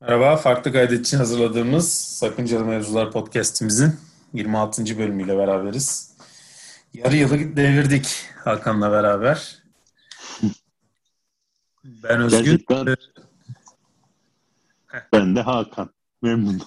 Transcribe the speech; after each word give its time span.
Merhaba, 0.00 0.36
farklı 0.36 0.72
kaydet 0.72 1.00
için 1.00 1.16
hazırladığımız 1.16 1.92
Sakıncalı 1.92 2.64
Mevzular 2.64 3.12
podcastimizin 3.12 3.94
26. 4.32 4.98
bölümüyle 4.98 5.38
beraberiz. 5.38 6.16
Yarı 6.94 7.16
yılı 7.16 7.56
devirdik 7.56 8.06
Hakan'la 8.44 8.92
beraber. 8.92 9.62
Ben 11.84 12.20
Özgün. 12.20 12.44
Gerçekten. 12.44 12.96
Ben 15.12 15.36
de 15.36 15.40
Hakan. 15.40 15.90
Memnun. 16.22 16.60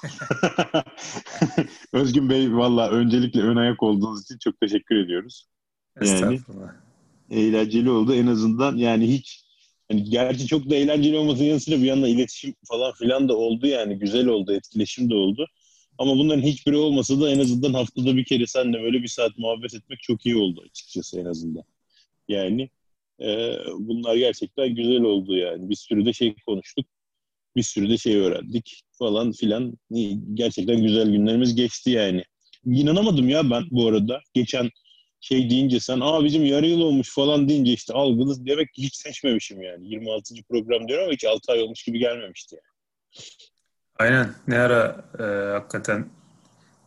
Özgün 1.93 2.29
Bey 2.29 2.53
valla 2.53 2.89
öncelikle 2.89 3.41
ön 3.41 3.55
ayak 3.55 3.83
olduğunuz 3.83 4.23
için 4.23 4.37
çok 4.37 4.59
teşekkür 4.59 4.95
ediyoruz. 4.95 5.47
Yani 6.01 6.41
eğlenceli 7.29 7.89
oldu 7.89 8.15
en 8.15 8.27
azından 8.27 8.75
yani 8.75 9.07
hiç 9.07 9.48
hani 9.91 10.03
gerçi 10.03 10.47
çok 10.47 10.69
da 10.69 10.75
eğlenceli 10.75 11.17
olmasının 11.17 11.47
yanı 11.47 11.59
sıra 11.59 11.75
bir 11.75 11.85
yandan 11.85 12.09
iletişim 12.09 12.55
falan 12.67 12.93
filan 12.93 13.29
da 13.29 13.37
oldu 13.37 13.67
yani 13.67 13.99
güzel 13.99 14.27
oldu 14.27 14.53
etkileşim 14.53 15.09
de 15.09 15.15
oldu. 15.15 15.47
Ama 15.97 16.17
bunların 16.17 16.41
hiçbiri 16.41 16.75
olmasa 16.77 17.21
da 17.21 17.31
en 17.31 17.39
azından 17.39 17.73
haftada 17.73 18.17
bir 18.17 18.25
kere 18.25 18.47
seninle 18.47 18.81
böyle 18.81 19.03
bir 19.03 19.07
saat 19.07 19.37
muhabbet 19.37 19.73
etmek 19.73 19.99
çok 20.01 20.25
iyi 20.25 20.35
oldu 20.35 20.63
açıkçası 20.69 21.19
en 21.19 21.25
azından. 21.25 21.63
Yani 22.27 22.69
e, 23.21 23.55
bunlar 23.79 24.15
gerçekten 24.15 24.75
güzel 24.75 25.01
oldu 25.01 25.37
yani. 25.37 25.69
Bir 25.69 25.75
sürü 25.75 26.05
de 26.05 26.13
şey 26.13 26.35
konuştuk. 26.45 26.85
Bir 27.55 27.63
sürü 27.63 27.89
de 27.89 27.97
şey 27.97 28.15
öğrendik 28.15 28.81
falan 28.91 29.31
filan. 29.31 29.77
Gerçekten 30.33 30.83
güzel 30.83 31.09
günlerimiz 31.11 31.55
geçti 31.55 31.89
yani. 31.91 32.23
İnanamadım 32.65 33.29
ya 33.29 33.49
ben 33.49 33.63
bu 33.71 33.87
arada. 33.87 34.21
Geçen 34.33 34.69
şey 35.21 35.49
deyince 35.49 35.79
sen 35.79 35.99
aa 35.99 36.23
bizim 36.23 36.45
yarı 36.45 36.65
yıl 36.65 36.81
olmuş 36.81 37.15
falan 37.15 37.49
deyince 37.49 37.71
işte 37.71 37.93
algınız 37.93 38.45
demek 38.45 38.73
ki 38.73 38.83
hiç 38.83 38.95
seçmemişim 38.95 39.61
yani. 39.61 39.87
26. 39.87 40.33
program 40.49 40.87
diyorum 40.87 41.03
ama 41.03 41.13
hiç 41.13 41.25
6 41.25 41.51
ay 41.51 41.61
olmuş 41.61 41.83
gibi 41.83 41.99
gelmemişti 41.99 42.55
yani. 42.55 42.69
Aynen. 43.99 44.33
Ne 44.47 44.59
ara 44.59 45.05
e, 45.19 45.23
hakikaten 45.51 46.09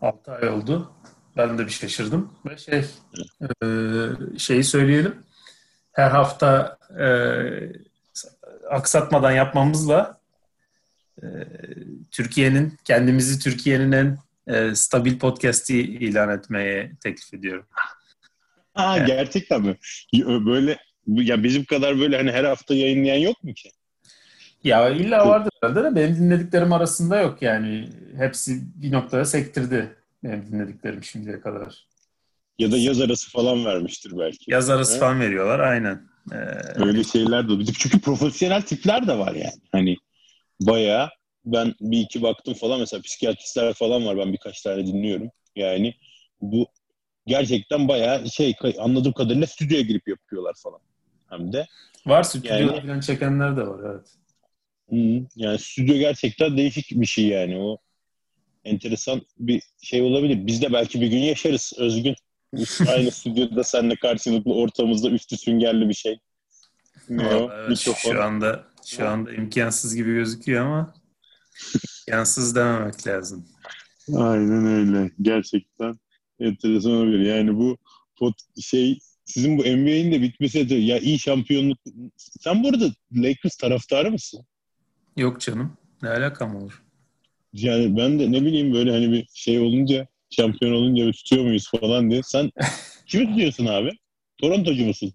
6 0.00 0.32
ay 0.32 0.48
oldu. 0.48 0.92
Ben 1.36 1.58
de 1.58 1.66
bir 1.66 1.70
şaşırdım. 1.70 2.32
Ve 2.46 2.56
şey 2.56 2.84
e, 3.62 3.68
şeyi 4.38 4.64
söyleyelim. 4.64 5.14
Her 5.92 6.10
hafta 6.10 6.78
e, 6.98 7.06
aksatmadan 8.70 9.32
yapmamızla 9.32 10.20
e, 11.22 11.26
Türkiye'nin 12.10 12.78
kendimizi 12.84 13.38
Türkiye'nin 13.38 13.92
en 13.92 14.18
e, 14.46 14.74
stabil 14.74 15.18
podcast'i 15.18 15.80
ilan 15.80 16.28
etmeye 16.28 16.92
teklif 17.00 17.34
ediyorum. 17.34 17.66
Evet. 18.78 19.06
gerçekten 19.06 19.62
mi? 19.62 19.76
Böyle 20.46 20.78
ya 21.06 21.42
bizim 21.42 21.64
kadar 21.64 21.98
böyle 21.98 22.16
hani 22.16 22.32
her 22.32 22.44
hafta 22.44 22.74
yayınlayan 22.74 23.18
yok 23.18 23.44
mu 23.44 23.54
ki? 23.54 23.70
Ya 24.64 24.90
illa 24.90 25.28
vardır 25.28 25.52
herhalde 25.62 25.84
de 25.84 25.96
benim 25.96 26.16
dinlediklerim 26.16 26.72
arasında 26.72 27.20
yok 27.20 27.42
yani. 27.42 27.88
Hepsi 28.16 28.60
bir 28.82 28.92
noktada 28.92 29.24
sektirdi 29.24 29.96
benim 30.24 30.46
dinlediklerim 30.52 31.04
şimdiye 31.04 31.40
kadar. 31.40 31.86
Ya 32.58 32.72
da 32.72 32.78
yaz 32.78 33.00
arası 33.00 33.30
falan 33.30 33.64
vermiştir 33.64 34.12
belki. 34.18 34.50
Yaz 34.50 34.70
arası 34.70 34.92
Evet. 34.92 35.00
falan 35.00 35.20
veriyorlar 35.20 35.60
aynen. 35.60 36.08
Ee, 36.32 36.36
Öyle 36.84 37.04
şeyler 37.04 37.48
de 37.48 37.52
oluyor. 37.52 37.68
Çünkü 37.78 38.00
profesyonel 38.00 38.62
tipler 38.62 39.06
de 39.08 39.18
var 39.18 39.34
yani. 39.34 39.60
Hani 39.72 39.96
bayağı 40.60 41.10
ben 41.44 41.74
bir 41.80 42.00
iki 42.00 42.22
baktım 42.22 42.54
falan 42.54 42.80
mesela 42.80 43.02
psikiyatristler 43.02 43.74
falan 43.74 44.06
var. 44.06 44.16
Ben 44.18 44.32
birkaç 44.32 44.62
tane 44.62 44.86
dinliyorum. 44.86 45.28
Yani 45.56 45.94
bu 46.40 46.66
gerçekten 47.26 47.88
bayağı 47.88 48.30
şey 48.30 48.54
anladığım 48.78 49.12
kadarıyla 49.12 49.46
stüdyoya 49.46 49.82
girip 49.82 50.08
yapıyorlar 50.08 50.54
falan. 50.62 50.80
Hem 51.28 51.52
de 51.52 51.66
var 52.06 52.22
stüdyoda 52.22 52.54
Yani- 52.58 52.80
falan 52.82 53.00
çekenler 53.00 53.56
de 53.56 53.66
var 53.66 53.80
evet. 53.90 54.08
Yani 55.36 55.58
stüdyo 55.58 55.94
gerçekten 55.94 56.56
değişik 56.56 56.90
bir 56.90 57.06
şey 57.06 57.24
yani 57.26 57.58
o 57.58 57.78
enteresan 58.64 59.22
bir 59.38 59.62
şey 59.82 60.02
olabilir. 60.02 60.46
Biz 60.46 60.62
de 60.62 60.72
belki 60.72 61.00
bir 61.00 61.06
gün 61.06 61.18
yaşarız 61.18 61.72
Özgün. 61.78 62.14
Aynı 62.88 63.10
stüdyoda 63.10 63.64
seninle 63.64 63.96
karşılıklı 63.96 64.54
ortamızda 64.54 65.10
üstü 65.10 65.36
süngerli 65.36 65.88
bir 65.88 65.94
şey. 65.94 66.18
Ne 67.08 67.26
o? 67.26 67.50
Evet, 67.52 67.68
Mikrofon. 67.68 68.12
şu 68.12 68.22
anda 68.22 68.64
şu 68.86 69.08
anda 69.08 69.32
imkansız 69.32 69.94
gibi 69.96 70.12
gözüküyor 70.14 70.64
ama 70.66 70.94
imkansız 72.08 72.56
dememek 72.56 73.06
lazım. 73.06 73.48
Aynen 74.16 74.66
öyle. 74.66 75.10
Gerçekten 75.22 75.98
enteresan 76.42 76.92
olabilir. 76.92 77.20
Yani 77.20 77.56
bu 77.56 77.76
pot 78.16 78.34
şey 78.60 78.98
sizin 79.24 79.58
bu 79.58 79.62
NBA'in 79.62 80.12
de 80.12 80.22
bitmesi 80.22 80.70
de 80.70 80.74
ya 80.74 80.98
iyi 80.98 81.18
şampiyonluk. 81.18 81.78
Sen 82.16 82.64
bu 82.64 82.68
arada 82.68 82.84
Lakers 83.12 83.56
taraftarı 83.56 84.10
mısın? 84.10 84.44
Yok 85.16 85.40
canım. 85.40 85.76
Ne 86.02 86.08
alakam 86.08 86.56
olur? 86.56 86.82
Yani 87.52 87.96
ben 87.96 88.18
de 88.18 88.32
ne 88.32 88.42
bileyim 88.42 88.74
böyle 88.74 88.90
hani 88.90 89.12
bir 89.12 89.28
şey 89.34 89.58
olunca 89.58 90.06
şampiyon 90.30 90.72
olunca 90.72 91.06
bir 91.06 91.12
tutuyor 91.12 91.44
muyuz 91.44 91.70
falan 91.70 92.10
diye. 92.10 92.22
Sen 92.22 92.50
kimi 93.06 93.26
tutuyorsun 93.26 93.66
abi? 93.66 93.90
Torontocu 94.38 94.86
musun? 94.86 95.12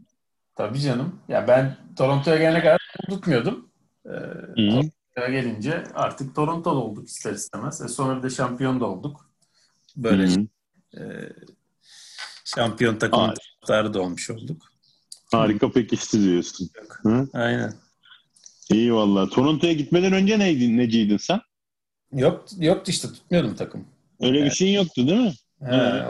Tabii 0.56 0.80
canım. 0.80 1.20
Ya 1.28 1.48
ben 1.48 1.78
Toronto'ya 1.98 2.38
gelene 2.38 2.60
kadar 2.60 2.80
tutmuyordum. 3.10 3.70
Ee. 4.06 4.10
Toronto'ya 4.56 5.42
gelince 5.42 5.84
artık 5.94 6.36
Toronto'da 6.36 6.76
olduk 6.80 7.08
ister 7.08 7.34
istemez. 7.34 7.82
E 7.82 7.88
sonra 7.88 8.18
bir 8.18 8.24
de 8.24 8.30
şampiyon 8.30 8.80
da 8.80 8.86
olduk. 8.86 9.30
Böyle 9.98 10.28
Hı. 10.28 10.48
E, 10.94 11.02
şampiyon 12.46 12.94
Harika. 12.94 13.10
taraftarı 13.18 13.94
da 13.94 14.02
olmuş 14.02 14.30
olduk. 14.30 14.72
Harika 15.32 15.72
pekişti 15.72 16.22
diyorsun. 16.24 16.70
Hı? 17.04 17.28
Aynen. 17.34 17.74
İyi 18.72 18.94
valla. 18.94 19.30
Toronto'ya 19.30 19.74
gitmeden 19.74 20.14
önce 20.14 20.40
neydin, 20.40 20.78
neciydin 20.78 21.18
sen? 21.18 21.40
Yok, 22.14 22.46
yoktu 22.58 22.92
işte 22.92 23.08
tutmuyordum 23.08 23.56
takım. 23.56 23.88
Öyle 24.22 24.46
bir 24.46 24.52
şeyin 24.52 24.76
yoktu 24.76 25.08
değil 25.08 25.20
mi? 25.20 25.34
He, 25.66 26.04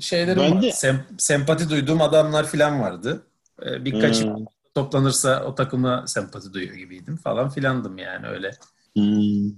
şeylerim 0.00 0.42
Ben 0.42 0.62
de- 0.62 0.68
Sem- 0.68 1.04
sempati 1.18 1.70
duyduğum 1.70 2.02
adamlar 2.02 2.46
falan 2.46 2.80
vardı. 2.80 3.26
Ee, 3.66 3.84
birkaç 3.84 4.20
Hı. 4.20 4.34
toplanırsa 4.74 5.44
o 5.44 5.54
takıma 5.54 6.06
sempati 6.06 6.52
duyuyor 6.52 6.74
gibiydim 6.74 7.16
falan 7.16 7.50
filandım 7.50 7.98
yani 7.98 8.26
öyle. 8.26 8.50
Hmm. 8.94 9.50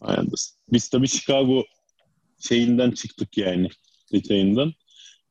Hay 0.00 0.16
anasını. 0.16 0.56
Biz 0.72 0.88
tabii 0.88 1.08
Chicago 1.08 1.64
şeyinden 2.48 2.90
çıktık 2.90 3.38
yani 3.38 3.68
detayından. 4.12 4.72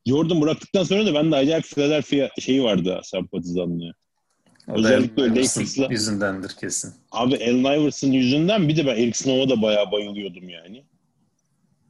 Jordan 0.06 0.42
bıraktıktan 0.42 0.84
sonra 0.84 1.06
da 1.06 1.14
bende 1.14 1.36
acayip 1.36 1.66
Philadelphia 1.66 2.30
şeyi 2.40 2.64
vardı 2.64 3.02
sempatizanlığı. 3.04 3.94
Özellikle 4.68 5.24
Iverson 5.24 5.62
Lakers'la- 5.62 5.92
yüzündendir 5.92 6.50
kesin. 6.50 6.94
Abi 7.12 7.36
Allen 7.36 7.80
Iverson 7.82 8.12
yüzünden 8.12 8.68
bir 8.68 8.78
de 8.78 8.86
ben 8.86 8.96
Eric 8.96 9.18
Snow'a 9.18 9.50
da 9.50 9.62
bayağı 9.62 9.92
bayılıyordum 9.92 10.50
yani. 10.50 10.84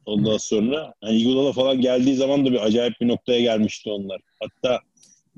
Ondan 0.05 0.37
sonra 0.37 0.93
hani 1.01 1.17
Iguodala 1.17 1.53
falan 1.53 1.81
geldiği 1.81 2.15
zaman 2.15 2.45
da 2.45 2.51
bir 2.51 2.65
acayip 2.65 3.01
bir 3.01 3.07
noktaya 3.07 3.41
gelmişti 3.41 3.89
onlar. 3.89 4.21
Hatta 4.39 4.79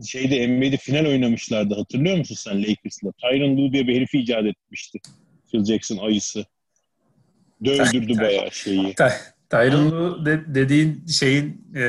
şeyde 0.08 0.48
NBA'de 0.48 0.78
final 0.78 1.06
oynamışlardı. 1.06 1.76
Hatırlıyor 1.76 2.18
musun 2.18 2.36
sen 2.36 2.62
Lakers'la? 2.64 3.12
Tyronn 3.12 3.58
Lue 3.58 3.72
diye 3.74 3.88
bir 3.88 3.96
herifi 3.96 4.20
icat 4.20 4.46
etmişti. 4.46 5.00
Phil 5.52 5.66
Jackson 5.66 5.98
ayısı. 5.98 6.46
Dövdürdü 7.66 8.14
bayağı 8.20 8.52
şeyi. 8.52 8.94
Ty- 9.50 9.70
Tyronn 9.70 9.92
Lue 9.92 10.26
de- 10.26 10.56
dediğin 10.56 11.06
şeyin 11.08 11.74
e, 11.76 11.84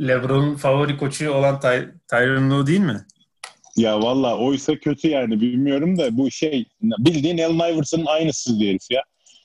LeBron'un 0.00 0.56
favori 0.56 0.96
koçu 0.96 1.30
olan 1.30 1.54
Ty- 1.60 1.92
Tyronn 2.10 2.50
Lue 2.50 2.66
değil 2.66 2.80
mi? 2.80 3.06
Ya 3.76 4.00
valla 4.02 4.38
oysa 4.38 4.78
kötü 4.78 5.08
yani 5.08 5.40
bilmiyorum 5.40 5.98
da 5.98 6.16
bu 6.16 6.30
şey 6.30 6.64
bildiğin 6.82 7.38
Allen 7.38 7.74
Iverson'ın 7.74 8.06
aynısı 8.06 8.60
bir 8.60 8.68
herif 8.68 8.90
ya. 8.90 9.02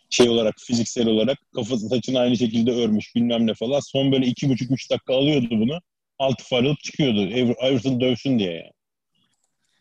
Şey 0.09 0.29
olarak 0.29 0.55
fiziksel 0.59 1.07
olarak 1.07 1.37
kafası 1.55 1.89
saçını 1.89 2.19
aynı 2.19 2.37
şekilde 2.37 2.71
örmüş 2.71 3.15
bilmem 3.15 3.47
ne 3.47 3.53
falan. 3.53 3.79
Son 3.79 4.11
böyle 4.11 4.25
iki 4.25 4.49
buçuk 4.49 4.71
üç 4.71 4.91
dakika 4.91 5.13
alıyordu 5.15 5.47
bunu. 5.51 5.79
Altı 6.19 6.43
far 6.43 6.63
alıp 6.63 6.79
çıkıyordu. 6.79 7.19
Iver- 7.21 7.69
Iverson 7.71 8.01
dövsün 8.01 8.39
diye 8.39 8.51
yani. 8.53 8.71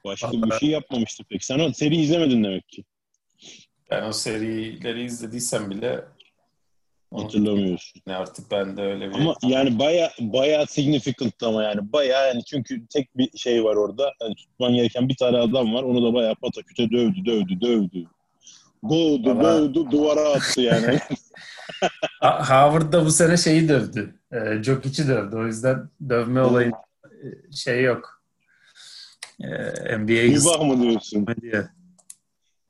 Başka 0.04 0.32
bir 0.32 0.38
Vallahi- 0.42 0.60
şey 0.60 0.68
yapmamıştı 0.68 1.24
pek. 1.24 1.44
Sen 1.44 1.58
o 1.58 1.72
seri 1.72 1.96
izlemedin 1.96 2.44
demek 2.44 2.68
ki. 2.68 2.84
Ben 3.90 4.02
o 4.02 4.12
serileri 4.12 5.04
izlediysem 5.04 5.70
bile 5.70 6.04
Hatırlamıyorsun. 7.14 8.02
ne 8.06 8.16
artık 8.16 8.50
ben 8.50 8.76
de 8.76 8.82
öyle 8.82 9.10
bir 9.10 9.14
Ama 9.14 9.34
yani 9.42 9.78
baya 9.78 10.10
baya 10.20 10.66
significant 10.66 11.42
ama 11.42 11.62
yani 11.62 11.92
baya 11.92 12.26
yani 12.26 12.44
çünkü 12.44 12.86
tek 12.86 13.16
bir 13.16 13.38
şey 13.38 13.64
var 13.64 13.76
orada. 13.76 14.12
Yani 14.22 14.34
tutman 14.34 14.74
gereken 14.74 15.08
bir 15.08 15.16
tane 15.16 15.36
adam 15.38 15.74
var. 15.74 15.82
Onu 15.82 16.08
da 16.08 16.14
baya 16.14 16.34
pataküte 16.34 16.90
dövdü, 16.90 17.24
dövdü, 17.24 17.60
dövdü. 17.60 18.06
Boğdu, 18.82 19.30
Vallahi- 19.30 19.60
boğdu, 19.62 19.90
duvara 19.90 20.20
attı 20.20 20.60
yani. 20.60 20.98
Howard 22.22 22.92
da 22.92 23.04
bu 23.06 23.10
sene 23.10 23.36
şeyi 23.36 23.68
dövdü. 23.68 24.20
E, 24.32 24.62
Jokic'i 24.62 25.08
dövdü. 25.08 25.36
O 25.36 25.46
yüzden 25.46 25.90
dövme 26.08 26.42
olayın 26.42 26.72
e, 27.04 27.52
şey 27.52 27.82
yok. 27.82 28.22
E, 29.40 29.48
NBA 29.98 30.38
Mübah 30.38 30.64
mı 30.64 30.82
diyorsun? 30.82 31.26
diye. 31.42 31.68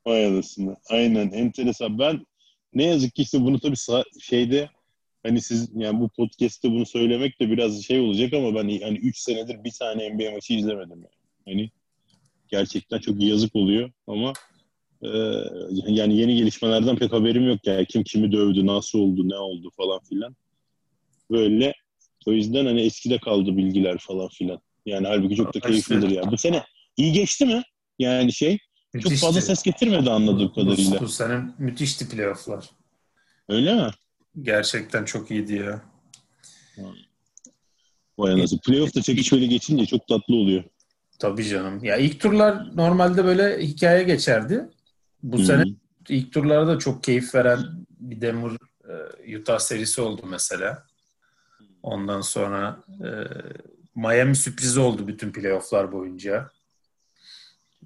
Vay 0.07 0.25
anasını. 0.25 0.75
Aynen 0.89 1.29
enteresan. 1.31 1.99
Ben 1.99 2.25
ne 2.73 2.85
yazık 2.85 3.15
ki 3.15 3.21
işte 3.21 3.41
bunu 3.41 3.59
tabii 3.59 3.75
şeyde 4.21 4.69
hani 5.23 5.41
siz 5.41 5.69
yani 5.75 5.99
bu 5.99 6.09
podcast'te 6.09 6.71
bunu 6.71 6.85
söylemek 6.85 7.41
de 7.41 7.51
biraz 7.51 7.83
şey 7.83 7.99
olacak 7.99 8.33
ama 8.33 8.55
ben 8.55 8.81
hani 8.81 8.97
3 8.97 9.17
senedir 9.17 9.63
bir 9.63 9.71
tane 9.71 10.09
NBA 10.09 10.31
maçı 10.31 10.53
izlemedim 10.53 10.97
yani. 10.97 11.15
Hani 11.45 11.71
gerçekten 12.47 12.99
çok 12.99 13.21
yazık 13.21 13.55
oluyor 13.55 13.91
ama 14.07 14.33
Ee, 15.03 15.07
yani 15.87 16.17
yeni 16.17 16.35
gelişmelerden 16.35 16.95
pek 16.95 17.13
haberim 17.13 17.47
yok 17.47 17.59
yani 17.65 17.85
kim 17.85 18.03
kimi 18.03 18.31
dövdü, 18.31 18.65
nasıl 18.65 18.99
oldu, 18.99 19.29
ne 19.29 19.35
oldu 19.37 19.69
falan 19.77 19.99
filan. 20.09 20.35
Böyle 21.31 21.73
o 22.25 22.31
yüzden 22.31 22.65
hani 22.65 22.81
eskide 22.81 23.17
kaldı 23.17 23.57
bilgiler 23.57 23.97
falan 23.97 24.27
filan. 24.27 24.59
Yani 24.85 25.07
halbuki 25.07 25.35
çok 25.35 25.55
da 25.55 25.59
keyiflidir 25.59 26.09
ya. 26.09 26.31
Bu 26.31 26.37
sene 26.37 26.63
iyi 26.97 27.13
geçti 27.13 27.45
mi? 27.45 27.63
Yani 27.99 28.33
şey 28.33 28.57
Müthişti. 28.93 29.19
çok 29.19 29.27
fazla 29.27 29.41
ses 29.41 29.63
getirmedi 29.63 30.09
anladığım 30.09 30.53
kadarıyla. 30.53 30.99
Bu, 30.99 31.03
bu 31.03 31.07
sene 31.07 31.41
müthişti 31.57 32.09
playofflar. 32.09 32.69
Öyle 33.49 33.75
mi? 33.75 33.91
Gerçekten 34.41 35.05
çok 35.05 35.31
iyiydi 35.31 35.53
ya. 35.53 35.81
Vay 38.17 38.33
anasını. 38.33 38.59
Playoff'ta 38.59 39.01
çekişmeli 39.01 39.49
geçince 39.49 39.85
çok 39.85 40.07
tatlı 40.07 40.35
oluyor. 40.35 40.63
Tabii 41.19 41.47
canım. 41.47 41.83
Ya 41.83 41.97
ilk 41.97 42.19
turlar 42.19 42.77
normalde 42.77 43.25
böyle 43.25 43.63
hikaye 43.63 44.03
geçerdi. 44.03 44.69
Bu 45.23 45.37
hmm. 45.37 45.45
sene 45.45 45.63
ilk 46.09 46.33
turlarda 46.33 46.79
çok 46.79 47.03
keyif 47.03 47.35
veren 47.35 47.59
bir 47.99 48.21
Denver 48.21 48.57
e, 49.25 49.37
Utah 49.37 49.59
serisi 49.59 50.01
oldu 50.01 50.21
mesela. 50.25 50.83
Ondan 51.83 52.21
sonra 52.21 52.83
e, 52.89 53.09
Miami 53.95 54.35
sürprizi 54.35 54.79
oldu 54.79 55.07
bütün 55.07 55.31
playofflar 55.31 55.91
boyunca. 55.91 56.51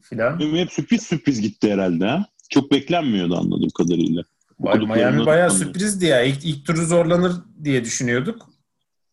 Filan. 0.10 0.40
Hep 0.56 0.72
sürpriz 0.72 1.04
sürpriz 1.04 1.42
gitti 1.42 1.72
herhalde 1.72 2.06
ha. 2.06 2.25
Çok 2.50 2.72
beklenmiyordu 2.72 3.38
anladığım 3.38 3.69
kadarıyla. 3.69 4.24
Miami 4.60 5.25
bayağı 5.25 5.52
sürprizdi 5.52 6.06
ya. 6.06 6.24
İlk, 6.24 6.46
ilk 6.46 6.66
turu 6.66 6.86
zorlanır 6.86 7.34
diye 7.63 7.86
düşünüyorduk. 7.86 8.50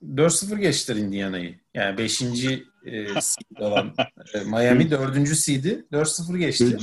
4-0 0.03 0.59
geçtiler 0.59 0.97
Indiana'yı. 0.97 1.61
Yani 1.75 1.99
5. 1.99 2.23
E, 2.23 2.27
seed 3.21 3.59
olan 3.61 3.95
e, 4.35 4.41
Miami 4.41 4.91
4. 4.91 5.29
seed'i 5.29 5.87
4-0 5.93 6.39
geçti. 6.39 6.79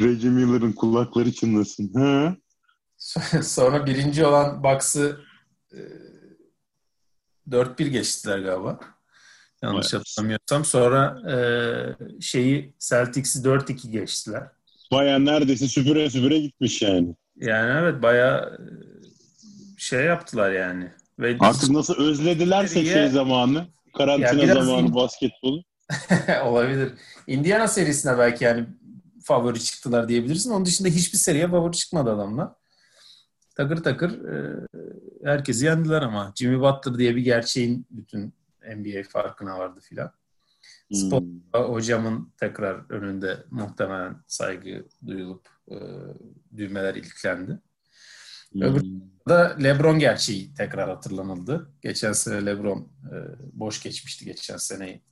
Reggie 0.00 0.30
Miller'ın 0.30 0.72
kulakları 0.72 1.32
çınlasın. 1.32 1.92
Ha? 1.94 2.36
Sonra 3.42 3.86
birinci 3.86 4.26
olan 4.26 4.64
Bucks'ı 4.64 5.20
e, 5.72 5.78
4-1 7.50 7.88
geçtiler 7.88 8.38
galiba. 8.38 8.80
Yanlış 9.62 9.94
evet. 9.94 10.04
hatırlamıyorsam. 10.06 10.64
Sonra 10.64 11.22
e, 11.32 11.36
şeyi 12.20 12.74
Celtics'i 12.78 13.38
4-2 13.38 13.90
geçtiler. 13.90 14.42
Baya 14.92 15.18
neredeyse 15.18 15.68
süpüre 15.68 16.10
süpüre 16.10 16.38
gitmiş 16.38 16.82
yani. 16.82 17.14
Yani 17.36 17.78
evet 17.78 18.02
baya 18.02 18.58
şey 19.76 20.04
yaptılar 20.04 20.52
yani. 20.52 20.92
Ve 21.18 21.36
Artık 21.40 21.70
nasıl 21.70 21.94
özledilerse 21.94 22.84
şey 22.84 23.08
zamanı, 23.08 23.66
karantina 23.96 24.44
ya 24.44 24.54
zamanı 24.54 24.86
in... 24.86 24.94
basketbolu. 24.94 25.62
Olabilir. 26.44 26.92
Indiana 27.26 27.68
serisine 27.68 28.18
belki 28.18 28.44
yani 28.44 28.66
favori 29.24 29.64
çıktılar 29.64 30.08
diyebilirsin. 30.08 30.50
Onun 30.50 30.66
dışında 30.66 30.88
hiçbir 30.88 31.18
seriye 31.18 31.48
favori 31.48 31.76
çıkmadı 31.76 32.10
adamlar. 32.10 32.48
Takır 33.56 33.76
takır 33.82 34.10
e, 34.10 34.66
herkesi 35.24 35.64
yendiler 35.64 36.02
ama. 36.02 36.32
Jimmy 36.36 36.60
Butler 36.60 36.98
diye 36.98 37.16
bir 37.16 37.22
gerçeğin 37.22 37.86
bütün 37.90 38.34
NBA 38.76 39.02
farkına 39.08 39.58
vardı 39.58 39.80
filan. 39.80 40.12
Hmm. 40.88 40.96
Spot 40.96 41.24
hocamın 41.54 42.32
tekrar 42.36 42.90
önünde 42.90 43.44
muhtemelen 43.50 44.16
saygı 44.26 44.88
duyulup 45.06 45.48
e, 45.70 45.76
düğmeler 46.56 46.94
iliklendi. 46.94 47.58
Hmm. 48.52 48.62
Öbür 48.62 48.82
da 49.28 49.56
LeBron 49.62 49.98
gerçeği 49.98 50.54
tekrar 50.54 50.88
hatırlanıldı. 50.88 51.70
Geçen 51.82 52.12
sene 52.12 52.46
LeBron 52.46 52.78
e, 52.78 53.16
boş 53.52 53.82
geçmişti 53.82 54.24
geçen 54.24 54.56
seneyi. 54.56 55.02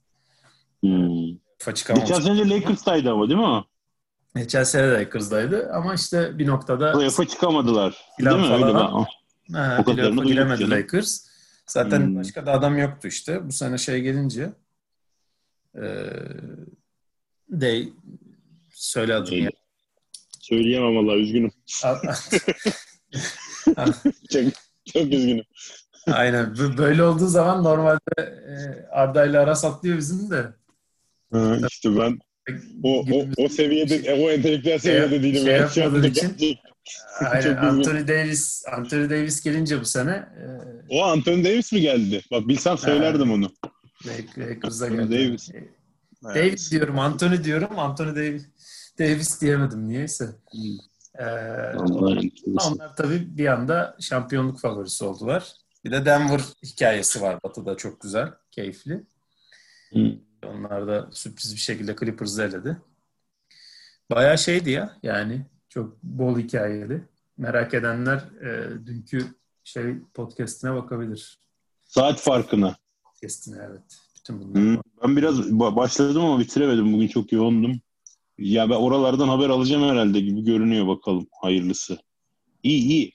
Hmm. 0.83 1.39
Geçen 1.95 2.21
sene 2.21 2.49
Lakers'taydı 2.49 3.11
ama 3.11 3.29
değil 3.29 3.41
mi? 3.41 3.65
Geçen 4.37 4.65
sene 4.65 4.89
de 4.89 4.93
Lakers'daydı 4.93 5.71
ama 5.73 5.95
işte 5.95 6.39
bir 6.39 6.47
noktada 6.47 6.93
playoff'a 6.93 7.27
çıkamadılar. 7.27 8.07
Değil 8.19 8.37
mi? 8.37 8.53
Öyle 8.53 8.65
ha, 9.53 9.85
playoff'a 9.87 10.25
giremedi 10.25 10.71
Lakers. 10.71 11.28
Zaten 11.69 12.07
hmm. 12.07 12.17
başka 12.17 12.47
da 12.47 12.53
adam 12.53 12.79
yoktu 12.79 13.09
işte. 13.09 13.49
Bu 13.49 13.53
sene 13.53 13.79
şey 13.79 14.01
gelince 14.01 14.53
e, 15.75 15.83
de 17.51 17.89
söyle 18.71 19.15
adını 19.15 19.35
ya. 19.35 19.51
Söyleyemem 20.41 20.97
valla 20.97 21.17
üzgünüm. 21.17 21.51
çok, 24.33 24.45
çok 24.93 25.13
üzgünüm. 25.13 25.45
Aynen. 26.07 26.57
Böyle 26.79 27.03
olduğu 27.03 27.27
zaman 27.27 27.65
normalde 27.65 28.01
e, 28.19 28.87
Arda 28.91 29.27
ile 29.27 29.39
Aras 29.39 29.65
atlıyor 29.65 29.99
bizim 29.99 30.31
de. 30.31 30.47
Ha, 31.33 31.59
işte 31.69 31.97
ben 31.97 32.19
o, 32.83 33.05
o, 33.13 33.27
o 33.37 33.49
seviyede, 33.49 34.15
o 34.15 34.31
entelektüel 34.31 34.79
seviyede 34.79 35.09
şey, 35.11 35.23
değilim. 35.23 35.43
Şey 35.45 35.55
yapmadığın 35.55 36.03
için. 36.03 36.59
Aynen. 37.21 37.57
Anthony 37.57 38.09
Davis, 38.09 38.65
Anthony 38.73 39.11
Davis 39.11 39.43
gelince 39.43 39.81
bu 39.81 39.85
sene. 39.85 40.11
E, 40.11 40.45
o 40.89 41.05
Anthony 41.05 41.45
Davis 41.45 41.73
mi 41.73 41.81
geldi? 41.81 42.23
Bak 42.31 42.49
bilsem 42.49 42.79
söylerdim 42.79 43.33
onu. 43.33 43.53
Lakers'a 44.39 44.89
geldi. 44.89 45.11
Davis. 45.11 45.51
E, 45.51 45.69
Davis 46.25 46.71
diyorum, 46.73 46.99
Anthony 46.99 47.45
diyorum. 47.45 47.79
Anthony 47.79 48.17
Davis, 48.17 48.45
Davis 48.99 49.41
diyemedim 49.41 49.89
niyeyse. 49.89 50.25
Hmm. 50.51 50.89
Ee, 51.19 51.25
onlar, 51.77 52.25
onlar 52.67 52.97
tabii 52.97 53.37
bir 53.39 53.47
anda 53.47 53.97
şampiyonluk 54.01 54.61
favorisi 54.61 55.05
oldular. 55.05 55.53
Bir 55.85 55.91
de 55.91 56.05
Denver 56.05 56.41
hikayesi 56.65 57.21
var 57.23 57.43
Batı'da 57.45 57.77
çok 57.77 58.01
güzel, 58.01 58.33
keyifli. 58.51 59.07
Hmm. 59.93 60.13
Onlar 60.45 60.87
da 60.87 61.09
sürpriz 61.13 61.55
bir 61.55 61.61
şekilde 61.61 61.97
Clippers'ı 61.97 62.43
eledi. 62.43 62.77
Bayağı 64.11 64.39
şeydi 64.39 64.71
ya 64.71 64.97
yani 65.03 65.47
çok 65.69 66.03
bol 66.03 66.39
hikayeli. 66.39 67.03
Merak 67.39 67.75
edenler 67.75 68.19
e, 68.19 68.71
dünkü 68.87 69.19
şey 69.65 69.95
podcast'ine 70.15 70.75
bakabilir. 70.75 71.39
Saat 71.85 72.21
farkına. 72.21 72.77
Podcast'ine 73.05 73.57
evet. 73.71 73.99
Bütün 74.17 74.41
bunlar. 74.41 74.63
Hmm, 74.63 74.81
ben 75.03 75.17
biraz 75.17 75.53
başladım 75.53 76.25
ama 76.25 76.39
bitiremedim. 76.39 76.93
Bugün 76.93 77.09
çok 77.09 77.33
yoğundum. 77.33 77.81
Ya 78.39 78.71
ben 78.71 78.75
oralardan 78.75 79.29
haber 79.29 79.49
alacağım 79.49 79.83
herhalde 79.83 80.21
gibi 80.21 80.45
görünüyor 80.45 80.87
bakalım. 80.87 81.27
Hayırlısı. 81.41 81.99
İyi 82.63 82.83
iyi. 82.83 83.13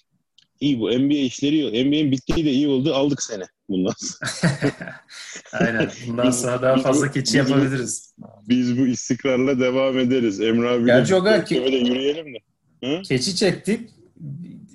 İyi 0.60 0.80
bu 0.80 0.90
NBA 0.90 1.14
işleri 1.14 1.86
NBA'nin 1.86 2.12
bittiği 2.12 2.46
de 2.46 2.52
iyi 2.52 2.68
oldu. 2.68 2.94
Aldık 2.94 3.22
sene 3.24 3.44
bundan 3.74 3.94
Aynen. 5.54 5.90
Bundan 6.08 6.32
sonra 6.32 6.62
daha 6.62 6.78
fazla 6.78 7.12
keçi 7.12 7.38
yapabiliriz. 7.38 8.14
Biz 8.48 8.78
bu 8.80 8.88
istikrarla 8.88 9.60
devam 9.60 10.00
ederiz. 10.00 10.42
Emre 10.42 10.70
abiyle 10.70 10.86
Gerçi 10.86 11.16
o 11.16 11.24
kadar 11.24 11.46
ki, 11.46 11.56
yürüyelim 11.56 12.34
de. 12.34 12.38
Hı? 12.84 13.02
Keçi 13.02 13.36
çektik. 13.36 13.90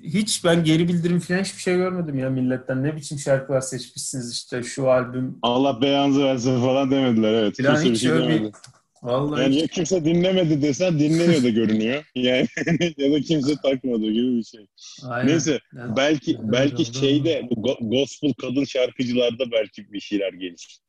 Hiç 0.03 0.45
ben 0.45 0.63
geri 0.63 0.87
bildirim 0.87 1.19
falan 1.19 1.39
hiçbir 1.39 1.61
şey 1.61 1.75
görmedim 1.75 2.19
ya 2.19 2.29
milletten. 2.29 2.83
Ne 2.83 2.95
biçim 2.95 3.19
şarkılar 3.19 3.61
seçmişsiniz 3.61 4.33
işte 4.33 4.63
şu 4.63 4.91
albüm. 4.91 5.37
Allah 5.41 5.81
beyanızı 5.81 6.23
versin 6.23 6.61
falan 6.61 6.91
demediler 6.91 7.33
evet. 7.33 7.63
Falan 7.63 7.81
hiç 7.81 7.91
bir 7.91 7.95
şey 7.95 8.11
demedi. 8.11 8.51
Vallahi 9.03 9.41
yani 9.41 9.55
ya 9.55 9.67
kimse 9.67 10.05
dinlemedi 10.05 10.61
desen 10.61 10.99
dinleniyor 10.99 11.43
da 11.43 11.49
görünüyor. 11.49 12.03
Yani 12.15 12.47
ya 12.97 13.11
da 13.11 13.21
kimse 13.21 13.55
takmadı 13.55 14.11
gibi 14.11 14.37
bir 14.37 14.43
şey. 14.43 14.67
Aynen. 15.03 15.27
Neyse 15.27 15.59
yani, 15.75 15.97
belki 15.97 16.31
yani, 16.31 16.51
belki 16.51 16.85
doğru, 16.85 16.99
şeyde 16.99 17.47
bu 17.51 17.77
gospel 17.81 18.33
kadın 18.33 18.63
şarkıcılarda 18.63 19.51
belki 19.51 19.93
bir 19.93 19.99
şeyler 19.99 20.33
gelir. 20.33 20.79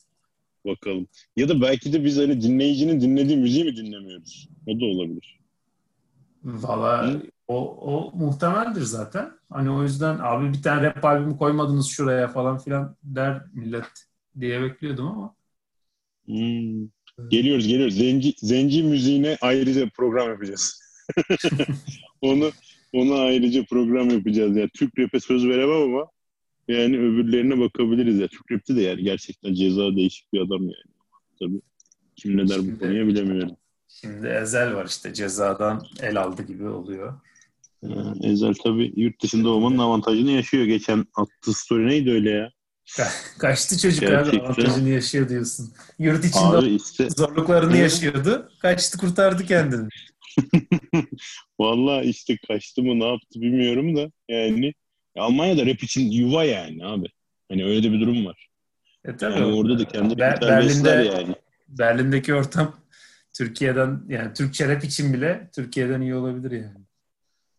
Bakalım. 0.67 1.09
Ya 1.37 1.49
da 1.49 1.61
belki 1.61 1.93
de 1.93 2.05
biz 2.05 2.19
hani 2.19 2.43
dinleyicinin 2.43 3.01
dinlediği 3.01 3.37
müziği 3.37 3.65
mi 3.65 3.77
dinlemiyoruz? 3.77 4.49
O 4.67 4.81
da 4.81 4.85
olabilir. 4.85 5.41
Valla 6.45 7.21
o, 7.49 7.77
o 7.77 8.13
muhtemeldir 8.17 8.83
zaten. 8.83 9.33
Hani 9.51 9.71
o 9.71 9.83
yüzden 9.83 10.19
abi 10.19 10.53
bir 10.53 10.63
tane 10.63 10.83
rap 10.83 11.05
albümü 11.05 11.37
koymadınız 11.37 11.87
şuraya 11.87 12.29
falan 12.29 12.59
filan 12.59 12.97
der 13.03 13.43
millet 13.55 14.07
diye 14.41 14.63
bekliyordum 14.63 15.07
ama. 15.07 15.35
Hmm. 16.27 16.89
Geliyoruz 17.29 17.67
geliyoruz. 17.67 17.95
Zenci, 17.95 18.35
zenci 18.37 18.83
müziğine 18.83 19.39
ayrıca 19.41 19.89
program 19.97 20.29
yapacağız. 20.29 20.81
onu 22.21 22.51
ona 22.93 23.15
ayrıca 23.15 23.65
program 23.65 24.11
yapacağız. 24.11 24.57
Yani 24.57 24.71
Türk 24.75 24.99
rap'e 24.99 25.21
söz 25.21 25.47
veremem 25.47 25.83
ama 25.83 26.07
yani 26.69 26.99
öbürlerine 26.99 27.61
bakabiliriz 27.61 28.19
ya. 28.19 28.29
Türk 28.29 28.53
rap'te 28.53 28.77
de 28.77 28.83
yani 28.83 29.03
gerçekten 29.03 29.55
ceza 29.55 29.97
değişik 29.97 30.33
bir 30.33 30.41
adam 30.41 30.63
yani. 30.63 30.95
Tabii 31.41 31.61
kim 32.17 32.37
ne 32.37 32.49
der 32.49 32.59
bu 32.59 32.79
konuya 32.79 33.07
bilemiyorum. 33.07 33.57
Şimdi 33.89 34.27
Ezel 34.27 34.75
var 34.75 34.87
işte 34.87 35.15
cezadan 35.15 35.83
el 36.03 36.23
aldı 36.23 36.43
gibi 36.43 36.69
oluyor. 36.69 37.21
Ezel 38.23 38.55
tabii 38.55 38.93
yurt 38.97 39.23
dışında 39.23 39.49
olmanın 39.49 39.79
avantajını 39.79 40.31
yaşıyor. 40.31 40.65
Geçen 40.65 41.07
attığı 41.15 41.53
story 41.53 41.87
neydi 41.87 42.11
öyle 42.11 42.31
ya? 42.31 42.51
Kaçtı 43.39 43.79
çocuk 43.79 44.01
Gerçekten. 44.01 44.39
abi 44.39 44.47
avantajını 44.47 44.89
yaşıyor 44.89 45.29
diyorsun. 45.29 45.73
Yurt 45.99 46.25
içinde 46.25 46.71
işte, 46.71 47.11
zorluklarını 47.11 47.77
evet. 47.77 47.83
yaşıyordu. 47.83 48.51
Kaçtı 48.63 48.99
kurtardı 48.99 49.45
kendini. 49.47 49.89
Vallahi 51.61 52.07
işte 52.07 52.37
kaçtı 52.49 52.83
mı 52.83 52.99
ne 52.99 53.09
yaptı 53.09 53.41
bilmiyorum 53.41 53.97
da 53.97 54.11
yani 54.29 54.75
Almanya'da 55.17 55.67
rap 55.67 55.83
için 55.83 56.11
yuva 56.11 56.45
yani 56.45 56.87
abi. 56.87 57.07
Hani 57.49 57.65
öyle 57.65 57.83
de 57.83 57.93
bir 57.93 58.01
durum 58.01 58.27
var. 58.27 58.49
E 59.05 59.17
tabii. 59.17 59.41
Yani 59.41 59.55
orada 59.55 59.79
da 59.79 59.85
kendi 59.85 60.15
Ber- 60.15 60.41
Berlin'de 60.41 60.91
yani. 60.91 61.35
Berlin'deki 61.69 62.35
ortam 62.35 62.77
Türkiye'den 63.33 64.03
yani 64.09 64.35
Türkçe 64.35 64.69
rap 64.69 64.85
için 64.85 65.13
bile 65.15 65.51
Türkiye'den 65.55 66.01
iyi 66.01 66.15
olabilir 66.15 66.51
yani. 66.51 66.81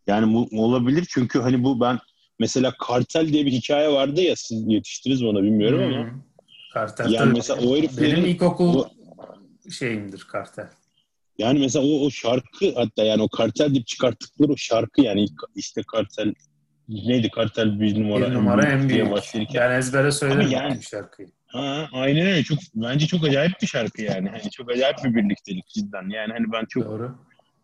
Yani 0.07 0.33
bu 0.33 0.63
olabilir 0.63 1.07
çünkü 1.09 1.39
hani 1.39 1.63
bu 1.63 1.81
ben 1.81 1.99
mesela 2.41 2.73
Kartel 2.79 3.27
diye 3.33 3.45
bir 3.45 3.51
hikaye 3.51 3.89
vardı 3.91 4.21
ya 4.21 4.35
siz 4.35 4.63
yetiştiniz 4.67 5.25
bana 5.25 5.43
bilmiyorum 5.43 5.83
ama. 5.83 6.03
Hmm. 6.11 6.21
Kartel 6.73 7.11
Yani 7.11 7.33
mesela 7.35 7.61
o 7.61 7.77
heriflerin- 7.77 8.11
Benim 8.17 8.25
ilkokul 8.25 8.75
o- 8.79 8.89
şeyimdir 9.71 10.19
kartel. 10.31 10.67
Yani 11.37 11.59
mesela 11.59 11.85
o, 11.85 12.05
o 12.05 12.09
şarkı 12.11 12.73
hatta 12.75 13.03
yani 13.03 13.21
o 13.21 13.29
kartel 13.29 13.73
deyip 13.73 13.87
çıkarttıkları 13.87 14.51
o 14.51 14.57
şarkı 14.57 15.01
yani 15.01 15.25
işte 15.55 15.81
kartel 15.91 16.33
neydi 16.89 17.29
kartel 17.29 17.79
bir 17.79 18.03
numara, 18.03 18.29
Bir 18.29 18.35
numara 18.35 18.65
en 18.69 18.89
diye 18.89 18.99
büyük. 18.99 19.11
başlarken. 19.11 19.61
Yani 19.61 19.77
ezbere 19.77 20.11
söylerim 20.11 20.41
Ama 20.41 20.49
yani- 20.53 20.77
bu 20.77 20.81
şarkıyı. 20.81 21.27
Ha, 21.47 21.89
aynen 21.93 22.27
öyle. 22.27 22.43
Çok 22.43 22.57
bence 22.75 23.07
çok 23.07 23.23
acayip 23.25 23.51
bir 23.61 23.67
şarkı 23.67 24.01
yani. 24.01 24.29
Hani 24.29 24.51
çok 24.51 24.71
acayip 24.71 24.97
bir 25.03 25.15
birliktelik 25.15 25.67
cidden. 25.67 26.09
Yani 26.09 26.33
hani 26.33 26.51
ben 26.51 26.65
çok 26.69 26.85
Doğru. 26.85 27.15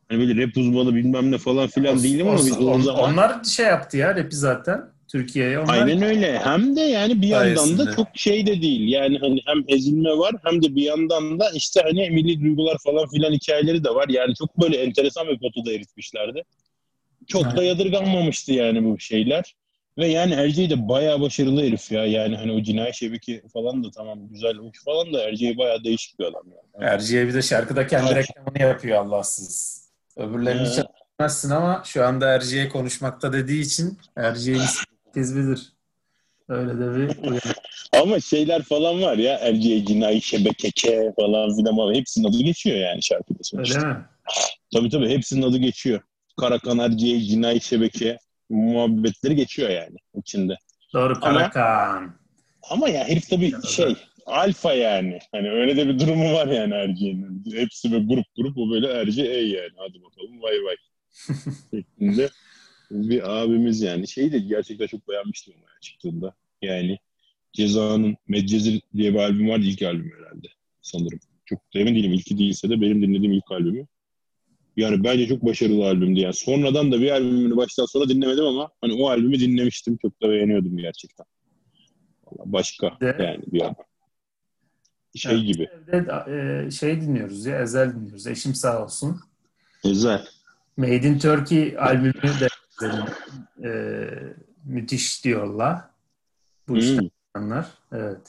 Hani 0.10 0.20
böyle 0.20 0.44
rap 0.44 0.58
uzmanı 0.58 0.96
bilmem 0.96 1.32
ne 1.32 1.38
falan 1.38 1.68
filan 1.68 2.04
değilim 2.04 2.28
ama 2.28 2.38
biz 2.38 2.58
o 2.62 2.72
On- 2.72 2.82
zaman 2.82 3.14
Onlar 3.14 3.44
şey 3.44 3.66
yaptı 3.66 3.98
ya 3.98 4.16
rapi 4.16 4.36
zaten. 4.36 4.82
Türkiye'ye 5.12 5.60
onlar 5.60 5.74
Aynen 5.74 6.02
öyle. 6.02 6.40
Hem 6.40 6.76
de 6.76 6.82
yani 6.82 7.22
bir 7.22 7.28
yandan 7.28 7.56
Sayesinde. 7.56 7.86
da 7.86 7.96
çok 7.96 8.08
şey 8.16 8.48
de 8.48 8.62
değil. 8.62 8.92
Yani 8.92 9.18
hani 9.20 9.40
hem 9.46 9.64
ezilme 9.68 10.10
var 10.10 10.36
hem 10.44 10.64
de 10.64 10.76
bir 10.76 10.82
yandan 10.84 11.40
da 11.40 11.50
işte 11.52 11.82
hani 11.84 12.10
milli 12.10 12.42
duygular 12.42 12.78
falan 12.84 13.10
filan 13.10 13.32
hikayeleri 13.34 13.84
de 13.84 13.90
var. 13.90 14.06
Yani 14.10 14.36
çok 14.36 14.62
böyle 14.62 14.78
enteresan 14.78 15.28
bir 15.28 15.40
potada 15.40 15.74
eritmişlerdi. 15.74 16.44
Çok 17.28 17.44
da 17.44 17.50
Aynen. 17.50 17.62
yadırganmamıştı 17.62 18.54
yani 18.54 18.86
bu 18.86 19.00
şeyler. 19.00 19.56
Ve 19.98 20.08
yani 20.08 20.34
Erceği 20.34 20.70
de 20.70 20.90
bayağı 20.90 21.22
başarılı 21.22 21.64
herif 21.64 21.92
ya. 21.92 22.06
Yani 22.06 22.36
hani 22.36 22.52
o 22.52 22.62
cinayet 22.62 22.96
şebeki 22.96 23.42
falan 23.54 23.84
da 23.84 23.92
tamam 23.92 24.20
güzel 24.30 24.58
uç 24.58 24.84
falan 24.86 25.14
da 25.14 25.24
Erceği 25.24 25.58
bayağı 25.58 25.84
değişik 25.84 26.20
bir 26.20 26.26
adam 26.26 26.44
yani. 26.46 26.90
Erciye 26.92 27.28
bir 27.28 27.34
de 27.34 27.42
şarkıda 27.42 27.88
kendi 27.88 28.16
reklamını 28.16 28.62
yapıyor 28.62 29.06
Allahsız. 29.06 29.87
Öbürlerini 30.18 30.68
Evet. 30.68 30.86
bilmezsin 31.20 31.50
ama 31.50 31.82
şu 31.86 32.06
anda 32.06 32.28
Erciye 32.28 32.70
konuşmakta 32.70 33.34
dediği 33.34 33.62
için 33.62 33.98
Erciye'yi 34.16 34.64
herkes 35.08 35.36
bilir. 35.36 35.74
Öyle 36.50 36.80
de 36.80 36.96
bir. 36.98 37.42
Ama 38.02 38.20
şeyler 38.20 38.62
falan 38.62 39.02
var 39.02 39.18
ya 39.18 39.34
Erceği 39.38 39.86
cinayet 39.86 40.24
şebekeke 40.24 41.14
falan 41.20 41.56
filan. 41.56 41.94
Hepsinin 41.94 42.28
adı 42.30 42.38
geçiyor 42.38 42.78
yani 42.78 43.04
şarkıda 43.04 43.40
sonuçta. 43.42 43.80
Öyle 43.80 43.88
mi? 43.94 44.06
Tabii 44.74 44.90
tabii 44.90 45.10
hepsinin 45.10 45.42
adı 45.42 45.58
geçiyor. 45.58 46.02
Karakan, 46.40 46.78
Erciye, 46.80 47.22
Cinayet 47.22 47.64
Şebeke 47.64 48.18
muhabbetleri 48.50 49.36
geçiyor 49.36 49.70
yani 49.70 49.98
içinde. 50.16 50.58
Doğru 50.94 51.14
Ama- 51.22 51.38
Karakan. 51.38 52.16
Ama 52.70 52.90
ya 52.90 53.08
herif 53.08 53.30
tabii 53.30 53.54
şey 53.68 53.96
alfa 54.28 54.74
yani. 54.74 55.20
Hani 55.32 55.50
öyle 55.50 55.78
de 55.78 55.88
bir 55.88 56.00
durumu 56.00 56.34
var 56.34 56.48
yani 56.48 56.74
Erciye'nin. 56.74 57.44
Hepsi 57.54 57.92
böyle 57.92 58.06
grup 58.06 58.26
grup 58.36 58.58
o 58.58 58.70
böyle 58.72 58.88
Erci 58.88 59.22
ey 59.22 59.50
yani. 59.50 59.72
Hadi 59.78 60.04
bakalım 60.04 60.42
vay 60.42 60.56
vay. 60.64 60.76
şeklinde 61.72 62.30
bir 62.92 63.40
abimiz 63.42 63.82
yani. 63.82 64.08
Şeyi 64.08 64.32
de 64.32 64.40
gerçekten 64.40 64.88
çok 64.88 65.10
beğenmiştim 65.10 65.54
ama 65.58 65.64
ya 65.64 65.80
çıktığında. 65.82 66.36
Yani 66.62 66.98
Ceza'nın 67.54 68.16
Medcezir 68.28 68.82
diye 68.96 69.14
bir 69.14 69.20
albüm 69.20 69.50
vardı 69.50 69.66
ilk 69.66 69.82
albüm 69.82 70.12
herhalde 70.20 70.48
sanırım. 70.82 71.20
Çok 71.46 71.60
emin 71.76 71.96
değilim 71.96 72.14
ilki 72.14 72.38
değilse 72.38 72.70
de 72.70 72.82
benim 72.82 73.02
dinlediğim 73.02 73.34
ilk 73.34 73.52
albümü. 73.52 73.86
Yani 74.78 75.04
bence 75.04 75.28
çok 75.28 75.46
başarılı 75.46 75.86
albümdü 75.86 76.20
yani. 76.20 76.34
Sonradan 76.34 76.92
da 76.92 77.02
bir 77.02 77.12
albümünü 77.12 77.58
baştan 77.58 77.86
sona 77.86 78.10
dinlemedim 78.10 78.46
ama 78.46 78.70
hani 78.82 78.94
o 78.94 79.10
albümü 79.10 79.40
dinlemiştim. 79.40 79.98
Çok 80.02 80.22
da 80.22 80.30
beğeniyordum 80.30 80.78
gerçekten. 80.78 81.26
Vallahi 82.26 82.52
Başka 82.54 82.98
De- 83.02 83.16
yani 83.20 83.44
bir 83.48 83.62
adam. 83.62 83.76
Şey 85.18 85.36
Evet. 85.36 85.46
gibi. 85.48 85.68
Evde, 85.92 86.06
e, 86.68 86.72
şey 86.72 87.02
dinliyoruz 87.02 87.46
ya 87.46 87.60
Ezel 87.62 87.96
dinliyoruz. 87.96 88.28
Eşim 88.28 88.56
sağ 88.56 88.84
olsun. 88.84 89.22
Güzel. 89.84 90.26
Made 90.78 90.96
in 91.08 91.20
Turkey 91.20 91.78
albümü 91.80 92.14
de 92.14 92.48
e, 93.64 94.10
müthiş 94.66 95.24
diyorlar. 95.24 95.82
Bu 96.68 96.74
Hmm, 96.74 96.80
insanlar. 97.36 97.68
Evet. 97.92 98.22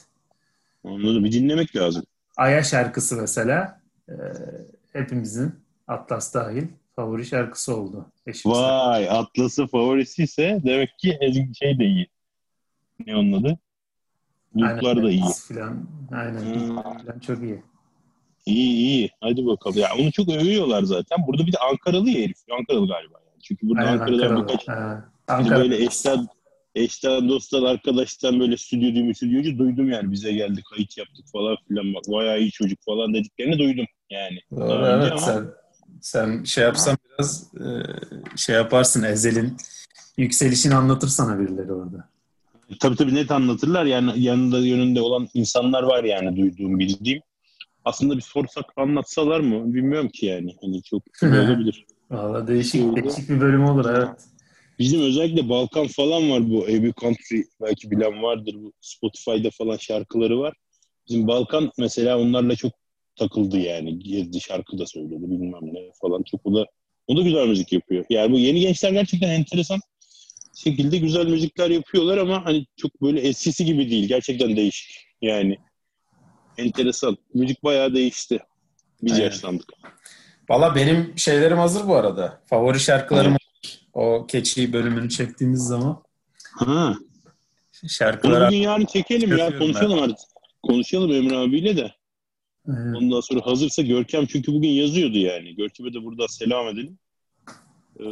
anladım. 0.83 1.23
Bir 1.23 1.31
dinlemek 1.31 1.75
lazım. 1.75 2.03
Aya 2.37 2.63
şarkısı 2.63 3.15
mesela 3.15 3.81
e, 4.09 4.13
hepimizin 4.93 5.55
Atlas 5.87 6.33
dahil 6.33 6.67
favori 6.95 7.25
şarkısı 7.25 7.75
oldu. 7.75 8.05
Eşim 8.27 8.51
Vay 8.51 9.09
Atlas'ı 9.09 9.67
favorisi 9.67 10.23
ise 10.23 10.61
demek 10.65 10.99
ki 10.99 11.19
şey 11.59 11.79
de 11.79 11.85
iyi. 11.85 12.07
Ne 13.05 13.15
onun 13.15 13.33
adı? 13.43 13.57
Gruplar 14.55 15.03
da 15.03 15.11
iyi. 15.11 15.23
Falan. 15.47 15.87
Aynen. 16.11 16.39
Hmm. 16.55 16.75
Falan 16.81 17.19
çok 17.27 17.43
iyi. 17.43 17.63
İyi 18.45 18.73
iyi. 18.73 19.09
Hadi 19.21 19.45
bakalım. 19.45 19.77
Ya 19.77 19.87
onu 19.99 20.11
çok 20.11 20.29
övüyorlar 20.29 20.83
zaten. 20.83 21.17
Burada 21.27 21.47
bir 21.47 21.51
de 21.53 21.57
Ankaralı 21.71 22.09
ya 22.09 22.21
herif. 22.23 22.37
Ankaralı 22.59 22.87
galiba 22.87 23.19
yani. 23.25 23.41
Çünkü 23.43 23.69
burada 23.69 23.81
Aynen, 23.81 23.91
Ankara'dan 23.99 24.23
Ankaralı. 24.23 24.43
birkaç 24.47 24.69
Ankara. 25.27 25.59
böyle 25.59 25.83
eşten, 25.85 26.27
eşten 26.75 27.29
dosttan 27.29 27.63
arkadaştan 27.63 28.39
böyle 28.39 28.57
stüdyocu 28.57 29.15
stüdyocu 29.15 29.57
duydum 29.57 29.89
yani. 29.91 30.11
Bize 30.11 30.31
geldi 30.33 30.61
kayıt 30.75 30.97
yaptık 30.97 31.25
falan 31.33 31.57
filan. 31.67 31.93
Bak 31.93 32.03
bayağı 32.07 32.39
iyi 32.39 32.51
çocuk 32.51 32.79
falan 32.85 33.13
dediklerini 33.13 33.59
duydum 33.59 33.85
yani. 34.09 34.39
Doğru, 34.51 34.69
Daha 34.69 34.89
evet. 34.91 35.11
ama- 35.11 35.21
Sen, 35.21 35.45
sen 36.01 36.43
şey 36.43 36.63
yapsan 36.63 36.97
biraz 37.09 37.53
e, 37.55 37.65
şey 38.37 38.55
yaparsın. 38.55 39.03
Ezel'in 39.03 39.57
yükselişini 40.17 40.75
anlatır 40.75 41.07
sana 41.07 41.39
birileri 41.39 41.73
orada. 41.73 42.09
Tabii 42.79 42.95
tabii 42.95 43.15
net 43.15 43.31
anlatırlar. 43.31 43.85
Yani 43.85 44.11
yanında 44.21 44.59
yönünde 44.59 45.01
olan 45.01 45.27
insanlar 45.33 45.83
var 45.83 46.03
yani 46.03 46.37
duyduğum, 46.37 46.79
bildiğim. 46.79 47.21
Aslında 47.85 48.17
bir 48.17 48.21
sorsak 48.21 48.65
anlatsalar 48.75 49.39
mı 49.39 49.73
bilmiyorum 49.73 50.09
ki 50.09 50.25
yani. 50.25 50.55
Hani 50.61 50.83
çok 50.83 51.03
iyi 51.21 51.31
olabilir. 51.31 51.85
Valla 52.11 52.47
değişik, 52.47 52.71
Şey 52.71 53.03
değişik 53.03 53.29
bir 53.29 53.41
bölüm 53.41 53.65
olur 53.65 53.85
evet. 53.89 54.09
Bizim 54.79 55.01
özellikle 55.01 55.49
Balkan 55.49 55.87
falan 55.87 56.31
var 56.31 56.49
bu 56.49 56.67
Every 56.67 56.93
Country 56.93 57.43
belki 57.61 57.91
bilen 57.91 58.23
vardır. 58.23 58.55
Bu 58.55 58.73
Spotify'da 58.81 59.49
falan 59.49 59.77
şarkıları 59.77 60.39
var. 60.39 60.53
Bizim 61.09 61.27
Balkan 61.27 61.71
mesela 61.77 62.19
onlarla 62.19 62.55
çok 62.55 62.71
takıldı 63.15 63.57
yani. 63.59 63.99
Gezdi 63.99 64.41
şarkı 64.41 64.77
da 64.77 64.85
söyledi 64.85 65.21
bilmem 65.21 65.73
ne 65.73 65.79
falan. 66.01 66.23
Çok 66.23 66.45
o 66.45 66.55
da 66.55 66.65
o 67.07 67.17
da 67.17 67.21
güzel 67.21 67.47
müzik 67.47 67.73
yapıyor. 67.73 68.05
Yani 68.09 68.31
bu 68.31 68.39
yeni 68.39 68.59
gençler 68.59 68.91
gerçekten 68.91 69.29
enteresan 69.29 69.79
şekilde 70.59 70.97
güzel 70.97 71.25
müzikler 71.25 71.69
yapıyorlar 71.69 72.17
ama 72.17 72.45
hani 72.45 72.65
çok 72.77 73.01
böyle 73.01 73.19
eskisi 73.21 73.65
gibi 73.65 73.89
değil. 73.89 74.07
Gerçekten 74.07 74.55
değişik. 74.55 75.07
Yani 75.21 75.57
enteresan. 76.57 77.17
Müzik 77.33 77.63
bayağı 77.63 77.93
değişti. 77.93 78.39
Biz 79.03 79.13
Aynen. 79.13 79.23
yaşlandık. 79.23 79.69
Valla 80.49 80.75
benim 80.75 81.13
şeylerim 81.17 81.57
hazır 81.57 81.87
bu 81.87 81.95
arada. 81.95 82.41
Favori 82.45 82.79
şarkılarım 82.79 83.35
o 83.93 84.27
keçi 84.27 84.73
bölümünü 84.73 85.09
çektiğimiz 85.09 85.59
zaman 85.59 86.03
Ha. 86.59 86.95
Bunu 87.81 87.89
şarkılar 87.89 88.47
bugün 88.47 88.57
yarın 88.57 88.85
çekelim 88.85 89.37
ya. 89.37 89.57
Konuşalım 89.59 89.99
artık. 89.99 90.29
Konuşalım 90.63 91.11
Emre 91.11 91.37
abiyle 91.37 91.77
de. 91.77 91.93
Evet. 92.67 92.95
Ondan 92.95 93.19
sonra 93.19 93.45
hazırsa 93.45 93.81
Görkem 93.81 94.25
çünkü 94.25 94.53
bugün 94.53 94.69
yazıyordu 94.69 95.17
yani. 95.17 95.55
Görkem'e 95.55 95.93
de 95.93 96.03
burada 96.03 96.27
selam 96.27 96.67
edelim. 96.67 96.99
Ee, 97.99 98.03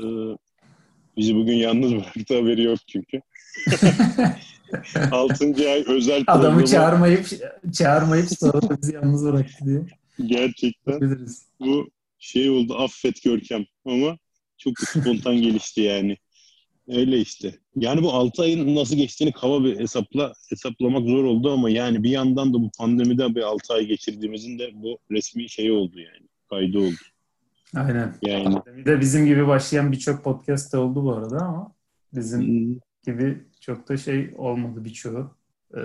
bizi 1.18 1.36
bugün 1.36 1.54
yalnız 1.54 1.96
bıraktı 1.96 2.36
haberi 2.38 2.64
yok 2.64 2.80
çünkü. 2.88 3.22
Altıncı 5.12 5.70
ay 5.70 5.84
özel 5.88 6.24
adamı 6.28 6.42
programı 6.42 6.66
çağırmayıp 6.66 7.28
çağırmayıp 7.74 8.28
sonra 8.40 8.82
bizi 8.82 8.96
yalnız 8.96 9.26
bıraktı 9.26 9.66
diye 9.66 9.82
gerçekten 10.26 11.02
biliriz. 11.02 11.46
bu 11.60 11.90
şey 12.20 12.50
oldu 12.50 12.78
affet 12.78 13.24
Görkem 13.24 13.66
ama 13.86 14.18
çok 14.58 14.80
spontan 14.80 15.36
gelişti 15.36 15.82
yani. 15.82 16.18
Öyle 16.88 17.20
işte. 17.20 17.56
Yani 17.76 18.04
bu 18.04 18.14
6 18.14 18.42
ayın 18.42 18.76
nasıl 18.76 18.96
geçtiğini 18.96 19.32
kaba 19.32 19.64
bir 19.64 19.80
hesapla 19.80 20.34
hesaplamak 20.50 21.08
zor 21.08 21.24
oldu 21.24 21.52
ama 21.52 21.70
yani 21.70 22.04
bir 22.04 22.10
yandan 22.10 22.54
da 22.54 22.58
bu 22.58 22.72
pandemide 22.78 23.36
bir 23.36 23.42
6 23.42 23.74
ay 23.74 23.86
geçirdiğimizin 23.86 24.60
de 24.60 24.70
bu 24.74 25.00
resmi 25.12 25.50
şey 25.50 25.72
oldu 25.72 26.00
yani. 26.00 26.28
Kaydı 26.50 26.80
oldu. 26.80 26.96
Aynen. 27.76 28.16
Yani 28.22 28.56
Bir 28.78 28.86
de 28.86 29.00
bizim 29.00 29.26
gibi 29.26 29.48
başlayan 29.48 29.92
birçok 29.92 30.24
podcast 30.24 30.74
de 30.74 30.78
oldu 30.78 31.04
bu 31.04 31.14
arada 31.14 31.38
ama 31.38 31.76
bizim 32.14 32.42
hmm, 32.42 32.80
gibi 33.04 33.44
çok 33.62 33.90
da 33.90 33.98
şey 33.98 34.34
olmadı 34.38 34.86
birçoğu. 34.86 35.32
Ee, 35.76 35.80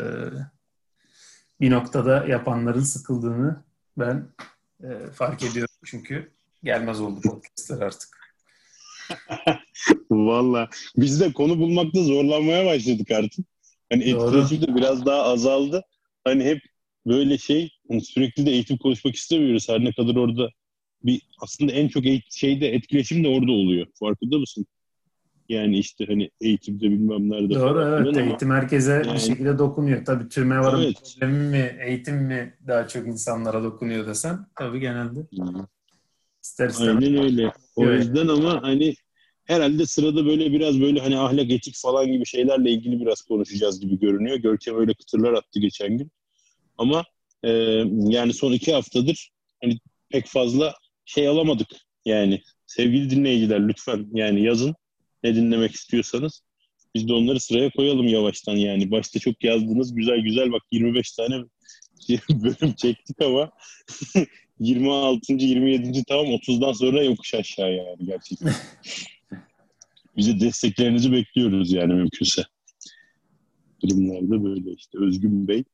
bir 1.60 1.70
noktada 1.70 2.26
yapanların 2.26 2.80
sıkıldığını 2.80 3.62
ben 3.98 4.28
e, 4.82 5.10
fark 5.14 5.42
ediyorum 5.42 5.74
çünkü 5.84 6.30
gelmez 6.64 7.00
oldu 7.00 7.20
podcastler 7.20 7.80
artık. 7.80 8.18
Valla 10.10 10.68
biz 10.96 11.20
de 11.20 11.32
konu 11.32 11.58
bulmakta 11.58 12.02
zorlanmaya 12.02 12.66
başladık 12.66 13.10
artık. 13.10 13.46
Hani 13.92 14.02
etkileşim 14.04 14.62
de 14.62 14.74
biraz 14.74 15.06
daha 15.06 15.22
azaldı. 15.22 15.82
Hani 16.24 16.44
hep 16.44 16.62
böyle 17.06 17.38
şey 17.38 17.70
hani 17.88 18.00
sürekli 18.00 18.46
de 18.46 18.50
eğitim 18.50 18.78
konuşmak 18.78 19.14
istemiyoruz. 19.14 19.68
Her 19.68 19.84
ne 19.84 19.92
kadar 19.92 20.16
orada 20.16 20.48
bir 21.04 21.22
aslında 21.40 21.72
en 21.72 21.88
çok 21.88 22.04
şeyde 22.30 22.68
etkileşim 22.68 23.24
de 23.24 23.28
orada 23.28 23.52
oluyor. 23.52 23.86
Farkında 23.94 24.38
mısın? 24.38 24.66
Yani 25.48 25.78
işte 25.78 26.06
hani 26.06 26.30
eğitimde 26.40 26.82
bilmem 26.82 27.30
nerede 27.30 27.54
Doğru 27.54 27.80
evet 27.82 28.16
ama- 28.16 28.20
eğitim 28.26 28.50
herkese 28.50 28.92
Yani- 28.92 29.14
bir 29.14 29.18
şekilde 29.18 29.58
dokunuyor. 29.58 30.04
Tabii 30.04 30.28
türme 30.28 30.60
varın 30.60 30.82
Evet. 30.82 30.96
problemi 31.20 31.48
mi 31.48 31.76
eğitim 31.86 32.16
mi 32.16 32.54
daha 32.66 32.88
çok 32.88 33.06
insanlara 33.06 33.62
dokunuyor 33.64 34.06
desen 34.06 34.46
tabii 34.58 34.80
genelde. 34.80 35.20
Hı. 35.20 35.66
İster 36.42 36.68
istemez. 36.68 37.04
Aynen 37.04 37.22
öyle. 37.24 37.52
O 37.76 37.84
Evet. 37.84 38.04
yüzden 38.04 38.28
ama 38.28 38.62
hani 38.62 38.94
herhalde 39.44 39.86
sırada 39.86 40.26
böyle 40.26 40.52
biraz 40.52 40.80
böyle 40.80 41.00
hani 41.00 41.18
ahlak 41.18 41.50
etik 41.50 41.74
falan 41.76 42.12
gibi 42.12 42.26
şeylerle 42.26 42.70
ilgili 42.70 43.00
biraz 43.00 43.22
konuşacağız 43.22 43.80
gibi 43.80 43.98
görünüyor. 43.98 44.36
Görkem 44.36 44.76
öyle 44.78 44.94
kıtırlar 44.94 45.32
attı 45.32 45.60
geçen 45.60 45.98
gün. 45.98 46.10
Ama 46.78 47.04
e, 47.44 47.50
yani 47.88 48.32
son 48.32 48.52
iki 48.52 48.72
haftadır 48.72 49.30
hani 49.62 49.78
pek 50.10 50.26
fazla 50.26 50.74
şey 51.04 51.28
alamadık. 51.28 51.68
Yani 52.04 52.42
sevgili 52.66 53.10
dinleyiciler 53.10 53.68
lütfen 53.68 54.06
yani 54.14 54.44
yazın 54.44 54.74
ne 55.22 55.34
dinlemek 55.34 55.72
istiyorsanız. 55.72 56.42
Biz 56.94 57.08
de 57.08 57.12
onları 57.12 57.40
sıraya 57.40 57.70
koyalım 57.70 58.08
yavaştan 58.08 58.56
yani. 58.56 58.90
Başta 58.90 59.20
çok 59.20 59.44
yazdınız 59.44 59.94
güzel 59.94 60.20
güzel 60.20 60.52
bak 60.52 60.62
25 60.72 61.12
tane 61.12 61.34
bölüm 62.30 62.74
çektik 62.74 63.22
ama 63.22 63.50
26. 64.60 65.32
27. 65.32 66.04
tamam 66.08 66.26
30'dan 66.26 66.72
sonra 66.72 67.02
yokuş 67.02 67.34
aşağı 67.34 67.72
yani 67.72 68.06
gerçekten. 68.06 68.54
Bize 70.16 70.40
desteklerinizi 70.40 71.12
bekliyoruz 71.12 71.72
yani 71.72 71.94
mümkünse. 71.94 72.42
Durumlarda 73.82 74.44
böyle 74.44 74.72
işte 74.72 74.98
Özgün 74.98 75.48
Bey. 75.48 75.64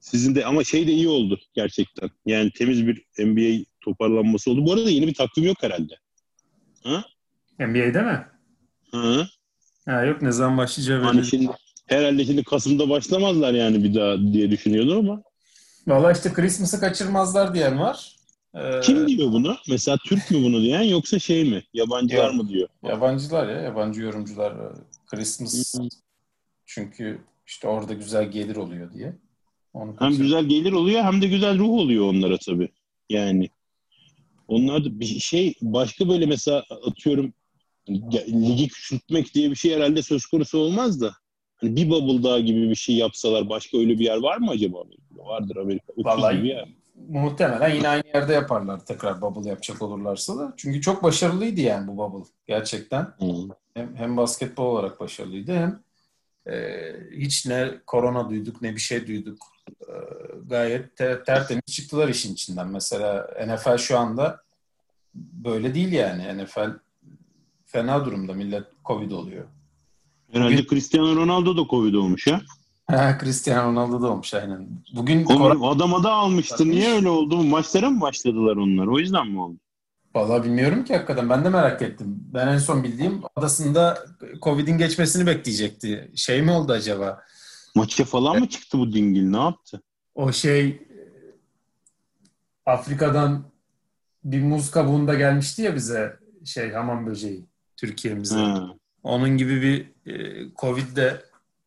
Sizin 0.00 0.34
de 0.34 0.46
ama 0.46 0.64
şey 0.64 0.86
de 0.86 0.92
iyi 0.92 1.08
oldu 1.08 1.40
gerçekten. 1.54 2.10
Yani 2.26 2.50
temiz 2.50 2.86
bir 2.86 3.04
NBA 3.18 3.64
toparlanması 3.84 4.50
oldu. 4.50 4.66
Bu 4.66 4.72
arada 4.72 4.90
yeni 4.90 5.06
bir 5.06 5.14
takvim 5.14 5.44
yok 5.46 5.56
herhalde. 5.62 5.94
NBA'de 7.58 8.02
mi? 8.02 8.26
Hı? 8.90 9.26
Ha, 9.88 10.02
yok 10.04 10.22
ne 10.22 10.32
zaman 10.32 10.58
başlayacağı 10.58 11.02
Hani 11.02 11.18
belli. 11.18 11.26
şimdi 11.26 11.50
herhalde 11.86 12.24
şimdi 12.24 12.44
Kasım'da 12.44 12.88
başlamazlar 12.90 13.54
yani 13.54 13.84
bir 13.84 13.94
daha 13.94 14.18
diye 14.32 14.50
düşünüyordum 14.50 14.98
ama. 15.10 15.22
Valla 15.86 16.12
işte 16.12 16.32
Christmas'ı 16.32 16.80
kaçırmazlar 16.80 17.54
diyen 17.54 17.80
var. 17.80 18.16
Ee, 18.54 18.80
Kim 18.80 19.08
diyor 19.08 19.32
bunu? 19.32 19.56
Mesela 19.68 19.98
Türk 20.06 20.30
mü 20.30 20.42
bunu 20.44 20.62
diyen 20.62 20.82
yoksa 20.82 21.18
şey 21.18 21.44
mi? 21.50 21.62
Yabancılar 21.74 22.26
Yok. 22.26 22.34
mı 22.34 22.48
diyor? 22.48 22.68
Yabancılar 22.82 23.48
ya, 23.48 23.60
yabancı 23.60 24.02
yorumcular. 24.02 24.52
e, 24.52 24.68
Christmas 25.06 25.74
çünkü 26.66 27.20
işte 27.46 27.68
orada 27.68 27.92
güzel 27.94 28.30
gelir 28.30 28.56
oluyor 28.56 28.92
diye. 28.94 29.16
Onu 29.74 29.94
Hem 29.98 30.16
güzel 30.16 30.44
gelir 30.44 30.72
oluyor 30.72 31.02
hem 31.04 31.22
de 31.22 31.26
güzel 31.26 31.58
ruh 31.58 31.68
oluyor 31.68 32.04
onlara 32.06 32.38
tabii. 32.38 32.68
Yani 33.10 33.48
onlar 34.52 34.84
da 34.84 35.00
bir 35.00 35.06
şey 35.06 35.54
başka 35.62 36.08
böyle 36.08 36.26
mesela 36.26 36.64
atıyorum 36.86 37.34
ligi 38.28 38.68
küçültmek 38.68 39.34
diye 39.34 39.50
bir 39.50 39.56
şey 39.56 39.74
herhalde 39.74 40.02
söz 40.02 40.26
konusu 40.26 40.58
olmaz 40.58 41.00
da. 41.00 41.12
Hani 41.56 41.76
bir 41.76 41.90
bubble 41.90 42.22
daha 42.22 42.40
gibi 42.40 42.70
bir 42.70 42.74
şey 42.74 42.94
yapsalar 42.96 43.48
başka 43.48 43.78
öyle 43.78 43.98
bir 43.98 44.04
yer 44.04 44.16
var 44.16 44.36
mı 44.36 44.50
acaba 44.50 44.80
Amerika'da? 44.80 45.24
Vardır 45.24 45.56
Amerika. 45.56 45.92
Vallahi- 45.96 46.36
gibi 46.36 46.48
yer. 46.48 46.68
Muhtemelen 47.08 47.74
yine 47.74 47.88
aynı 47.88 48.02
yerde 48.14 48.32
yaparlar 48.32 48.86
tekrar 48.86 49.22
bubble 49.22 49.48
yapacak 49.48 49.82
olurlarsa 49.82 50.38
da. 50.38 50.54
Çünkü 50.56 50.80
çok 50.80 51.02
başarılıydı 51.02 51.60
yani 51.60 51.88
bu 51.88 51.96
bubble. 51.98 52.28
Gerçekten. 52.46 53.14
Hem, 53.74 53.96
hem 53.96 54.16
basketbol 54.16 54.64
olarak 54.64 55.00
başarılıydı 55.00 55.52
hem 55.52 55.82
e, 56.54 56.72
hiç 57.16 57.46
ne 57.46 57.70
korona 57.86 58.30
duyduk 58.30 58.62
ne 58.62 58.74
bir 58.74 58.80
şey 58.80 59.06
duyduk. 59.06 59.38
E, 59.80 59.92
gayet 60.48 60.96
te- 60.96 61.22
tertemiz 61.26 61.62
çıktılar 61.70 62.08
işin 62.08 62.32
içinden. 62.32 62.68
Mesela 62.68 63.30
NFL 63.46 63.76
şu 63.76 63.98
anda 63.98 64.42
böyle 65.14 65.74
değil 65.74 65.92
yani. 65.92 66.44
NFL 66.44 66.70
fena 67.66 68.04
durumda. 68.04 68.32
Millet 68.32 68.64
Covid 68.84 69.10
oluyor. 69.10 69.44
Herhalde 70.32 70.52
Bugün- 70.54 70.66
Cristiano 70.68 71.16
Ronaldo 71.16 71.56
da 71.56 71.68
Covid 71.70 71.94
olmuş 71.94 72.26
ha. 72.26 72.40
Ha, 72.86 73.18
Cristiano 73.20 73.72
Ronaldo 73.72 74.02
da 74.02 74.06
olmuş 74.12 74.34
aynen. 74.34 74.68
Bugün 74.94 75.24
korona... 75.24 75.68
adama 75.70 76.04
da 76.04 76.12
almıştı. 76.12 76.70
Niye 76.70 76.92
öyle 76.92 77.08
oldu? 77.08 77.42
Maçlara 77.42 77.90
mı 77.90 78.00
başladılar 78.00 78.56
onlar? 78.56 78.86
O 78.86 78.98
yüzden 78.98 79.26
mi 79.28 79.40
oldu? 79.40 79.56
Vallahi 80.14 80.44
bilmiyorum 80.44 80.84
ki 80.84 80.94
hakikaten. 80.94 81.30
Ben 81.30 81.44
de 81.44 81.48
merak 81.48 81.82
ettim. 81.82 82.06
Ben 82.34 82.48
en 82.48 82.58
son 82.58 82.84
bildiğim 82.84 83.22
adasında 83.36 83.98
Covid'in 84.42 84.78
geçmesini 84.78 85.26
bekleyecekti. 85.26 86.10
Şey 86.16 86.42
mi 86.42 86.50
oldu 86.50 86.72
acaba? 86.72 87.20
Maça 87.74 88.04
falan 88.04 88.38
mı 88.38 88.48
çıktı 88.48 88.78
bu 88.78 88.92
dingil? 88.92 89.30
Ne 89.30 89.36
yaptı? 89.36 89.82
O 90.14 90.32
şey 90.32 90.66
e, 90.68 90.98
Afrika'dan 92.66 93.44
bir 94.24 94.42
muz 94.42 94.70
kabuğunda 94.70 95.14
gelmişti 95.14 95.62
ya 95.62 95.74
bize 95.74 96.18
şey 96.44 96.72
hamam 96.72 97.06
böceği 97.06 97.44
Türkiye'mize. 97.76 98.34
Ha. 98.36 98.68
Onun 99.02 99.36
gibi 99.36 99.62
bir 99.62 100.12
e, 100.12 100.46
Covid 100.60 100.96
de 100.96 101.24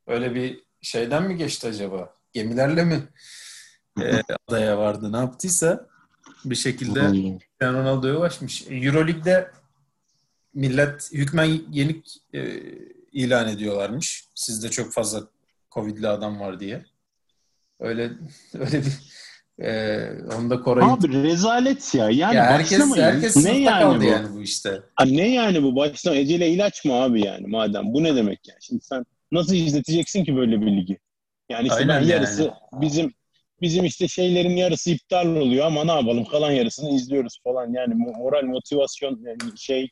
öyle 0.08 0.36
bir 0.36 0.60
şeyden 0.82 1.24
mi 1.24 1.38
geçti 1.38 1.68
acaba? 1.68 2.14
Gemilerle 2.34 2.84
mi 2.84 3.04
e, 4.02 4.22
adaya 4.48 4.78
vardı? 4.78 5.12
Ne 5.12 5.18
yaptıysa 5.18 5.88
bir 6.46 6.56
şekilde 6.56 7.02
Ronaldo'ya 7.62 8.18
ulaşmış. 8.18 8.68
E, 8.68 8.76
Euroleague'de 8.76 9.52
millet 10.54 11.14
hükmen 11.14 11.62
yenik 11.72 12.22
e, 12.34 12.62
ilan 13.12 13.48
ediyorlarmış. 13.48 14.28
Sizde 14.36 14.70
çok 14.70 14.94
fazla 14.94 15.28
Covid'li 15.76 16.08
adam 16.08 16.40
var 16.40 16.60
diye. 16.60 16.86
Öyle 17.80 18.02
öyle 18.54 18.82
bir 18.82 19.16
e, 19.66 20.10
onu 20.38 20.50
da 20.50 20.62
Koray'ın 20.62 20.90
Abi 20.90 21.24
rezalet 21.24 21.96
ya. 21.96 22.10
Yani 22.10 22.36
ya 22.36 22.46
herkes 22.46 22.98
herkes 22.98 23.36
ne 23.46 23.58
yani 23.58 23.80
kaldı 23.80 24.00
bu? 24.04 24.08
yani 24.10 24.34
bu 24.34 24.42
işte. 24.42 24.82
Ha, 24.96 25.06
ne 25.06 25.34
yani 25.34 25.64
bu? 25.64 25.76
Başlama 25.76 26.18
ecele 26.18 26.50
ilaç 26.50 26.86
mı 26.86 26.94
abi 26.94 27.26
yani 27.26 27.48
madem? 27.48 27.94
Bu 27.94 28.04
ne 28.04 28.16
demek 28.16 28.40
yani? 28.48 28.60
Şimdi 28.62 28.84
sen 28.84 29.06
nasıl 29.32 29.56
izleteceksin 29.56 30.24
ki 30.24 30.36
böyle 30.36 30.62
bir 30.62 30.78
ligi? 30.78 31.00
Yani 31.50 31.68
işte 31.68 31.80
Aynen 31.80 32.02
ben 32.02 32.08
yarısı 32.08 32.42
yani. 32.42 32.54
bizim 32.74 33.14
bizim 33.62 33.86
işte 33.86 34.08
şeylerin 34.08 34.56
yarısı 34.56 34.92
iptal 34.92 35.36
oluyor 35.36 35.66
ama 35.66 35.84
ne 35.86 35.92
yapalım 35.92 36.26
kalan 36.26 36.52
yarısını 36.52 36.90
izliyoruz 36.90 37.40
falan. 37.44 37.74
Yani 37.74 37.94
mo- 37.94 38.18
moral 38.18 38.44
motivasyon 38.44 39.20
yani 39.24 39.58
şey 39.58 39.90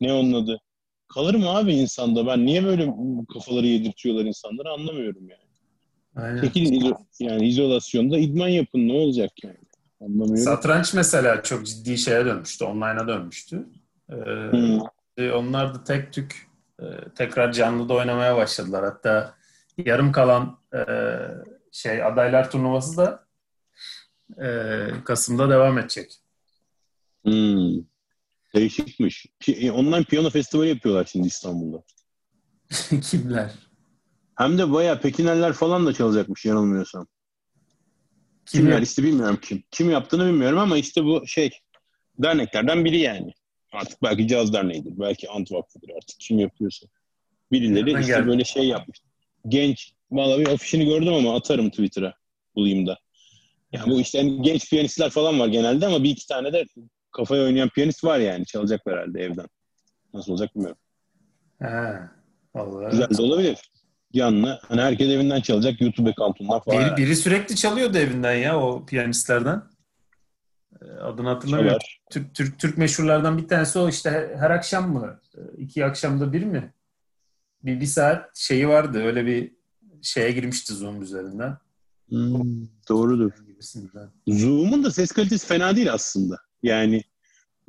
ne 0.00 0.12
onun 0.12 0.32
adı? 0.32 0.60
Kalır 1.08 1.34
mı 1.34 1.48
abi 1.48 1.72
insanda? 1.74 2.26
Ben 2.26 2.46
niye 2.46 2.64
böyle 2.64 2.94
kafaları 3.34 3.66
yedirtiyorlar 3.66 4.24
insanları 4.24 4.70
anlamıyorum 4.70 5.28
yani. 5.28 5.46
Aynen. 6.16 6.40
Çekilin 6.40 6.80
izo- 6.80 7.04
yani 7.20 7.48
izolasyonda 7.48 8.18
idman 8.18 8.48
yapın 8.48 8.88
ne 8.88 8.92
olacak 8.92 9.30
yani? 9.44 9.56
Anlamıyorum. 10.00 10.36
Satranç 10.36 10.94
mesela 10.94 11.42
çok 11.42 11.66
ciddi 11.66 11.98
şeye 11.98 12.24
dönmüştü. 12.24 12.64
Online'a 12.64 13.08
dönmüştü. 13.08 13.66
Ee, 14.10 14.16
e, 15.16 15.30
onlar 15.32 15.74
da 15.74 15.84
tek 15.84 16.12
tük 16.12 16.48
e, 16.80 16.84
tekrar 17.14 17.52
canlıda 17.52 17.94
oynamaya 17.94 18.36
başladılar. 18.36 18.84
Hatta 18.84 19.34
yarım 19.86 20.12
kalan 20.12 20.58
e, 20.74 20.80
şey 21.72 22.02
adaylar 22.04 22.50
turnuvası 22.50 22.96
da 22.96 23.26
e, 24.44 24.48
Kasım'da 25.04 25.50
devam 25.50 25.78
edecek. 25.78 26.14
Hmm. 27.24 27.70
Değişikmiş. 28.56 29.26
Pi- 29.40 29.70
online 29.70 30.04
piyano 30.04 30.30
festivali 30.30 30.68
yapıyorlar 30.68 31.08
şimdi 31.12 31.26
İstanbul'da. 31.26 31.82
Kimler? 33.10 33.50
Hem 34.34 34.58
de 34.58 34.72
bayağı 34.72 35.00
Pekinerler 35.00 35.52
falan 35.52 35.86
da 35.86 35.92
çalacakmış 35.92 36.44
yanılmıyorsam. 36.44 37.06
Kimler 38.46 38.64
Kimler? 38.66 38.82
işte 38.82 39.02
bilmiyorum 39.02 39.38
kim. 39.42 39.62
Kim 39.70 39.90
yaptığını 39.90 40.26
bilmiyorum 40.26 40.58
ama 40.58 40.76
işte 40.78 41.04
bu 41.04 41.26
şey 41.26 41.50
derneklerden 42.18 42.84
biri 42.84 42.98
yani. 42.98 43.32
Artık 43.72 44.02
belki 44.02 44.28
Caz 44.28 44.52
Derneği'dir, 44.52 44.98
belki 44.98 45.30
Ant 45.30 45.52
Vakfı'dır 45.52 45.88
artık 45.96 46.20
kim 46.20 46.38
yapıyorsa. 46.38 46.86
Birileri 47.52 47.86
Nereden 47.86 48.00
işte 48.00 48.12
geldi? 48.12 48.26
böyle 48.26 48.44
şey 48.44 48.64
yapmış. 48.64 48.98
Genç, 49.48 49.92
vallahi 50.10 50.40
bir 50.40 50.48
afişini 50.48 50.84
gördüm 50.84 51.12
ama 51.14 51.36
atarım 51.36 51.70
Twitter'a 51.70 52.14
bulayım 52.54 52.86
da. 52.86 52.98
Yani 53.72 53.90
bu 53.90 54.00
işte 54.00 54.18
hani 54.18 54.42
genç 54.42 54.70
piyanistler 54.70 55.10
falan 55.10 55.40
var 55.40 55.48
genelde 55.48 55.86
ama 55.86 56.02
bir 56.02 56.10
iki 56.10 56.26
tane 56.26 56.52
de 56.52 56.64
kafaya 57.16 57.42
oynayan 57.42 57.68
piyanist 57.68 58.04
var 58.04 58.18
yani. 58.18 58.46
Çalacaklar 58.46 58.98
herhalde 58.98 59.20
evden. 59.20 59.46
Nasıl 60.14 60.32
olacak 60.32 60.54
bilmiyorum. 60.54 60.78
Ha, 61.62 62.10
vallahi. 62.54 62.90
Güzel 62.90 63.08
de 63.18 63.22
olabilir. 63.22 63.70
Yanına 64.12 64.58
hani 64.62 64.80
herkes 64.80 65.08
evinden 65.08 65.40
çalacak 65.40 65.80
YouTube 65.80 66.10
account'undan 66.10 66.60
falan. 66.60 66.96
Biri, 66.96 66.96
biri 66.96 67.16
sürekli 67.16 67.56
çalıyordu 67.56 67.98
evinden 67.98 68.34
ya 68.34 68.60
o 68.60 68.86
piyanistlerden. 68.86 69.62
Ee, 70.82 70.84
Adını 70.84 71.28
hatırlamıyorum. 71.28 71.78
çalar. 71.78 72.00
Türk, 72.10 72.34
Türk, 72.34 72.58
Türk 72.58 72.78
meşhurlardan 72.78 73.38
bir 73.38 73.48
tanesi 73.48 73.78
o 73.78 73.88
işte 73.88 74.10
her, 74.10 74.36
her 74.36 74.50
akşam 74.50 74.92
mı? 74.92 75.20
Ee, 75.38 75.40
iki 75.58 75.84
akşamda 75.84 76.32
bir 76.32 76.42
mi? 76.42 76.74
Bir, 77.64 77.80
bir 77.80 77.86
saat 77.86 78.36
şeyi 78.36 78.68
vardı. 78.68 79.02
Öyle 79.02 79.26
bir 79.26 79.52
şeye 80.02 80.32
girmişti 80.32 80.74
Zoom 80.74 81.02
üzerinden. 81.02 81.58
Hmm, 82.08 82.68
doğrudur. 82.88 83.32
Gibisinden. 83.46 84.10
Zoom'un 84.28 84.84
da 84.84 84.90
ses 84.90 85.12
kalitesi 85.12 85.46
fena 85.46 85.76
değil 85.76 85.92
aslında. 85.92 86.45
Yani 86.62 87.02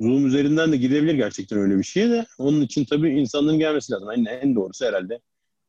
Zoom 0.00 0.26
üzerinden 0.26 0.72
de 0.72 0.76
gidebilir 0.76 1.14
gerçekten 1.14 1.58
öyle 1.58 1.78
bir 1.78 1.82
şeye 1.82 2.10
de. 2.10 2.26
Onun 2.38 2.60
için 2.60 2.84
tabii 2.84 3.20
insanların 3.20 3.58
gelmesi 3.58 3.92
lazım. 3.92 4.10
En, 4.10 4.24
en 4.24 4.54
doğrusu 4.54 4.84
herhalde. 4.86 5.20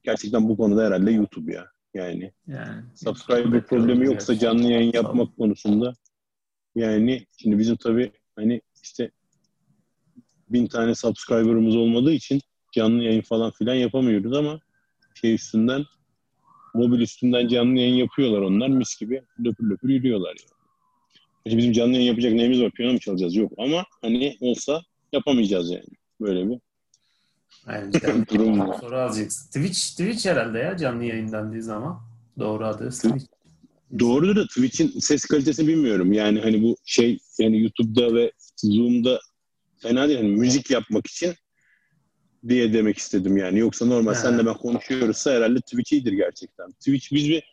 Gerçekten 0.03 0.49
bu 0.49 0.57
konuda 0.57 0.85
herhalde 0.85 1.11
YouTube 1.11 1.53
ya. 1.53 1.67
Yani 1.93 2.31
Yani. 2.47 2.83
subscriber 2.95 3.65
problemi 3.65 4.05
yoksa 4.05 4.39
canlı 4.39 4.71
yayın 4.71 4.91
yapmak 4.93 5.37
konusunda. 5.37 5.93
Yani 6.75 7.25
şimdi 7.37 7.59
bizim 7.59 7.75
tabii 7.75 8.11
hani 8.35 8.61
işte 8.83 9.11
bin 10.49 10.67
tane 10.67 10.95
subscriber'ımız 10.95 11.75
olmadığı 11.75 12.11
için 12.11 12.41
canlı 12.71 13.03
yayın 13.03 13.21
falan 13.21 13.51
filan 13.51 13.75
yapamıyoruz 13.75 14.33
ama 14.33 14.59
şey 15.13 15.33
üstünden 15.33 15.85
mobil 16.73 16.99
üstünden 16.99 17.47
canlı 17.47 17.79
yayın 17.79 17.95
yapıyorlar 17.95 18.41
onlar 18.41 18.67
mis 18.67 18.99
gibi 18.99 19.21
löpür 19.45 19.69
löpür 19.69 19.89
yürüyorlar 19.89 20.35
yani. 20.39 20.58
Bizim 21.57 21.73
canlı 21.73 21.93
yayın 21.93 22.07
yapacak 22.07 22.33
neyimiz 22.33 22.61
var? 22.61 22.71
Piyano 22.71 22.93
mu 22.93 22.99
çalacağız? 22.99 23.35
Yok 23.35 23.51
ama 23.57 23.85
hani 24.01 24.37
olsa 24.41 24.81
yapamayacağız 25.13 25.71
yani. 25.71 25.83
Böyle 26.21 26.49
bir 26.49 26.59
Yani 27.67 27.91
işte 27.95 28.15
durum 28.33 28.59
var. 28.59 28.77
soru 28.79 28.95
alacaksın. 28.97 29.47
Twitch, 29.47 29.79
Twitch 29.79 30.25
herhalde 30.25 30.57
ya 30.59 30.77
canlı 30.77 31.03
yayınlandığı 31.03 31.61
zaman. 31.63 31.99
Doğru 32.39 32.65
adı 32.65 32.89
Twitch. 32.89 33.25
Doğrudur 33.99 34.35
da 34.35 34.47
Twitch'in 34.47 34.99
ses 34.99 35.25
kalitesini 35.25 35.67
bilmiyorum. 35.67 36.13
Yani 36.13 36.39
hani 36.39 36.61
bu 36.63 36.77
şey 36.85 37.17
yani 37.39 37.61
YouTube'da 37.61 38.15
ve 38.15 38.31
Zoom'da 38.57 39.19
fena 39.77 40.07
değil. 40.07 40.19
Yani 40.19 40.29
müzik 40.29 40.71
yapmak 40.71 41.07
için 41.07 41.33
diye 42.47 42.73
demek 42.73 42.97
istedim 42.97 43.37
yani. 43.37 43.59
Yoksa 43.59 43.85
normal 43.85 44.13
Ha. 44.13 44.19
senle 44.19 44.45
ben 44.45 44.53
konuşuyoruzsa 44.53 45.31
herhalde 45.31 45.59
Twitch 45.59 45.93
iyidir 45.93 46.13
gerçekten. 46.13 46.71
Twitch 46.71 47.11
biz 47.11 47.29
bir 47.29 47.43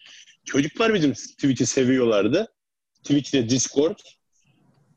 çocuklar 0.44 0.94
bizim 0.94 1.12
Twitch'i 1.12 1.66
seviyorlardı. 1.66 2.48
Twitch'te 3.04 3.48
Discord. 3.48 3.98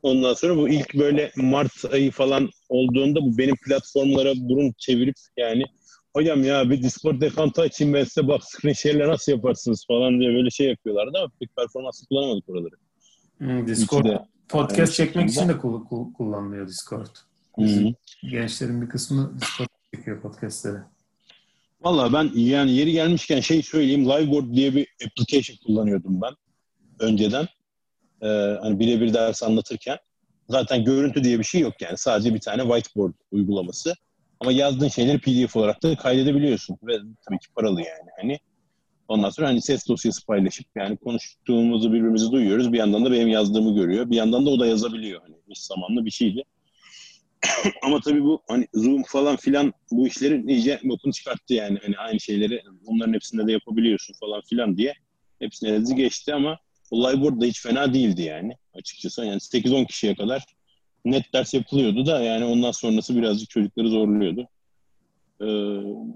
Ondan 0.03 0.33
sonra 0.33 0.57
bu 0.57 0.69
ilk 0.69 0.93
böyle 0.93 1.31
Mart 1.35 1.85
ayı 1.93 2.11
falan 2.11 2.49
olduğunda 2.69 3.21
bu 3.21 3.37
benim 3.37 3.55
platformlara 3.67 4.33
burun 4.35 4.73
çevirip 4.77 5.15
yani 5.37 5.63
hocam 6.13 6.43
ya 6.43 6.69
bir 6.69 6.83
Discord 6.83 7.21
account'u 7.21 7.61
açayım 7.61 7.93
ben 7.93 8.03
size 8.03 8.27
bak 8.27 8.41
screen 8.43 8.73
share'le 8.73 9.07
nasıl 9.07 9.31
yaparsınız 9.31 9.85
falan 9.87 10.19
diye 10.19 10.29
böyle 10.33 10.49
şey 10.49 10.67
yapıyorlardı 10.67 11.17
ama 11.17 11.31
pek 11.39 11.55
performanslı 11.55 12.07
kullanamadık 12.07 12.49
oraları. 12.49 12.75
Hmm, 13.37 13.67
Discord 13.67 14.05
Twitch'te 14.05 14.25
podcast 14.49 14.79
aynı 14.79 14.91
çekmek 14.91 15.29
için 15.29 15.49
de 15.49 15.57
kul- 15.57 15.85
kul- 15.85 16.13
kullanılıyor 16.13 16.67
Discord. 16.67 17.07
Hı. 17.55 17.93
Gençlerin 18.31 18.81
bir 18.81 18.89
kısmı 18.89 19.39
Discord 19.41 19.67
çekiyor 19.95 20.21
podcastleri. 20.21 20.77
Valla 21.81 22.13
ben 22.13 22.31
yani 22.35 22.71
yeri 22.71 22.91
gelmişken 22.91 23.39
şey 23.39 23.61
söyleyeyim. 23.63 24.05
Liveboard 24.09 24.53
diye 24.55 24.75
bir 24.75 24.87
application 25.05 25.57
kullanıyordum 25.65 26.21
ben 26.21 26.33
önceden. 26.99 27.47
Ee, 28.21 28.27
hani 28.61 28.79
birebir 28.79 29.13
ders 29.13 29.43
anlatırken. 29.43 29.97
Zaten 30.49 30.83
görüntü 30.83 31.23
diye 31.23 31.39
bir 31.39 31.43
şey 31.43 31.61
yok 31.61 31.81
yani. 31.81 31.97
Sadece 31.97 32.33
bir 32.33 32.39
tane 32.39 32.61
whiteboard 32.61 33.13
uygulaması. 33.31 33.95
Ama 34.39 34.51
yazdığın 34.51 34.87
şeyleri 34.87 35.19
PDF 35.19 35.55
olarak 35.55 35.83
da 35.83 35.95
kaydedebiliyorsun. 35.95 36.77
Ve 36.83 36.97
tabii 37.27 37.39
ki 37.39 37.47
paralı 37.55 37.79
yani. 37.79 38.09
Hani 38.21 38.39
ondan 39.07 39.29
sonra 39.29 39.47
hani 39.47 39.61
ses 39.61 39.87
dosyası 39.87 40.25
paylaşıp 40.25 40.65
yani 40.75 40.97
konuştuğumuzu 40.97 41.93
birbirimizi 41.93 42.31
duyuyoruz. 42.31 42.73
Bir 42.73 42.77
yandan 42.77 43.05
da 43.05 43.11
benim 43.11 43.27
yazdığımı 43.27 43.75
görüyor. 43.75 44.09
Bir 44.09 44.15
yandan 44.15 44.45
da 44.45 44.49
o 44.49 44.59
da 44.59 44.67
yazabiliyor. 44.67 45.21
Hani 45.21 45.35
eş 45.51 45.59
zamanlı 45.59 46.05
bir 46.05 46.11
şeydi. 46.11 46.43
Ama 47.83 47.99
tabii 48.01 48.23
bu 48.23 48.41
hani 48.47 48.67
Zoom 48.73 49.03
falan 49.03 49.35
filan 49.35 49.73
bu 49.91 50.07
işlerin 50.07 50.47
iyice 50.47 50.79
bokunu 50.83 51.13
çıkarttı 51.13 51.53
yani. 51.53 51.79
Hani 51.81 51.97
aynı 51.97 52.19
şeyleri 52.19 52.61
onların 52.85 53.13
hepsinde 53.13 53.47
de 53.47 53.51
yapabiliyorsun 53.51 54.13
falan 54.19 54.41
filan 54.49 54.77
diye. 54.77 54.93
Hepsine 55.39 55.69
elinizi 55.69 55.95
geçti 55.95 56.33
ama 56.33 56.59
o 56.91 57.09
Liveboard 57.09 57.41
da 57.41 57.45
hiç 57.45 57.61
fena 57.61 57.93
değildi 57.93 58.21
yani 58.21 58.53
açıkçası. 58.73 59.25
Yani 59.25 59.39
8-10 59.39 59.87
kişiye 59.87 60.15
kadar 60.15 60.43
net 61.05 61.33
ders 61.33 61.53
yapılıyordu 61.53 62.05
da 62.05 62.21
yani 62.21 62.45
ondan 62.45 62.71
sonrası 62.71 63.15
birazcık 63.15 63.49
çocukları 63.49 63.89
zorluyordu. 63.89 64.47
Ee, 65.41 65.45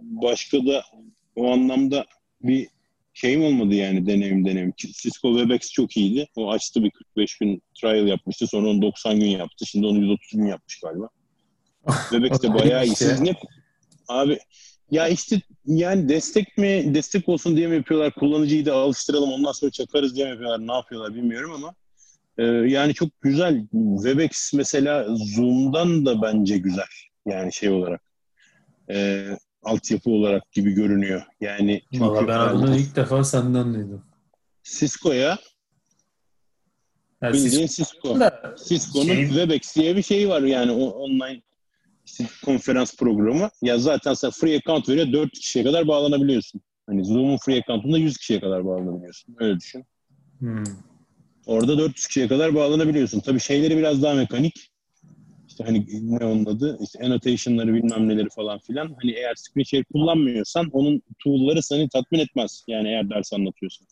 başka 0.02 0.66
da 0.66 0.84
o 1.36 1.52
anlamda 1.52 2.06
bir 2.42 2.68
şeyim 3.14 3.44
olmadı 3.44 3.76
yani 3.76 4.08
deneyim 4.08 4.46
deneyim. 4.46 4.74
Cisco 4.78 5.38
Webex 5.38 5.72
çok 5.72 5.98
iyiydi. 5.98 6.28
O 6.36 6.52
açtı 6.52 6.84
bir 6.84 6.92
45 6.92 7.38
gün 7.38 7.62
trial 7.82 8.08
yapmıştı. 8.08 8.48
Sonra 8.48 8.70
onu 8.70 8.82
90 8.82 9.20
gün 9.20 9.28
yaptı. 9.28 9.66
Şimdi 9.66 9.88
onu 9.88 10.00
130 10.00 10.32
gün 10.32 10.46
yapmış 10.46 10.80
galiba. 10.80 11.10
Webex 12.10 12.42
de 12.42 12.54
bayağı 12.54 12.86
iyi. 12.86 12.96
Siz 12.96 13.22
ne 13.22 13.34
abi 14.08 14.40
ya 14.94 15.08
işte 15.08 15.42
yani 15.66 16.10
destek 16.10 16.58
mi 16.58 16.96
destek 16.96 17.30
olsun 17.30 17.58
diye 17.58 17.68
mi 17.68 17.76
yapıyorlar? 17.76 18.14
Kullanıcıyı 18.14 18.66
da 18.66 18.74
alıştıralım 18.74 19.32
ondan 19.32 19.52
sonra 19.52 19.72
çakarız 19.72 20.16
diye 20.16 20.26
mi 20.26 20.32
yapıyorlar? 20.32 20.68
Ne 20.68 20.74
yapıyorlar 20.74 21.16
bilmiyorum 21.16 21.52
ama 21.52 21.74
e, 22.38 22.44
yani 22.44 22.94
çok 22.94 23.22
güzel. 23.22 23.68
Webex 23.96 24.54
mesela 24.54 25.06
Zoom'dan 25.16 26.06
da 26.06 26.22
bence 26.22 26.58
güzel 26.58 26.86
yani 27.26 27.54
şey 27.54 27.70
olarak 27.70 28.02
e, 28.90 29.28
altyapı 29.64 30.10
olarak 30.10 30.52
gibi 30.52 30.72
görünüyor. 30.72 31.22
Yani 31.42 31.82
çünkü 31.94 32.28
ben 32.28 32.40
adını 32.40 32.78
ilk 32.78 32.96
defa 32.96 33.24
senden 33.24 33.74
duydum. 33.74 34.06
Cisco'ya 34.64 35.38
Yani 37.22 37.34
bildiğin 37.34 37.68
Cisco 37.68 38.18
Cisco'nun 38.68 39.06
Şey- 39.06 39.28
Webex 39.28 39.76
diye 39.76 39.96
bir 39.96 40.04
şeyi 40.04 40.30
var. 40.30 40.42
Yani 40.42 40.72
o 40.72 40.86
online 40.86 41.42
işte 42.06 42.26
konferans 42.46 42.98
programı. 42.98 43.50
Ya 43.62 43.78
zaten 43.78 44.14
sen 44.14 44.32
free 44.32 44.58
account 44.58 44.90
veriyor 44.90 45.12
4 45.14 45.32
kişiye 45.32 45.66
kadar 45.66 45.88
bağlanabiliyorsun. 45.88 46.62
Hani 46.88 47.06
Zoom'un 47.06 47.38
free 47.38 47.60
account'unda 47.60 47.98
100 47.98 48.18
kişiye 48.18 48.40
kadar 48.40 48.66
bağlanabiliyorsun. 48.66 49.36
Öyle 49.40 49.60
düşün. 49.60 49.86
Hmm. 50.40 50.64
Orada 51.46 51.78
400 51.78 52.08
kişiye 52.08 52.28
kadar 52.28 52.56
bağlanabiliyorsun. 52.56 53.20
Tabii 53.20 53.40
şeyleri 53.40 53.78
biraz 53.78 54.04
daha 54.04 54.14
mekanik. 54.14 54.72
İşte 55.48 55.64
hani 55.64 55.86
ne 56.02 56.26
onun 56.26 56.46
adı? 56.46 56.78
İşte 56.82 57.06
annotation'ları 57.06 57.74
bilmem 57.74 58.10
neleri 58.10 58.30
falan 58.36 58.60
filan. 58.60 58.96
Hani 59.02 59.12
eğer 59.12 59.34
screen 59.36 59.64
share 59.64 59.84
kullanmıyorsan 59.84 60.70
onun 60.72 61.02
tool'ları 61.24 61.64
seni 61.64 61.90
tatmin 61.90 62.20
etmez. 62.20 62.64
Yani 62.68 62.88
eğer 62.88 63.10
ders 63.10 63.34
anlatıyorsan. 63.34 63.88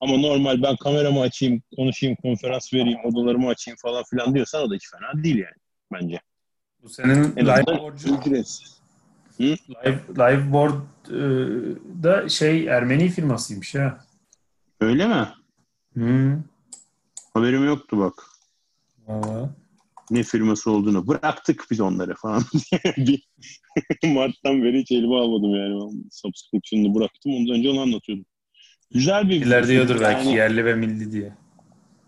Ama 0.00 0.16
normal 0.16 0.62
ben 0.62 0.76
kameramı 0.76 1.20
açayım, 1.20 1.62
konuşayım, 1.76 2.16
konferans 2.22 2.74
vereyim, 2.74 2.98
odalarımı 3.04 3.48
açayım 3.48 3.78
falan 3.82 4.04
filan 4.10 4.34
diyorsan 4.34 4.62
o 4.62 4.70
da 4.70 4.74
hiç 4.74 4.90
fena 4.90 5.24
değil 5.24 5.36
yani 5.36 5.56
bence. 5.92 6.20
Bu 6.82 6.88
senin 6.88 7.08
En 7.36 7.46
azından 7.46 7.60
Liveboard'cu 7.60 8.16
ücretsiz. 8.16 8.80
Live, 9.40 10.00
Liveboard 10.10 10.80
e, 11.08 11.20
da 12.02 12.28
şey 12.28 12.66
Ermeni 12.68 13.08
firmasıymış 13.08 13.74
ha. 13.74 14.04
Öyle 14.80 15.06
mi? 15.06 15.28
Hmm. 15.92 16.42
Haberim 17.34 17.64
yoktu 17.64 17.98
bak. 17.98 18.14
Valla. 19.06 19.50
Ne 20.10 20.22
firması 20.22 20.70
olduğunu. 20.70 21.06
Bıraktık 21.06 21.66
biz 21.70 21.80
onları 21.80 22.14
falan. 22.14 22.42
Mart'tan 24.04 24.62
beri 24.62 24.80
hiç 24.80 24.92
elime 24.92 25.14
almadım 25.14 25.54
yani. 25.54 25.92
Subscription'ını 26.10 26.94
bıraktım. 26.94 27.32
Ondan 27.34 27.54
önce 27.56 27.70
onu 27.70 27.80
anlatıyordum. 27.80 28.24
Güzel 28.90 29.28
bir 29.28 29.46
İler 29.46 29.68
diyordur 29.68 30.00
belki 30.00 30.26
Yani- 30.28 30.36
yerli 30.36 30.64
ve 30.64 30.74
milli 30.74 31.12
diye. 31.12 31.32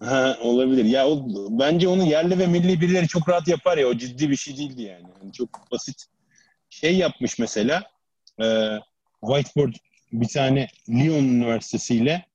Ha, 0.04 0.38
olabilir. 0.42 0.84
Ya 0.84 1.08
o, 1.08 1.26
bence 1.58 1.88
onu 1.88 2.04
yerli 2.04 2.38
ve 2.38 2.46
milli 2.46 2.80
birileri 2.80 3.08
çok 3.08 3.28
rahat 3.28 3.48
yapar 3.48 3.78
ya. 3.78 3.86
O 3.86 3.94
ciddi 3.94 4.30
bir 4.30 4.36
şey 4.36 4.56
değildi 4.56 4.82
yani. 4.82 5.06
Yani 5.22 5.32
çok 5.32 5.70
basit. 5.72 6.04
Şey 6.70 6.96
yapmış 6.96 7.38
mesela 7.38 7.82
e, 8.42 8.78
Whiteboard 9.20 9.74
bir 10.12 10.28
tane 10.28 10.68
Lyon 10.88 11.24
Üniversitesi 11.24 11.94
ile 11.94 12.26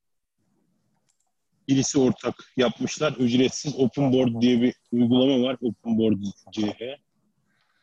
birisi 1.68 2.00
ortak 2.00 2.36
yapmışlar. 2.58 3.12
Ücretsiz 3.12 3.76
Open 3.80 4.14
Board 4.14 4.42
diye 4.42 4.62
bir 4.62 4.74
uygulama 4.92 5.48
var. 5.48 5.58
Open 5.62 5.98
Board 5.98 6.18
CH. 6.52 6.82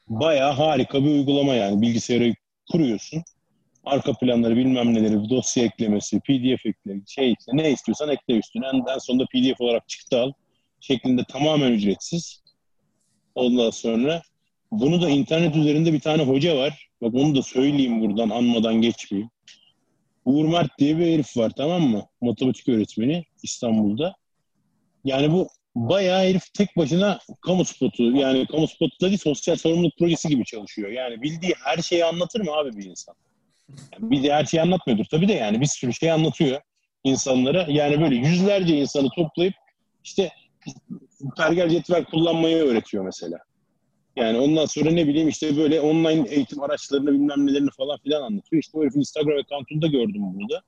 Bayağı 0.08 0.52
harika 0.52 1.04
bir 1.04 1.10
uygulama 1.10 1.54
yani. 1.54 1.82
Bilgisayarı 1.82 2.34
kuruyorsun. 2.72 3.22
Arka 3.84 4.12
planları 4.12 4.56
bilmem 4.56 4.94
neleri, 4.94 5.30
dosya 5.30 5.64
eklemesi, 5.64 6.20
PDF 6.20 6.66
ekle, 6.66 7.00
şey 7.06 7.34
ne 7.52 7.70
istiyorsan 7.70 8.08
ekle 8.08 8.34
üstüne. 8.34 8.66
En, 8.66 8.94
en 8.94 8.98
sonunda 8.98 9.24
PDF 9.26 9.60
olarak 9.60 9.88
çıktı 9.88 10.20
al. 10.20 10.32
Şeklinde 10.80 11.24
tamamen 11.24 11.72
ücretsiz. 11.72 12.42
Ondan 13.34 13.70
sonra 13.70 14.22
bunu 14.70 15.02
da 15.02 15.08
internet 15.08 15.56
üzerinde 15.56 15.92
bir 15.92 16.00
tane 16.00 16.22
hoca 16.22 16.56
var. 16.56 16.88
Bak 17.02 17.14
onu 17.14 17.36
da 17.36 17.42
söyleyeyim 17.42 18.00
buradan 18.00 18.30
anmadan 18.30 18.74
geçmeyeyim. 18.74 19.30
Uğur 20.24 20.48
Mert 20.48 20.78
diye 20.78 20.98
bir 20.98 21.06
herif 21.06 21.36
var 21.36 21.52
tamam 21.56 21.82
mı? 21.82 22.06
Matematik 22.20 22.68
öğretmeni 22.68 23.24
İstanbul'da. 23.42 24.14
Yani 25.04 25.32
bu 25.32 25.48
bayağı 25.74 26.22
herif 26.22 26.54
tek 26.54 26.76
başına 26.76 27.18
kamu 27.40 27.64
spotu 27.64 28.16
yani 28.16 28.46
kamu 28.46 28.68
spotu 28.68 29.00
da 29.00 29.06
değil 29.06 29.18
sosyal 29.18 29.56
sorumluluk 29.56 29.98
projesi 29.98 30.28
gibi 30.28 30.44
çalışıyor. 30.44 30.90
Yani 30.90 31.22
bildiği 31.22 31.54
her 31.64 31.82
şeyi 31.82 32.04
anlatır 32.04 32.40
mı 32.40 32.52
abi 32.52 32.76
bir 32.76 32.84
insan? 32.84 33.14
Bir 33.98 34.22
de 34.22 34.33
her 34.33 34.44
şeyi 34.44 34.62
anlatmıyordur 34.62 35.05
tabii 35.05 35.29
de 35.29 35.33
yani 35.33 35.61
bir 35.61 35.66
sürü 35.66 35.92
şey 35.92 36.11
anlatıyor 36.11 36.61
insanlara. 37.05 37.66
Yani 37.68 38.00
böyle 38.00 38.14
yüzlerce 38.14 38.77
insanı 38.77 39.09
toplayıp 39.16 39.55
işte 40.05 40.31
pergel 41.37 41.68
cetvel 41.68 42.05
kullanmayı 42.05 42.57
öğretiyor 42.57 43.05
mesela. 43.05 43.38
Yani 44.16 44.38
ondan 44.38 44.66
sonra 44.66 44.90
ne 44.90 45.07
bileyim 45.09 45.29
işte 45.29 45.57
böyle 45.57 45.81
online 45.81 46.29
eğitim 46.29 46.62
araçlarını 46.62 47.12
bilmem 47.12 47.46
nelerini 47.46 47.70
falan 47.77 47.98
filan 47.98 48.22
anlatıyor. 48.22 48.62
İşte 48.62 48.79
herifin 48.79 49.00
Instagram 49.00 49.38
account'unda 49.38 49.87
gördüm 49.87 50.22
bunu 50.35 50.48
da. 50.50 50.62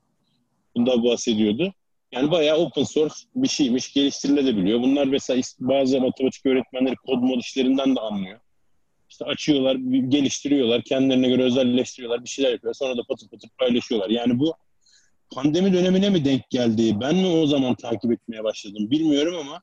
Bundan 0.77 1.05
bahsediyordu. 1.05 1.75
Yani 2.13 2.31
bayağı 2.31 2.59
open 2.59 2.83
source 2.83 3.15
bir 3.35 3.49
şeymiş, 3.49 3.93
geliştirilebiliyor. 3.93 4.83
Bunlar 4.83 5.07
mesela 5.07 5.41
bazı 5.61 6.01
matematik 6.01 6.47
öğretmenleri 6.47 6.95
kod 6.97 7.19
mod 7.19 7.41
işlerinden 7.41 7.97
de 7.97 8.01
anlıyor. 8.01 8.41
İşte 9.17 9.25
açıyorlar, 9.25 9.75
geliştiriyorlar, 10.09 10.83
kendilerine 10.83 11.29
göre 11.29 11.43
özelleştiriyorlar, 11.43 12.25
bir 12.25 12.29
şeyler 12.29 12.53
yapıyorlar. 12.53 12.75
Sonra 12.75 12.97
da 12.97 13.03
patır 13.09 13.29
patır 13.29 13.51
paylaşıyorlar. 13.59 14.11
Yani 14.11 14.39
bu 14.39 14.55
pandemi 15.35 15.73
dönemine 15.73 16.11
mi 16.11 16.25
denk 16.25 16.51
geldi? 16.51 17.01
Ben 17.01 17.17
mi 17.17 17.27
o 17.27 17.47
zaman 17.47 17.75
takip 17.75 18.13
etmeye 18.13 18.45
başladım 18.45 18.91
bilmiyorum 18.91 19.37
ama 19.41 19.63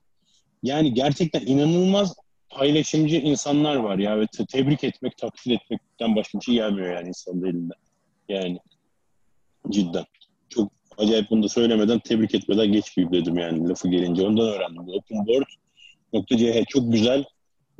yani 0.62 0.94
gerçekten 0.94 1.40
inanılmaz 1.46 2.14
paylaşımcı 2.50 3.16
insanlar 3.16 3.76
var 3.76 3.98
ya 3.98 4.20
ve 4.20 4.26
te- 4.26 4.46
tebrik 4.46 4.84
etmek, 4.84 5.16
takdir 5.16 5.50
etmekten 5.50 6.16
başka 6.16 6.38
bir 6.38 6.44
şey 6.44 6.54
gelmiyor 6.54 6.96
yani 6.96 7.08
insanın 7.08 7.44
elinden. 7.44 7.78
Yani 8.28 8.58
cidden. 9.70 10.04
Çok 10.48 10.72
acayip 10.98 11.30
bunu 11.30 11.42
da 11.42 11.48
söylemeden 11.48 11.98
tebrik 11.98 12.34
etmeden 12.34 12.72
geçmeyeyim 12.72 13.12
dedim 13.12 13.38
yani 13.38 13.68
lafı 13.68 13.88
gelince. 13.88 14.22
Ondan 14.26 14.48
öğrendim. 14.48 14.88
Openboard.ch 14.88 16.64
çok 16.68 16.92
güzel 16.92 17.24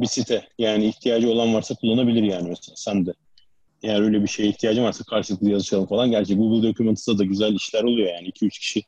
bir 0.01 0.07
site. 0.07 0.49
Yani 0.59 0.87
ihtiyacı 0.87 1.31
olan 1.31 1.55
varsa 1.55 1.75
kullanabilir 1.75 2.23
yani 2.23 2.49
mesela 2.49 2.77
sen 2.77 3.07
de. 3.07 3.15
Eğer 3.83 4.01
öyle 4.01 4.23
bir 4.23 4.29
şeye 4.29 4.49
ihtiyacın 4.49 4.83
varsa 4.83 5.05
karşılıklı 5.05 5.51
yazışalım 5.51 5.87
falan. 5.87 6.11
Gerçi 6.11 6.37
Google 6.37 6.69
Documents'ta 6.69 7.19
da 7.19 7.25
güzel 7.25 7.55
işler 7.55 7.83
oluyor 7.83 8.09
yani. 8.15 8.29
2-3 8.29 8.49
kişi 8.49 8.83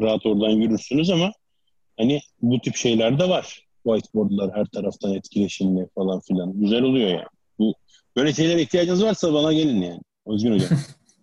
rahat 0.00 0.26
oradan 0.26 0.50
yürürsünüz 0.50 1.10
ama 1.10 1.32
hani 1.96 2.20
bu 2.42 2.60
tip 2.60 2.76
şeyler 2.76 3.18
de 3.18 3.28
var. 3.28 3.64
Whiteboard'lar 3.84 4.56
her 4.56 4.66
taraftan 4.66 5.14
etkileşimli 5.14 5.88
falan 5.94 6.20
filan. 6.20 6.60
Güzel 6.60 6.82
oluyor 6.82 7.08
yani. 7.08 7.26
Bu 7.58 7.74
böyle 8.16 8.32
şeylere 8.32 8.62
ihtiyacınız 8.62 9.04
varsa 9.04 9.34
bana 9.34 9.52
gelin 9.52 9.82
yani. 9.82 10.00
Özgün 10.26 10.52
Hocam. 10.52 10.78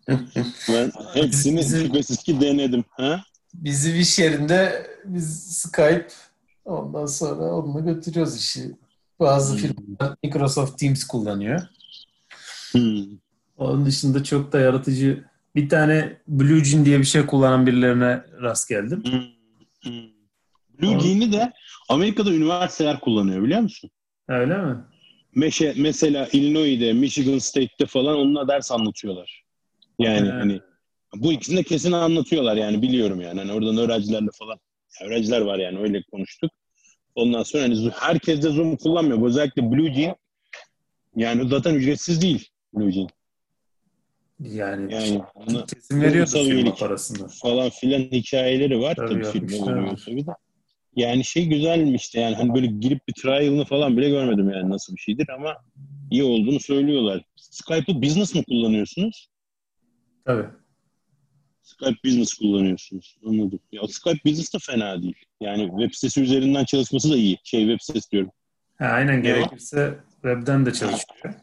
ben 0.70 0.92
hepsini 1.14 1.60
Bizim, 1.60 1.86
şüphesiz 1.86 2.24
ki 2.24 2.42
denedim. 2.42 2.84
Ha? 2.90 3.24
Bizim 3.54 4.00
iş 4.00 4.20
yerinde 4.20 4.88
biz 5.06 5.58
Skype 5.58 6.08
ondan 6.66 7.06
sonra 7.06 7.54
onunla 7.54 7.80
götürüyoruz 7.80 8.38
işi. 8.38 8.72
Bazı 9.22 9.54
hmm. 9.54 9.62
firmalar 9.62 10.18
Microsoft 10.24 10.80
Teams 10.80 11.04
kullanıyor. 11.04 11.62
Hmm. 12.72 13.06
Onun 13.58 13.86
dışında 13.86 14.24
çok 14.24 14.52
da 14.52 14.60
yaratıcı 14.60 15.24
bir 15.56 15.70
tane 15.70 16.18
Blue 16.28 16.64
Jean 16.64 16.86
diye 16.86 17.00
bir 17.00 17.04
şey 17.04 17.26
kullanan 17.26 17.68
birilerine 17.68 18.24
rast 18.42 18.70
geldim. 18.70 19.04
Hmm. 19.04 19.22
Hmm. 19.84 20.10
Blue 20.82 21.00
Jean'i 21.00 21.32
de 21.32 21.54
Amerika'da 21.90 22.34
üniversiteler 22.34 23.00
kullanıyor 23.00 23.44
biliyor 23.44 23.62
musun? 23.62 23.90
Öyle 24.28 24.58
mi? 24.58 24.78
Meşe, 25.36 25.74
mesela 25.78 26.28
Illinois'de, 26.32 26.94
Michigan 26.94 27.38
State'te 27.38 27.86
falan 27.86 28.18
onunla 28.18 28.48
ders 28.48 28.72
anlatıyorlar. 28.72 29.44
Yani 30.00 30.30
evet. 30.30 30.42
hani 30.42 30.62
bu 31.16 31.34
ikisini 31.34 31.58
de 31.58 31.64
kesin 31.64 31.92
anlatıyorlar 31.92 32.56
yani 32.56 32.82
biliyorum 32.82 33.22
yani. 33.22 33.40
Hani 33.40 33.52
oradan 33.52 33.78
öğrencilerle 33.78 34.30
falan 34.40 34.60
öğrenciler 35.04 35.42
var 35.42 35.60
yani 35.60 35.80
öyle 35.80 36.04
konuştuk. 36.12 36.52
Ondan 37.16 37.44
sonra 37.44 37.64
hani 37.64 37.92
herkes 37.94 38.44
de 38.44 38.50
Zoom 38.50 38.76
kullanmıyor. 38.76 39.28
Özellikle 39.28 39.72
Blue 39.72 39.94
Jean 39.94 40.16
yani 41.16 41.50
zaten 41.50 41.76
ücretsiz 41.76 42.22
değil 42.22 42.50
Blue 42.74 42.92
Jean. 42.92 43.08
Yani, 44.40 44.94
yani 44.94 45.22
ona 45.36 45.66
kesin 45.66 46.02
veriyordu 46.02 46.30
firma 46.30 46.76
parasını. 46.76 47.28
Falan 47.28 47.70
filan 47.70 48.00
hikayeleri 48.00 48.80
var 48.80 48.96
tabii, 48.96 49.24
tabii 49.24 49.48
firma 49.48 49.96
tabii 50.06 50.28
de. 50.28 50.32
Yani 50.96 51.24
şey 51.24 51.48
güzelmiş 51.48 52.16
de 52.16 52.20
yani 52.20 52.36
hani 52.36 52.54
böyle 52.54 52.68
girip 52.68 53.08
bir 53.08 53.14
trial'ını 53.14 53.66
falan 53.66 53.98
bile 53.98 54.10
görmedim 54.10 54.50
yani 54.50 54.70
nasıl 54.70 54.96
bir 54.96 55.02
şeydir 55.02 55.30
ama 55.30 55.58
iyi 56.12 56.24
olduğunu 56.24 56.60
söylüyorlar. 56.60 57.24
Skype'ı 57.36 58.02
business 58.02 58.36
mı 58.36 58.44
kullanıyorsunuz? 58.44 59.30
Tabii. 60.26 60.46
Skype 61.62 61.98
Business 62.06 62.34
kullanıyorsunuz. 62.34 63.18
Anladım. 63.26 63.60
Ya 63.72 63.82
Skype 63.88 64.20
Business 64.26 64.54
de 64.54 64.58
fena 64.62 65.02
değil. 65.02 65.16
Yani 65.42 65.70
web 65.80 65.94
sitesi 65.94 66.22
üzerinden 66.22 66.66
çalışması 66.66 67.12
da 67.12 67.18
iyi. 67.18 67.38
Şey 67.44 67.62
web 67.62 67.80
sitesi 67.80 68.12
diyorum. 68.12 68.32
Ha, 68.78 68.86
aynen 68.86 69.24
gerekirse 69.24 70.00
webden 70.14 70.66
de 70.66 70.74
çalışıyor. 70.74 71.34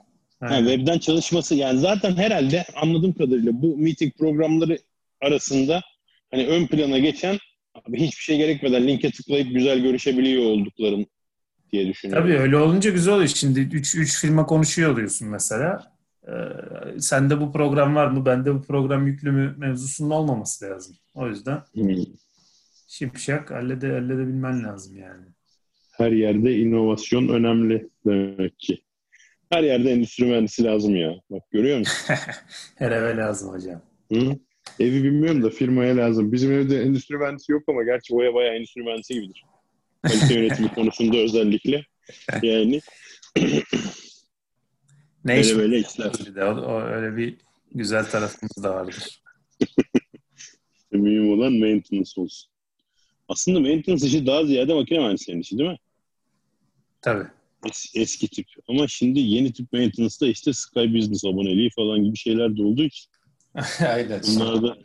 Ha, 0.40 0.58
webden 0.58 0.98
çalışması 0.98 1.54
yani 1.54 1.80
zaten 1.80 2.16
herhalde 2.16 2.64
anladığım 2.82 3.12
kadarıyla 3.12 3.62
bu 3.62 3.76
meeting 3.76 4.18
programları 4.18 4.78
arasında 5.20 5.82
hani 6.30 6.46
ön 6.46 6.66
plana 6.66 6.98
geçen 6.98 7.38
abi 7.74 8.00
hiçbir 8.00 8.22
şey 8.22 8.36
gerekmeden 8.36 8.88
linke 8.88 9.10
tıklayıp 9.10 9.54
güzel 9.54 9.78
görüşebiliyor 9.80 10.42
oldukların 10.42 11.06
diye 11.72 11.88
düşünüyorum. 11.88 12.24
Tabii 12.24 12.38
öyle 12.38 12.56
olunca 12.56 12.90
güzel 12.90 13.14
oluyor. 13.14 13.28
Şimdi 13.28 13.60
3 13.60 14.20
firma 14.20 14.46
konuşuyor 14.46 14.92
oluyorsun 14.92 15.28
mesela. 15.28 15.97
Ee, 16.28 17.00
sende 17.00 17.40
bu 17.40 17.52
program 17.52 17.94
var 17.94 18.06
mı, 18.06 18.26
bende 18.26 18.54
bu 18.54 18.62
program 18.62 19.06
yüklü 19.06 19.32
mü 19.32 19.54
mevzusunun 19.58 20.10
olmaması 20.10 20.64
lazım. 20.64 20.96
O 21.14 21.28
yüzden 21.28 21.62
hmm. 21.72 22.04
şipşak 22.88 23.50
hallede, 23.50 23.92
halledebilmen 23.92 24.64
lazım 24.64 24.96
yani. 24.96 25.24
Her 25.96 26.12
yerde 26.12 26.58
inovasyon 26.58 27.28
önemli 27.28 27.88
demek 28.06 28.58
ki. 28.58 28.82
Her 29.50 29.62
yerde 29.62 29.90
endüstri 29.90 30.24
mühendisi 30.24 30.64
lazım 30.64 30.96
ya. 30.96 31.14
Bak 31.30 31.42
görüyor 31.50 31.78
musun? 31.78 32.14
Her 32.74 32.92
eve 32.92 33.16
lazım 33.16 33.52
hocam. 33.52 33.82
Hı? 34.12 34.38
Evi 34.80 35.04
bilmiyorum 35.04 35.42
da 35.42 35.50
firmaya 35.50 35.96
lazım. 35.96 36.32
Bizim 36.32 36.52
evde 36.52 36.82
endüstri 36.82 37.16
mühendisi 37.16 37.52
yok 37.52 37.62
ama 37.68 37.82
gerçi 37.82 38.14
Oya 38.14 38.34
bayağı 38.34 38.54
endüstri 38.54 38.82
mühendisi 38.82 39.14
gibidir. 39.14 39.44
Kalite 40.02 40.34
yönetimi 40.34 40.74
konusunda 40.74 41.16
özellikle. 41.16 41.84
Yani 42.42 42.80
ne 45.28 45.34
böyle 45.34 45.40
iş 45.40 45.56
böyle 45.56 45.78
işler. 45.78 46.12
Bir 46.26 46.34
de, 46.34 46.44
o, 46.44 46.54
o, 46.54 46.80
öyle 46.80 47.16
bir 47.16 47.36
güzel 47.74 48.04
tarafımız 48.04 48.64
da 48.64 48.74
vardır. 48.74 49.22
işte 50.76 50.96
mühim 50.96 51.32
olan 51.32 51.52
maintenance 51.52 52.10
olsun. 52.16 52.50
Aslında 53.28 53.60
maintenance 53.60 54.06
işi 54.06 54.26
daha 54.26 54.44
ziyade 54.44 54.74
makine 54.74 54.98
mühendislerinin 54.98 55.42
işi 55.42 55.58
değil 55.58 55.70
mi? 55.70 55.78
Tabii. 57.02 57.26
Es, 57.66 57.92
eski 57.94 58.28
tip. 58.28 58.46
Ama 58.68 58.88
şimdi 58.88 59.20
yeni 59.20 59.52
tip 59.52 59.72
maintenance'da 59.72 60.26
işte 60.26 60.52
Sky 60.52 60.94
Business 60.94 61.24
aboneliği 61.24 61.70
falan 61.70 62.04
gibi 62.04 62.16
şeyler 62.16 62.56
de 62.56 62.62
olduğu 62.62 62.82
için. 62.82 63.10
Aynen. 63.86 64.22
Bunlar 64.26 64.62
da... 64.62 64.76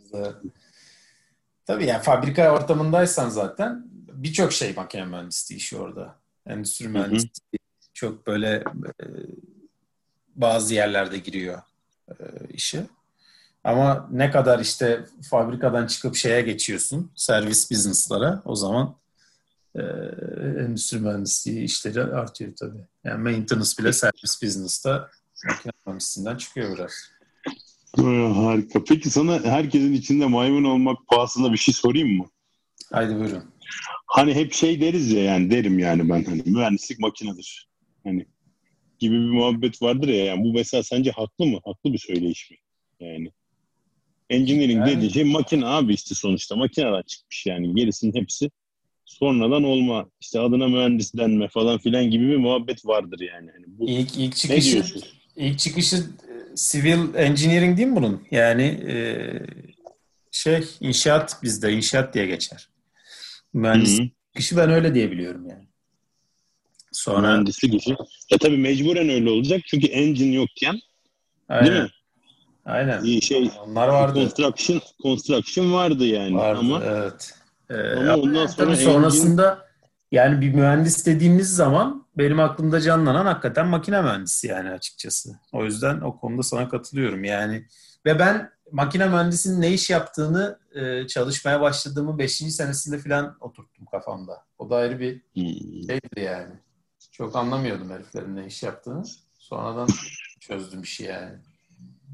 Tabii 1.66 1.86
yani 1.86 2.04
fabrika 2.04 2.54
ortamındaysan 2.56 3.30
zaten 3.30 3.86
birçok 4.14 4.54
şey 4.54 4.74
makine 4.74 5.06
mühendisliği 5.06 5.60
işi 5.60 5.78
orada. 5.78 6.20
Endüstri 6.48 6.88
mühendisliği 6.88 7.60
çok 7.94 8.28
böyle 8.28 8.64
e, 9.00 9.06
bazı 10.36 10.74
yerlerde 10.74 11.18
giriyor 11.18 11.62
e, 12.10 12.14
işi. 12.54 12.84
Ama 13.64 14.10
ne 14.12 14.32
kadar 14.32 14.60
işte 14.60 15.06
fabrikadan 15.30 15.88
çıkıp 15.88 16.16
şeye 16.16 16.42
geçiyorsun, 16.42 17.12
servis 17.16 17.72
business'lara 17.72 18.42
o 18.46 18.56
zaman 18.56 18.96
e, 19.76 19.82
endüstri 20.64 21.00
mühendisliği 21.00 21.64
işleri 21.64 22.04
artıyor 22.04 22.52
tabii. 22.60 22.82
Yani 23.04 23.24
maintenance 23.24 23.72
bile 23.80 23.94
servis 23.94 24.42
business'ta 24.42 25.10
makine 25.48 25.72
mühendisliğinden 25.86 26.38
çıkıyor 26.38 26.76
biraz. 26.76 26.92
Harika. 28.36 28.84
Peki 28.84 29.10
sana 29.10 29.44
herkesin 29.44 29.94
içinde 29.94 30.26
maymun 30.26 30.64
olmak 30.64 31.08
pahasına 31.08 31.52
bir 31.52 31.58
şey 31.58 31.74
sorayım 31.74 32.18
mı? 32.18 32.26
Haydi 32.92 33.16
buyurun. 33.16 33.44
Hani 34.06 34.36
hep 34.36 34.54
şey 34.54 34.82
deriz 34.82 35.12
ya 35.12 35.24
yani 35.24 35.52
derim 35.52 35.80
yani 35.80 36.10
ben 36.10 36.24
hani 36.24 36.44
mühendislik 36.46 37.00
makinedir. 37.00 37.70
Hani 38.04 38.26
gibi 39.04 39.16
bir 39.16 39.30
muhabbet 39.30 39.82
vardır 39.82 40.08
ya 40.08 40.26
yani 40.26 40.44
bu 40.44 40.54
mesela 40.54 40.84
sence 40.84 41.12
haklı 41.12 41.46
mı? 41.46 41.60
Haklı 41.66 41.94
bir 41.94 41.98
söyleyiş 41.98 42.52
mi? 42.52 42.58
Yani 43.00 43.32
engineering 44.30 44.80
yani... 44.80 44.98
dediği 44.98 45.12
şey 45.12 45.24
makine 45.24 45.66
abi 45.66 45.94
işte 45.94 46.16
sonuçta 46.16 46.56
makineden 46.56 47.02
çıkmış 47.02 47.46
yani 47.46 47.76
gerisinin 47.76 48.16
hepsi 48.16 48.52
sonradan 49.06 49.64
olma 49.64 50.10
işte 50.22 50.40
adına 50.40 50.68
mühendis 50.68 51.14
denme 51.14 51.48
falan 51.48 51.78
filan 51.78 52.10
gibi 52.10 52.28
bir 52.28 52.38
muhabbet 52.38 52.86
vardır 52.86 53.20
yani. 53.20 53.50
yani 53.56 53.66
bu, 53.68 53.90
ilk, 53.90 54.18
ilk 54.18 54.36
çıkışı 54.36 54.84
ilk 55.36 55.60
çıkışı 55.60 55.96
e, 55.96 56.56
civil 56.56 57.16
engineering 57.16 57.78
değil 57.78 57.88
mi 57.88 57.96
bunun? 57.96 58.28
Yani 58.32 58.64
e, 58.64 58.96
şey 60.32 60.64
inşaat 60.82 61.44
bizde 61.44 61.74
inşaat 61.74 62.14
diye 62.14 62.26
geçer. 62.26 62.70
Mühendis 63.54 64.00
çıkışı 64.28 64.58
ben 64.58 64.70
öyle 64.70 64.94
diyebiliyorum 64.94 65.50
yani. 65.50 65.68
Sonra 66.94 67.28
mühendislik 67.28 67.74
işi. 67.74 67.92
Ya 68.32 68.38
tabii 68.38 68.58
mecburen 68.58 69.10
öyle 69.10 69.30
olacak 69.30 69.62
çünkü 69.66 69.88
engine 69.88 70.36
yokken 70.36 70.80
Aynen. 71.50 71.72
değil 71.72 71.84
mi? 71.84 71.90
Aynen. 72.66 73.20
Şey, 73.20 73.52
Onlar 73.68 73.88
vardı. 73.88 74.20
Construction, 74.20 74.82
construction 75.02 75.74
vardı 75.74 76.06
yani. 76.06 76.36
Vardı, 76.36 76.60
ama 76.60 76.82
evet. 76.86 77.34
Ee, 77.70 77.76
ama 77.76 78.16
ondan 78.16 78.46
sonra 78.46 78.66
tabii 78.66 78.78
sonrasında 78.78 79.50
engine... 79.50 79.64
yani 80.12 80.42
bir 80.42 80.54
mühendis 80.54 81.06
dediğimiz 81.06 81.56
zaman 81.56 82.06
benim 82.18 82.40
aklımda 82.40 82.82
canlanan 82.82 83.26
hakikaten 83.26 83.68
makine 83.68 84.02
mühendisi 84.02 84.48
yani 84.48 84.70
açıkçası. 84.70 85.30
O 85.52 85.64
yüzden 85.66 86.02
o 86.02 86.20
konuda 86.20 86.44
sana 86.44 86.70
katılıyorum 86.70 87.24
yani. 87.24 87.68
Ve 88.06 88.20
ben 88.20 88.50
makine 88.72 89.08
mühendisinin 89.08 89.62
ne 89.62 89.72
iş 89.72 89.90
yaptığını 89.90 90.60
e, 90.76 91.08
çalışmaya 91.08 91.62
başladığımı 91.62 92.20
5. 92.20 92.32
senesinde 92.38 92.98
falan 92.98 93.38
oturttum 93.40 93.86
kafamda. 93.86 94.44
O 94.58 94.70
da 94.70 94.76
ayrı 94.76 95.00
bir 95.00 95.22
hmm. 95.34 95.88
şeydi 95.88 96.22
yani. 96.22 96.54
Çok 97.24 97.36
anlamıyordum 97.36 97.90
heriflerin 97.90 98.36
ne 98.36 98.48
iş 98.48 98.64
yaptığını. 98.64 99.04
Sonradan 99.40 99.88
çözdüm 100.40 100.82
işi 100.82 101.04
yani. 101.04 101.32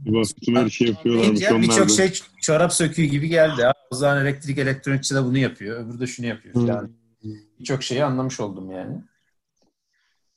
Bir 0.05 0.13
baktım 0.13 0.55
her 0.55 0.69
şey 0.69 0.87
yapıyorlarmış 0.87 1.41
onlarda. 1.43 1.61
Birçok 1.61 1.89
şey 1.89 2.13
çorap 2.41 2.73
söküğü 2.73 3.03
gibi 3.03 3.27
geldi. 3.27 3.61
O 3.91 3.95
zaman 3.95 4.25
elektrik 4.25 4.57
elektronikçi 4.57 5.15
de 5.15 5.23
bunu 5.23 5.37
yapıyor. 5.37 5.85
Öbürü 5.85 5.99
de 5.99 6.07
şunu 6.07 6.25
yapıyor 6.25 6.53
falan. 6.53 6.91
Birçok 7.59 7.83
şeyi 7.83 8.03
anlamış 8.03 8.39
oldum 8.39 8.71
yani. 8.71 8.97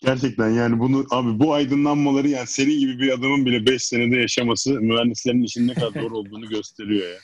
Gerçekten 0.00 0.48
yani 0.48 0.78
bunu 0.78 1.06
abi 1.10 1.38
bu 1.38 1.54
aydınlanmaları 1.54 2.28
yani 2.28 2.46
senin 2.46 2.78
gibi 2.78 2.98
bir 2.98 3.12
adamın 3.12 3.46
bile 3.46 3.66
5 3.66 3.84
senede 3.84 4.16
yaşaması 4.16 4.70
mühendislerin 4.70 5.42
işin 5.42 5.68
ne 5.68 5.74
kadar 5.74 6.02
zor 6.02 6.10
olduğunu 6.10 6.48
gösteriyor 6.48 7.08
ya. 7.08 7.18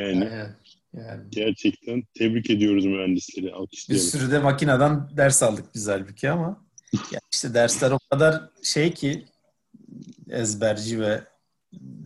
Yani. 0.00 0.28
Evet. 0.32 0.50
Yani. 0.96 1.22
Gerçekten 1.30 2.02
tebrik 2.14 2.50
ediyoruz 2.50 2.84
mühendisleri. 2.84 3.52
Alkışlayalım. 3.52 4.06
Bir 4.06 4.10
sürü 4.10 4.30
de 4.30 4.38
makineden 4.38 5.16
ders 5.16 5.42
aldık 5.42 5.64
biz 5.74 5.88
halbuki 5.88 6.30
ama 6.30 6.64
yani 6.92 7.20
işte 7.32 7.54
dersler 7.54 7.90
o 7.90 7.98
kadar 8.10 8.42
şey 8.62 8.94
ki 8.94 9.24
ezberci 10.30 11.00
ve 11.00 11.24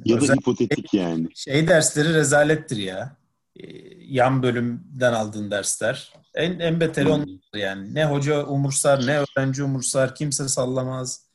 ya 0.05 0.20
da 0.20 0.35
hipotetik 0.35 0.94
yani. 0.94 1.29
Şey 1.35 1.68
dersleri 1.68 2.14
rezalettir 2.14 2.77
ya. 2.77 3.16
e, 3.57 3.66
yan 3.99 4.42
bölümden 4.42 5.12
aldığın 5.12 5.51
dersler. 5.51 6.12
En, 6.35 6.59
en 6.59 6.81
beteri 6.81 7.09
onlar 7.09 7.29
yani. 7.55 7.94
Ne 7.94 8.05
hoca 8.05 8.44
umursar, 8.44 9.07
ne 9.07 9.18
öğrenci 9.18 9.62
umursar, 9.62 10.14
kimse 10.14 10.49
sallamaz. 10.49 11.27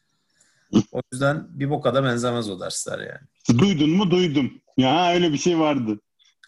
O 0.92 1.02
yüzden 1.12 1.48
bir 1.50 1.70
boka 1.70 1.94
da 1.94 2.04
benzemez 2.04 2.50
o 2.50 2.60
dersler 2.60 3.00
yani. 3.00 3.60
Duydun 3.60 3.90
mu? 3.90 4.12
Duydum. 4.12 4.62
Ya 4.78 5.14
öyle 5.14 5.34
bir 5.34 5.38
şey 5.38 5.60
vardı. 5.60 6.00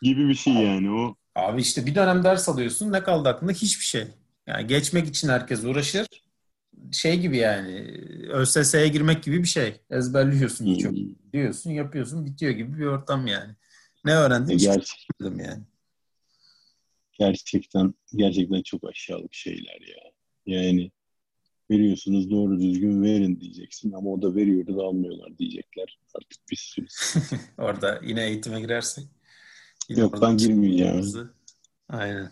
Gibi 0.01 0.29
bir 0.29 0.35
şey 0.35 0.53
yani 0.53 0.91
o. 0.91 1.15
Abi 1.35 1.61
işte 1.61 1.85
bir 1.85 1.95
dönem 1.95 2.23
ders 2.23 2.49
alıyorsun. 2.49 2.91
Ne 2.91 3.03
kaldı 3.03 3.29
aklında? 3.29 3.51
Hiçbir 3.51 3.85
şey. 3.85 4.07
Yani 4.47 4.67
geçmek 4.67 5.07
için 5.07 5.29
herkes 5.29 5.63
uğraşır. 5.63 6.07
Şey 6.91 7.19
gibi 7.19 7.37
yani 7.37 7.71
ÖSS'ye 8.29 8.87
girmek 8.87 9.23
gibi 9.23 9.39
bir 9.39 9.47
şey. 9.47 9.81
Ezberliyorsun 9.89 10.65
Hmm. 10.65 10.77
çok. 10.77 10.93
Diyorsun, 11.33 11.71
yapıyorsun, 11.71 12.25
bitiyor 12.25 12.51
gibi 12.51 12.79
bir 12.79 12.85
ortam 12.85 13.27
yani. 13.27 13.55
Ne 14.05 14.15
öğrendin? 14.15 14.53
Hiç 14.53 14.63
Gerçek, 14.63 15.07
bilmiyorum 15.19 15.45
yani. 15.49 15.63
gerçekten 17.19 17.93
gerçekten 18.15 18.61
çok 18.61 18.89
aşağılık 18.89 19.33
şeyler 19.33 19.81
ya. 19.81 20.11
Yani 20.45 20.91
veriyorsunuz 21.71 22.31
doğru 22.31 22.59
düzgün 22.59 23.03
verin 23.03 23.39
diyeceksin 23.39 23.91
ama 23.91 24.09
o 24.09 24.21
da 24.21 24.35
veriyordu 24.35 24.77
da 24.77 24.81
almıyorlar 24.81 25.37
diyecekler. 25.37 25.99
Artık 26.15 26.59
sürü. 26.59 26.85
Orada 27.57 28.01
yine 28.03 28.25
eğitime 28.25 28.61
girersek. 28.61 29.05
yine 29.89 29.99
Yok 29.99 30.13
oradan 30.13 30.31
ben 30.31 30.37
girmeyeceğim. 30.37 31.29
Aynen. 31.89 32.31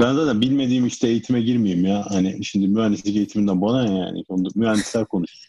Ben 0.00 0.14
zaten 0.14 0.40
bilmediğim 0.40 0.86
işte 0.86 1.08
eğitime 1.08 1.40
girmeyeyim 1.40 1.84
ya. 1.84 2.06
Hani 2.08 2.44
şimdi 2.44 2.68
mühendislik 2.68 3.16
eğitiminden 3.16 3.60
bana 3.62 3.84
ne 3.84 3.98
yani? 3.98 4.24
Onu 4.28 4.48
mühendisler 4.54 5.04
konuş. 5.04 5.48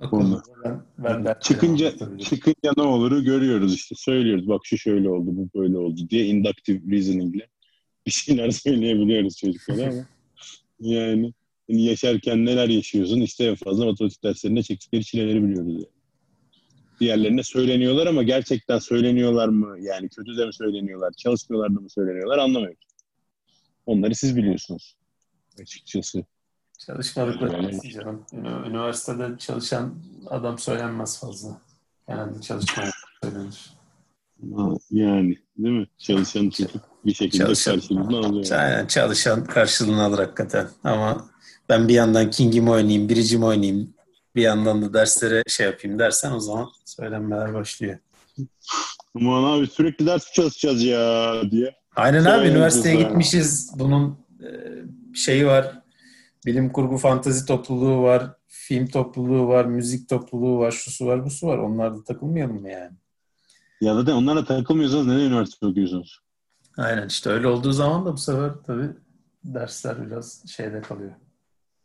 O 0.00 0.10
Konuda. 0.10 0.42
konuda 0.42 0.84
ben, 0.98 1.24
ben 1.24 1.36
Çıkınca 1.40 1.92
çıkınca 2.18 2.72
ne 2.76 2.82
oluru 2.82 3.24
görüyoruz 3.24 3.74
işte. 3.74 3.94
Söylüyoruz 3.98 4.48
bak 4.48 4.60
şu 4.64 4.78
şöyle 4.78 5.10
oldu, 5.10 5.30
bu 5.32 5.60
böyle 5.60 5.78
oldu 5.78 6.00
diye 6.10 6.26
inductive 6.26 6.96
reasoning'le 6.96 7.42
bir 8.06 8.10
şeyler 8.10 8.50
söyleyebiliyoruz 8.50 9.36
çocuklara 9.36 9.82
ama 9.82 10.06
yani 10.80 11.32
hani 11.70 11.84
yaşarken 11.84 12.46
neler 12.46 12.68
yaşıyorsun 12.68 13.20
işte 13.20 13.44
en 13.44 13.54
fazla 13.54 13.84
matematik 13.84 14.22
derslerinde 14.24 14.62
çektikleri 14.62 15.04
çileleri 15.04 15.42
biliyoruz 15.42 15.72
yani. 15.72 15.86
Diğerlerine 17.00 17.42
söyleniyorlar 17.42 18.06
ama 18.06 18.22
gerçekten 18.22 18.78
söyleniyorlar 18.78 19.48
mı? 19.48 19.76
Yani 19.80 20.08
kötü 20.08 20.36
de 20.36 20.46
mi 20.46 20.54
söyleniyorlar? 20.54 21.12
Çalışmıyorlar 21.16 21.76
da 21.76 21.80
mı 21.80 21.90
söyleniyorlar? 21.90 22.38
Anlamıyoruz. 22.38 22.85
Onları 23.86 24.14
siz 24.14 24.36
biliyorsunuz. 24.36 24.96
Açıkçası. 25.60 26.24
Çalışmadıkları 26.86 27.52
Yani- 27.62 27.92
canım. 27.92 28.24
Üniversitede 28.66 29.38
çalışan 29.38 29.94
adam 30.30 30.58
söylenmez 30.58 31.20
fazla. 31.20 31.60
Genelde 32.08 32.40
çalışmayan 32.40 32.90
söylenir. 33.24 33.70
Yani 34.90 35.38
değil 35.58 35.78
mi? 35.78 35.86
Çalışan 35.98 36.50
çocuk 36.50 36.84
bir 37.06 37.14
şekilde 37.14 37.44
Çalışan- 37.44 37.74
karşılığını 37.74 38.18
alıyor. 38.18 38.50
Aynen 38.50 38.86
çalışan 38.86 39.44
karşılığını 39.44 40.02
alır 40.02 40.18
hakikaten. 40.18 40.68
Ama 40.84 41.30
ben 41.68 41.88
bir 41.88 41.94
yandan 41.94 42.30
King'imi 42.30 42.70
oynayayım, 42.70 43.08
biricimi 43.08 43.44
oynayayım, 43.44 43.94
bir 44.36 44.42
yandan 44.42 44.82
da 44.82 44.94
derslere 44.94 45.42
şey 45.48 45.66
yapayım 45.66 45.98
dersen 45.98 46.32
o 46.32 46.40
zaman 46.40 46.68
söylenmeler 46.84 47.54
başlıyor. 47.54 47.98
Aman 49.16 49.44
abi 49.58 49.66
sürekli 49.66 50.06
ders 50.06 50.32
çalışacağız 50.32 50.82
ya 50.82 51.32
diye. 51.50 51.74
Aynen 51.96 52.24
abi 52.24 52.24
Söylenir 52.30 52.50
üniversiteye 52.54 52.94
zaten. 52.94 53.08
gitmişiz. 53.08 53.72
Bunun 53.78 54.18
e, 54.42 54.48
şeyi 55.14 55.46
var. 55.46 55.82
Bilim 56.46 56.72
kurgu 56.72 56.96
fantazi 56.96 57.46
topluluğu 57.46 58.02
var. 58.02 58.32
Film 58.46 58.86
topluluğu 58.86 59.48
var. 59.48 59.64
Müzik 59.64 60.08
topluluğu 60.08 60.58
var. 60.58 60.70
Şusu 60.72 61.06
var 61.06 61.24
busu 61.24 61.46
var. 61.46 61.58
Onlarda 61.58 62.04
takılmayalım 62.04 62.60
mı 62.60 62.70
yani? 62.70 62.96
Ya 63.80 63.94
zaten 63.94 64.12
onlarla 64.12 64.44
takılmıyorsanız 64.44 65.06
neden 65.06 65.20
üniversite 65.20 65.66
okuyorsunuz? 65.66 66.20
Aynen 66.76 67.08
işte 67.08 67.30
öyle 67.30 67.46
olduğu 67.48 67.72
zaman 67.72 68.06
da 68.06 68.12
bu 68.12 68.16
sefer 68.18 68.50
tabii 68.66 68.88
dersler 69.44 70.06
biraz 70.06 70.44
şeyde 70.48 70.80
kalıyor. 70.80 71.12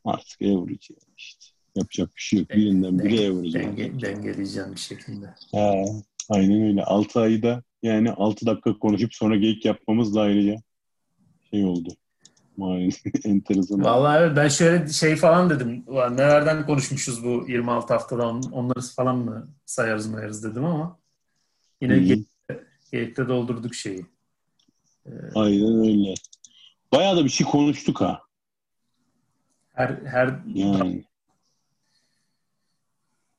Artık 0.06 0.42
average 0.42 0.86
yani 0.90 1.14
işte. 1.18 1.46
Yapacak 1.76 2.08
bir 2.16 2.22
şey 2.22 2.40
yok. 2.40 2.50
Birinden 2.50 3.00
biri 3.00 3.32
average. 3.32 3.54
Denge, 3.60 4.02
dengeleyeceğim 4.02 4.72
bir 4.76 4.80
şekilde. 4.80 5.26
Ha, 5.52 5.74
aynen 6.30 6.62
öyle. 6.62 6.84
6 6.84 7.20
ayda 7.20 7.64
yani 7.84 8.12
6 8.12 8.46
dakika 8.46 8.80
konuşup 8.80 9.14
sonra 9.14 9.36
geyik 9.36 9.66
yapmamız 9.66 10.16
da 10.16 10.22
ayrıca 10.22 10.56
şey 11.52 11.66
oldu. 11.66 11.90
Maalesef 12.58 13.14
enteresan. 13.26 13.84
Vallahi 13.84 14.20
evet, 14.20 14.38
ben 14.38 14.48
şöyle 14.48 14.88
şey 14.88 15.16
falan 15.16 15.50
dedim. 15.50 15.84
Ulan 15.88 16.18
nelerden 16.18 16.66
konuşmuşuz 16.66 17.24
bu 17.24 17.46
26 17.48 17.94
haftada 17.94 18.28
on- 18.28 18.52
onları 18.52 18.80
falan 18.96 19.18
mı 19.18 19.48
sayarız 19.66 20.08
mayarız 20.08 20.44
dedim 20.44 20.66
ama 20.66 21.00
yine 21.82 22.26
geyikte 22.92 23.28
doldurduk 23.28 23.76
şeyi. 23.76 24.06
Aynen 25.36 25.80
öyle. 25.80 26.14
Bayağı 26.92 27.18
da 27.18 27.26
bir 27.26 27.30
şey 27.30 27.48
konuştuk 27.48 28.02
ha. 28.02 28.22
Her 29.74 29.90
her 30.06 30.40
Yani. 30.46 31.04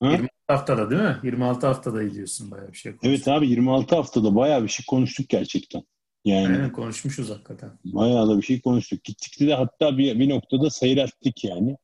Ha? 0.01 0.11
26 0.11 0.29
haftada 0.49 0.91
değil 0.91 1.03
mi? 1.03 1.17
26 1.23 1.67
haftada 1.67 2.03
gidiyorsun 2.03 2.51
bayağı 2.51 2.73
bir 2.73 2.77
şey. 2.77 2.93
konuştuk. 2.97 3.09
Evet 3.27 3.29
abi 3.39 3.49
26 3.49 3.97
haftada 3.97 4.35
bayağı 4.35 4.63
bir 4.63 4.69
şey 4.69 4.87
konuştuk 4.87 5.29
gerçekten. 5.29 5.83
Yani 6.25 6.47
Aynen 6.47 6.73
konuşmuşuz 6.73 7.31
hakikaten. 7.31 7.79
bayağı 7.85 8.29
da 8.29 8.37
bir 8.39 8.43
şey 8.43 8.61
konuştuk. 8.61 9.05
Gittikçe 9.05 9.47
de 9.47 9.55
hatta 9.55 9.99
bir, 9.99 10.19
bir 10.19 10.29
noktada 10.29 10.71
seyrettik 10.71 11.45
yani. 11.45 11.77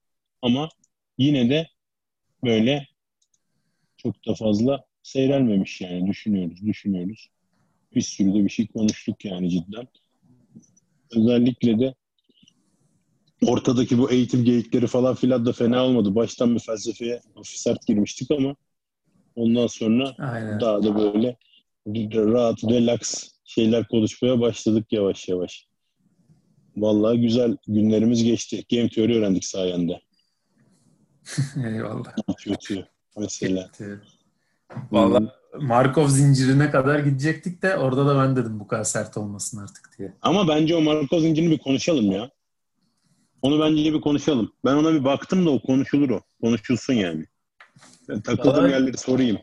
Ama 0.42 0.68
yine 1.18 1.50
de 1.50 1.68
böyle 2.44 2.86
çok 3.96 4.26
da 4.26 4.34
fazla 4.34 4.84
seyrelmemiş 5.02 5.80
yani. 5.80 6.06
Düşünüyoruz, 6.06 6.66
düşünüyoruz. 6.66 7.28
Bir 7.94 8.00
sürü 8.00 8.34
de 8.34 8.44
bir 8.44 8.48
şey 8.48 8.66
konuştuk 8.66 9.24
yani 9.24 9.50
cidden. 9.50 9.88
Özellikle 11.16 11.80
de 11.80 11.94
ortadaki 13.46 13.98
bu 13.98 14.10
eğitim 14.10 14.44
geyikleri 14.44 14.86
falan 14.86 15.14
filan 15.14 15.46
da 15.46 15.52
fena 15.52 15.84
olmadı. 15.84 16.14
Baştan 16.14 16.54
bir 16.54 16.60
felsefeye 16.60 17.20
sert 17.42 17.86
girmiştik 17.86 18.30
ama 18.30 18.56
ondan 19.36 19.66
sonra 19.66 20.14
Aynen. 20.18 20.60
daha 20.60 20.82
da 20.82 20.96
böyle 20.96 21.36
rahat, 22.14 22.64
relax 22.64 23.28
şeyler 23.44 23.88
konuşmaya 23.88 24.40
başladık 24.40 24.86
yavaş 24.90 25.28
yavaş. 25.28 25.68
Vallahi 26.76 27.20
güzel 27.20 27.56
günlerimiz 27.66 28.24
geçti. 28.24 28.64
Game 28.70 28.88
teori 28.88 29.18
öğrendik 29.18 29.44
sayende. 29.44 30.00
Eyvallah. 31.66 32.16
Kötü 32.38 32.86
mesela. 33.16 33.70
Evet. 33.80 33.98
Vallahi 34.90 35.24
Markov 35.60 36.08
zincirine 36.08 36.70
kadar 36.70 36.98
gidecektik 36.98 37.62
de 37.62 37.76
orada 37.76 38.06
da 38.06 38.18
ben 38.18 38.36
dedim 38.36 38.60
bu 38.60 38.66
kadar 38.66 38.84
sert 38.84 39.16
olmasın 39.16 39.62
artık 39.62 39.98
diye. 39.98 40.14
Ama 40.22 40.48
bence 40.48 40.76
o 40.76 40.80
Marco 40.80 41.20
zincirini 41.20 41.50
bir 41.50 41.58
konuşalım 41.58 42.10
ya. 42.10 42.30
Onu 43.42 43.60
bence 43.60 43.94
bir 43.94 44.00
konuşalım. 44.00 44.52
Ben 44.64 44.74
ona 44.74 44.92
bir 44.94 45.04
baktım 45.04 45.46
da 45.46 45.50
o 45.50 45.62
konuşulur 45.62 46.10
o. 46.10 46.20
Konuşulsun 46.40 46.94
yani. 46.94 47.24
Ben 48.08 48.20
takıldığım 48.20 48.52
Vallahi- 48.64 48.70
yerleri 48.72 48.96
sorayım. 48.98 49.38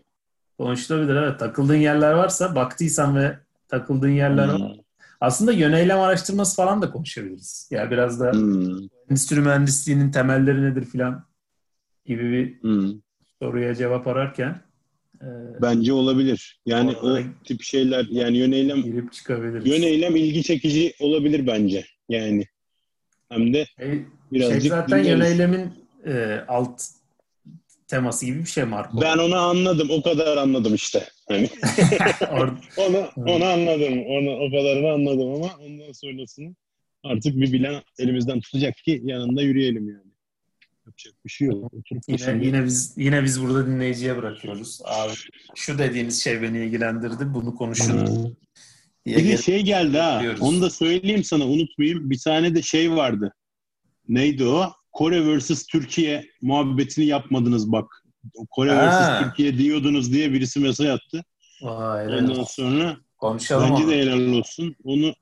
Konuşulabilir 0.57 1.15
evet. 1.15 1.39
Takıldığın 1.39 1.75
yerler 1.75 2.11
varsa 2.13 2.55
baktıysan 2.55 3.15
ve 3.15 3.39
takıldığın 3.67 4.09
yerler 4.09 4.47
var. 4.47 4.57
Hmm. 4.59 4.79
Aslında 5.21 5.51
yöneylem 5.51 5.99
araştırması 5.99 6.55
falan 6.55 6.81
da 6.81 6.91
konuşabiliriz. 6.91 7.67
Yani 7.71 7.91
biraz 7.91 8.19
da 8.19 8.31
Hmm. 8.31 8.77
endüstri 9.09 9.39
mühendisliğinin 9.41 10.11
temelleri 10.11 10.63
nedir 10.63 10.85
filan 10.85 11.23
gibi 12.05 12.31
bir 12.31 12.61
Hmm. 12.61 12.93
soruya 13.39 13.75
cevap 13.75 14.07
ararken 14.07 14.61
e, 15.21 15.25
Bence 15.61 15.93
olabilir. 15.93 16.59
Yani 16.65 16.91
o 16.91 17.17
tip 17.43 17.61
şeyler 17.61 18.05
yani 18.09 18.37
yöneylem 18.37 18.81
girip 18.83 19.13
çıkabiliriz. 19.13 19.67
yöneylem 19.67 20.15
ilgi 20.15 20.43
çekici 20.43 20.93
olabilir 20.99 21.47
bence. 21.47 21.85
Yani 22.09 22.45
hem 23.29 23.53
de 23.53 23.65
E, 23.79 23.99
birazcık 24.31 24.61
şey 24.61 24.69
zaten 24.69 25.03
dinleriz. 25.03 25.09
yöneylemin 25.09 25.73
e, 26.07 26.39
alt 26.47 26.81
teması 27.87 28.25
gibi 28.25 28.39
bir 28.39 28.45
şey 28.45 28.63
Marco. 28.63 29.01
Ben 29.01 29.17
onu 29.17 29.35
anladım. 29.35 29.87
O 29.91 30.01
kadar 30.01 30.37
anladım 30.37 30.75
işte. 30.75 31.07
Hani 31.27 31.49
onu 32.77 33.07
onu 33.17 33.45
anladım. 33.45 34.03
Onu 34.05 34.29
o 34.31 34.51
kadarını 34.51 34.91
anladım 34.91 35.29
ama 35.33 35.51
ondan 35.65 35.91
sonrasını 35.91 36.55
artık 37.03 37.35
bir 37.35 37.51
bilen 37.53 37.81
elimizden 37.99 38.39
tutacak 38.39 38.77
ki 38.77 39.01
yanında 39.05 39.41
yürüyelim 39.41 39.89
yani. 39.89 40.11
Yapacak 40.85 41.13
bir 41.25 41.29
şey 41.29 41.47
yok. 41.47 41.73
Oturup 41.73 42.03
Yine, 42.07 42.17
şimdi- 42.17 42.45
yine 42.45 42.65
biz 42.65 42.93
yine 42.97 43.23
biz 43.23 43.41
burada 43.43 43.67
dinleyiciye 43.67 44.17
bırakıyoruz. 44.17 44.79
Abi 44.83 45.13
şu 45.55 45.77
dediğiniz 45.77 46.23
şey 46.23 46.41
beni 46.41 46.57
ilgilendirdi. 46.65 47.33
Bunu 47.33 47.55
konuşun. 47.55 48.37
Diye 49.05 49.17
Bir 49.17 49.27
de 49.29 49.37
şey 49.37 49.61
geldi 49.61 49.97
ha. 49.97 50.17
Biliyoruz. 50.19 50.41
Onu 50.41 50.61
da 50.61 50.69
söyleyeyim 50.69 51.23
sana 51.23 51.45
unutmayayım. 51.47 52.09
Bir 52.09 52.19
tane 52.19 52.55
de 52.55 52.61
şey 52.61 52.91
vardı. 52.91 53.33
Neydi 54.07 54.45
o? 54.45 54.71
Kore 54.91 55.37
vs. 55.37 55.65
Türkiye 55.65 56.25
muhabbetini 56.41 57.05
yapmadınız 57.05 57.71
bak. 57.71 58.03
Kore 58.51 58.71
Ha. 58.71 58.89
vs. 59.19 59.23
Türkiye 59.27 59.57
diyordunuz 59.57 60.13
diye 60.13 60.33
birisi 60.33 60.59
mesaj 60.59 60.87
attı. 60.87 61.23
Vay, 61.61 62.07
Ondan 62.07 62.29
olsun. 62.29 62.45
sonra 62.63 62.97
Konuşalım 63.17 63.69
bence 63.71 63.83
onu. 63.83 63.91
de 63.91 63.97
helal 63.97 64.33
olsun. 64.33 64.75
Onu 64.83 65.13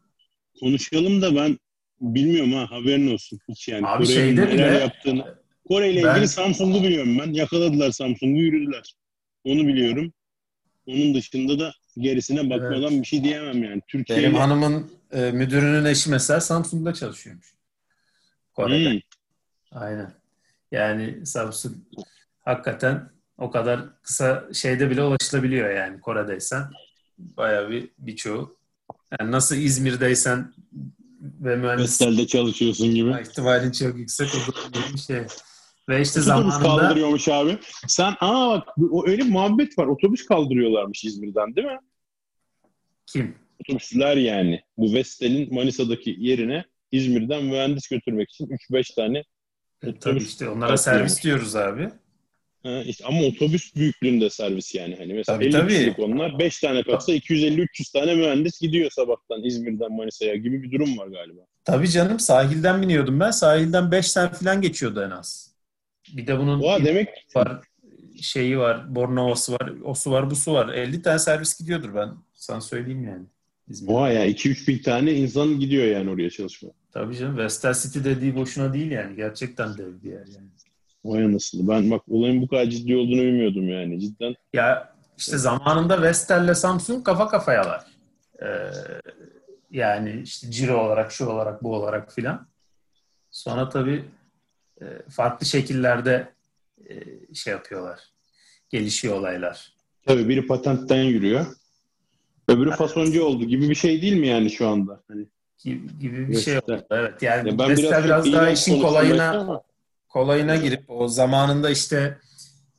konuşalım 0.60 1.22
da 1.22 1.36
ben 1.36 1.58
bilmiyorum 2.02 2.54
ha 2.54 2.68
haberin 2.72 3.14
olsun. 3.14 3.40
Hiç 3.50 3.68
yani. 3.68 3.88
Abi 3.88 4.04
Kore'nin 4.06 4.20
şeyde 4.20 4.42
neler 4.46 4.72
bile- 4.72 4.80
yaptığını. 4.80 5.36
Kore 5.68 5.92
ile 5.94 6.04
Ben- 6.04 6.12
ilgili 6.14 6.28
Samsung'u 6.28 6.84
biliyorum 6.84 7.20
ben. 7.20 7.34
Yakaladılar 7.34 7.92
Samsung'u 7.92 8.40
yürüdüler. 8.42 8.94
Onu 9.44 9.68
biliyorum. 9.68 10.14
Onun 10.86 11.14
dışında 11.14 11.60
da 11.60 11.74
Gerisine 11.98 12.50
bakmadan 12.50 12.82
Evet. 12.92 13.02
bir 13.02 13.06
şey 13.06 13.24
diyemem 13.24 13.64
yani. 13.64 13.82
Türkiye 13.88 14.18
Benim 14.20 14.36
hanımın 14.36 14.92
e, 15.12 15.32
müdürünün 15.32 15.86
eşi 15.86 16.10
mesela 16.10 16.42
Samsung'da 16.42 16.94
çalışıyormuş. 16.94 17.54
Kore'de. 18.54 18.92
Hmm. 18.92 19.00
Aynen. 19.72 20.14
Yani 20.72 21.26
Samsung 21.26 21.76
hakikaten 22.42 23.10
o 23.38 23.52
kadar 23.52 24.02
kısa 24.02 24.44
şeyde 24.54 24.90
bile 24.90 25.04
ulaşılabiliyor 25.04 25.70
yani 25.70 26.02
Kore'deysen. 26.02 26.64
Bayağı 27.18 27.70
bir 27.70 27.90
birçoğu. 27.98 28.58
Yani 29.20 29.32
nasıl 29.32 29.56
İzmir'deysen 29.56 30.54
ve 31.22 31.56
mühendis 31.56 31.84
Vestel'de 31.84 32.28
çalışıyorsun 32.28 32.88
gibi. 32.96 33.12
ihtimalin 33.22 33.72
çok 33.72 33.98
yüksek 33.98 34.30
o 34.36 34.54
da 34.74 34.80
bir 34.94 35.00
şey. 35.00 35.24
Ve 35.90 36.02
işte 36.02 36.20
Otobüs 36.20 36.26
zamanında 36.28 36.60
kaldırıyormuş 36.60 37.28
abi. 37.28 37.58
Sen 37.88 38.14
aa 38.22 38.56
bak 38.56 38.68
o 38.92 39.08
öyle 39.08 39.26
bir 39.26 39.30
muhabbet 39.30 39.78
var. 39.78 39.88
Otobüs 39.88 40.26
kaldırıyorlarmış 40.26 41.04
İzmir'den 41.06 41.56
değil 41.56 41.68
mi? 41.68 41.80
kim? 43.06 43.36
Otobüsler 43.62 44.18
yani. 44.18 44.62
Bu 44.78 44.94
Vestel'in 44.94 45.54
Manisa'daki 45.54 46.16
yerine 46.20 46.66
İzmir'den 46.92 47.44
mühendis 47.44 47.88
götürmek 47.88 48.30
için 48.30 48.48
3-5 48.48 48.96
tane 48.96 49.18
E, 49.18 49.24
tabii 49.82 49.90
Otobüs 49.98 50.28
işte 50.28 50.50
onlara 50.50 50.78
servis 50.78 51.24
diyoruz 51.24 51.56
abi. 51.56 51.90
Ha, 52.64 52.82
işte 52.86 53.06
ama 53.06 53.22
otobüs 53.22 53.76
büyüklüğünde 53.76 54.30
servis 54.30 54.76
yani. 54.76 54.96
Hani 54.96 55.14
mesela 55.14 55.36
Tabii, 55.38 55.46
50 55.46 55.52
tabii. 55.52 55.70
kişilik 55.74 56.00
onlar 56.00 56.40
5 56.40 56.60
tane 56.60 56.84
kalksa 56.84 57.14
250-300 57.14 57.92
tane 57.94 58.16
mühendis 58.16 58.60
gidiyor 58.62 58.92
sabahtan 58.92 59.44
İzmir'den 59.44 59.92
Manisa'ya 59.92 60.36
gibi 60.36 60.64
bir 60.64 60.72
durum 60.72 60.98
var 60.98 61.08
galiba. 61.08 61.42
Tabii 61.66 61.90
canım 61.90 62.20
sahilden 62.20 62.82
biniyordum 62.82 63.20
ben. 63.20 63.32
Sahilden 63.32 63.92
5 63.92 64.14
tane 64.14 64.30
falan 64.30 64.62
geçiyordu 64.62 65.04
en 65.08 65.10
az. 65.12 65.53
Bir 66.14 66.28
de 66.28 66.40
bunun 66.40 66.62
Oha 66.62 66.86
demek 66.86 67.10
var, 67.36 67.62
şeyi 68.22 68.60
var, 68.60 68.96
Bornova'sı 68.96 69.54
var, 69.54 69.74
o 69.84 69.94
su 69.94 70.12
var, 70.12 70.32
bu 70.32 70.36
su 70.36 70.54
var. 70.54 70.70
50 70.74 71.02
tane 71.02 71.20
servis 71.20 71.60
gidiyordur 71.60 71.96
ben 71.96 72.10
sana 72.34 72.62
söyleyeyim 72.62 73.04
yani. 73.04 73.26
İzmir'e. 73.70 73.94
oha 73.96 74.10
ya 74.10 74.28
2-3 74.28 74.68
bin 74.68 74.84
tane 74.84 75.14
insan 75.14 75.60
gidiyor 75.60 75.86
yani 75.86 76.10
oraya 76.10 76.30
çalışmaya. 76.30 76.72
Tabii 76.92 77.18
canım 77.18 77.38
Vestel 77.38 77.74
City 77.74 78.00
dediği 78.04 78.36
boşuna 78.36 78.74
değil 78.74 78.92
yani. 78.92 79.16
Gerçekten 79.16 79.78
dev 79.78 80.02
bir 80.04 80.12
yer 80.12 80.28
yani. 80.28 80.48
Vay 81.06 81.26
anasını. 81.26 81.68
Ben 81.68 81.92
bak 81.92 82.02
olayın 82.10 82.42
bu 82.42 82.48
kadar 82.48 82.66
ciddi 82.66 82.96
olduğunu 82.96 83.22
bilmiyordum 83.22 83.70
yani. 83.70 84.00
Cidden 84.00 84.36
Ya 84.54 84.94
işte 85.18 85.38
zamanında 85.38 86.02
Vestel'le 86.02 86.54
Samsung 86.54 87.04
kafa 87.06 87.28
kafayalar. 87.28 87.84
Ee, 88.42 88.48
yani 89.72 90.22
işte 90.24 90.52
ciro 90.52 90.86
olarak, 90.86 91.12
şu 91.12 91.26
olarak, 91.26 91.64
bu 91.64 91.76
olarak 91.76 92.14
filan. 92.14 92.48
Sonra 93.32 93.70
tabii 93.70 94.06
farklı 95.10 95.46
şekillerde 95.46 96.34
e, 96.90 96.94
şey 97.34 97.54
yapıyorlar. 97.54 98.00
Gelişiyor 98.70 99.16
olaylar. 99.16 99.74
tabii 100.06 100.30
biri 100.30 100.48
patentten 100.48 101.04
yürüyor. 101.04 101.46
Öbürü 102.48 102.72
fasoncu 102.72 103.24
oldu 103.24 103.46
gibi 103.46 103.70
bir 103.70 103.76
şey 103.76 104.02
değil 104.02 104.14
mi 104.14 104.28
yani 104.28 104.52
şu 104.52 104.68
anda? 104.68 105.04
Hani 105.08 105.26
Gibi, 105.64 106.00
gibi 106.00 106.30
bir 106.30 106.40
şey 106.40 106.58
oldu. 106.58 106.86
Evet 106.92 107.22
yani 107.22 107.50
ya 107.50 107.60
ben 107.60 107.78
biraz, 107.78 108.04
biraz, 108.04 108.34
daha 108.34 108.50
işin 108.50 108.82
kolayına 108.82 109.40
ama- 109.40 109.64
kolayına 110.10 110.56
girip 110.56 110.84
o 110.88 111.08
zamanında 111.08 111.70
işte 111.70 112.18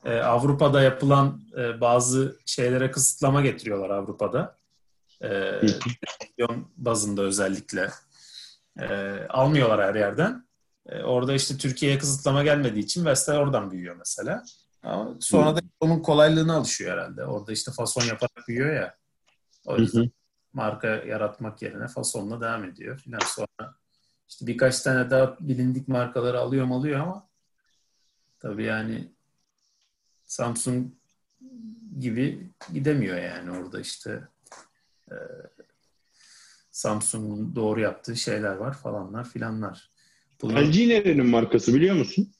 e, 0.04 0.18
Avrupa'da 0.18 0.82
yapılan 0.82 1.40
e, 1.58 1.80
bazı 1.80 2.36
şeylere 2.46 2.90
kısıtlama 2.90 3.40
getiriyorlar 3.40 3.90
Avrupa'da. 3.90 4.56
E, 5.20 5.28
televizyon 5.28 6.68
bazında 6.76 7.22
özellikle. 7.22 7.90
E, 8.80 8.86
almıyorlar 9.28 9.82
her 9.82 9.94
yerden. 9.94 10.46
E, 10.86 11.02
orada 11.02 11.34
işte 11.34 11.56
Türkiye'ye 11.56 11.98
kısıtlama 11.98 12.42
gelmediği 12.42 12.84
için 12.84 13.04
Vestel 13.04 13.36
oradan 13.36 13.70
büyüyor 13.70 13.96
mesela. 13.96 14.44
Ama 14.82 15.14
sonra 15.20 15.56
da 15.56 15.60
onun 15.80 16.00
kolaylığına 16.00 16.56
alışıyor 16.56 16.92
herhalde. 16.92 17.24
Orada 17.24 17.52
işte 17.52 17.72
fason 17.72 18.02
yaparak 18.02 18.48
büyüyor 18.48 18.74
ya. 18.74 18.96
O 19.66 19.76
yüzden 19.76 20.10
marka 20.52 20.88
yaratmak 20.88 21.62
yerine 21.62 21.88
fasonla 21.88 22.40
devam 22.40 22.64
ediyor 22.64 22.98
filan. 22.98 23.20
Sonra 23.26 23.74
işte 24.28 24.46
birkaç 24.46 24.80
tane 24.80 25.10
daha 25.10 25.36
bilindik 25.40 25.88
markaları 25.88 26.40
alıyor 26.40 26.66
mu 26.66 26.76
alıyor 26.76 27.00
ama 27.00 27.28
tabii 28.40 28.64
yani 28.64 29.12
Samsung 30.24 30.92
gibi 32.00 32.50
gidemiyor 32.72 33.16
yani 33.16 33.50
orada 33.50 33.80
işte 33.80 34.28
e, 35.10 35.16
Samsung'un 36.70 37.56
doğru 37.56 37.80
yaptığı 37.80 38.16
şeyler 38.16 38.56
var 38.56 38.74
falanlar 38.74 39.28
filanlar. 39.28 39.93
Bunu 40.44 40.60
LG 40.70 40.76
nerenin 40.88 41.26
markası 41.26 41.74
biliyor 41.74 41.96
musun? 41.96 42.32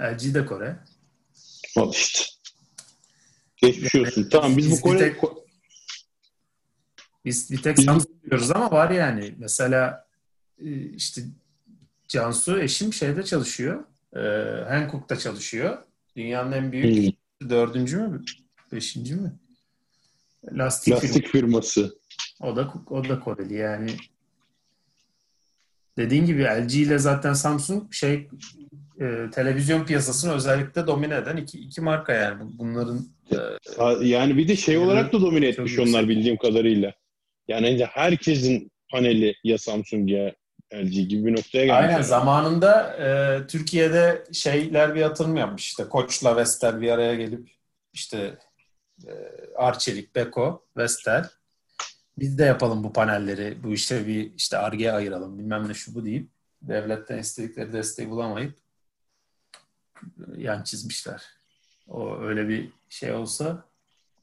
LG 0.00 0.34
de 0.34 0.46
Kore. 0.46 0.76
Al 1.76 1.92
işte. 1.92 2.20
Geçmiş 3.56 3.94
olsun. 3.94 4.28
Tamam 4.30 4.56
biz 4.56 4.66
bu 4.66 4.70
Biz 4.70 4.78
bir 4.78 4.82
Kore... 4.82 4.98
tek- 4.98 5.20
Biz 7.24 7.50
bir 7.50 7.62
tek 7.62 7.78
Samsung 7.78 8.22
diyoruz 8.30 8.50
ama 8.50 8.70
var 8.70 8.90
yani. 8.90 9.34
Mesela 9.38 10.06
e, 10.58 10.80
işte 10.90 11.22
Cansu 12.08 12.58
eşim 12.60 12.92
şeyde 12.92 13.22
çalışıyor. 13.22 13.84
E, 14.16 14.20
Hankook'ta 14.68 15.18
çalışıyor. 15.18 15.78
Dünyanın 16.16 16.52
en 16.52 16.72
büyük 16.72 17.14
Hmm, 17.40 17.50
dördüncü 17.50 17.96
mü? 17.96 18.24
Beşinci 18.72 19.14
mi? 19.14 19.32
Lastik, 20.52 20.94
lastik 20.94 21.26
firması. 21.28 21.98
O 22.40 22.56
da 22.56 22.72
o 22.86 23.08
da 23.08 23.20
Koreli 23.20 23.54
yani. 23.54 23.96
Dediğin 25.98 26.26
gibi 26.26 26.44
LG 26.44 26.74
ile 26.74 26.98
zaten 26.98 27.32
Samsung 27.32 27.92
şey 27.94 28.28
e, 29.00 29.30
televizyon 29.34 29.84
piyasasını 29.84 30.32
özellikle 30.32 30.86
domine 30.86 31.14
eden 31.16 31.36
iki, 31.36 31.58
iki 31.58 31.80
marka 31.80 32.12
yani. 32.12 32.40
Bu- 32.40 32.58
Bunların 32.58 33.06
e, 33.32 34.06
Yani 34.06 34.36
bir 34.36 34.48
de 34.48 34.56
şey 34.56 34.78
olarak 34.78 35.12
da 35.12 35.20
domine 35.20 35.46
etmiş 35.48 35.72
yüksek. 35.72 35.88
onlar 35.88 36.08
bildiğim 36.08 36.36
kadarıyla. 36.36 36.92
Yani 37.48 37.86
herkesin 37.90 38.70
paneli 38.90 39.34
ya 39.44 39.58
Samsung 39.58 40.10
ya 40.10 40.34
LG 40.74 40.92
gibi 41.08 41.26
bir 41.26 41.32
noktaya 41.32 41.66
gelmiş. 41.66 41.80
Aynen 41.82 41.92
yani. 41.92 42.04
zamanında 42.04 42.96
e, 42.96 43.46
Türkiye'de 43.46 44.24
şeyler 44.32 44.94
bir 44.94 45.00
yatırım 45.00 45.36
yapmış 45.36 45.66
işte 45.66 45.84
Koç'la 45.84 46.36
Vestel 46.36 46.80
bir 46.80 46.90
araya 46.90 47.14
gelip 47.14 47.50
işte 47.92 48.38
e, 49.06 49.10
Arçelik, 49.56 50.14
Beko, 50.14 50.66
Vestel 50.76 51.24
biz 52.20 52.38
de 52.38 52.44
yapalım 52.44 52.84
bu 52.84 52.92
panelleri 52.92 53.62
bu 53.62 53.72
işe 53.72 54.06
bir 54.06 54.34
işte 54.34 54.58
Ar-Ge 54.58 54.92
ayıralım 54.92 55.38
bilmem 55.38 55.68
ne 55.68 55.74
şu 55.74 55.94
bu 55.94 56.04
deyip 56.04 56.28
devletten 56.62 57.18
istedikleri 57.18 57.72
desteği 57.72 58.10
bulamayıp 58.10 58.54
yan 60.36 60.62
çizmişler. 60.62 61.22
O 61.88 62.18
öyle 62.18 62.48
bir 62.48 62.70
şey 62.88 63.12
olsa 63.12 63.64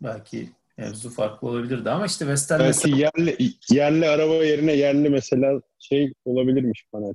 belki 0.02 0.50
mevzu 0.78 1.10
farklı 1.10 1.48
olabilirdi 1.48 1.90
ama 1.90 2.06
işte 2.06 2.28
Vestel 2.28 2.60
Belki 2.60 2.68
mesela 2.68 2.98
yerli, 2.98 3.54
yerli 3.72 4.08
araba 4.10 4.34
yerine 4.34 4.74
yerli 4.74 5.10
mesela 5.10 5.62
şey 5.80 6.14
olabilirmiş 6.26 6.88
panel. 6.92 7.14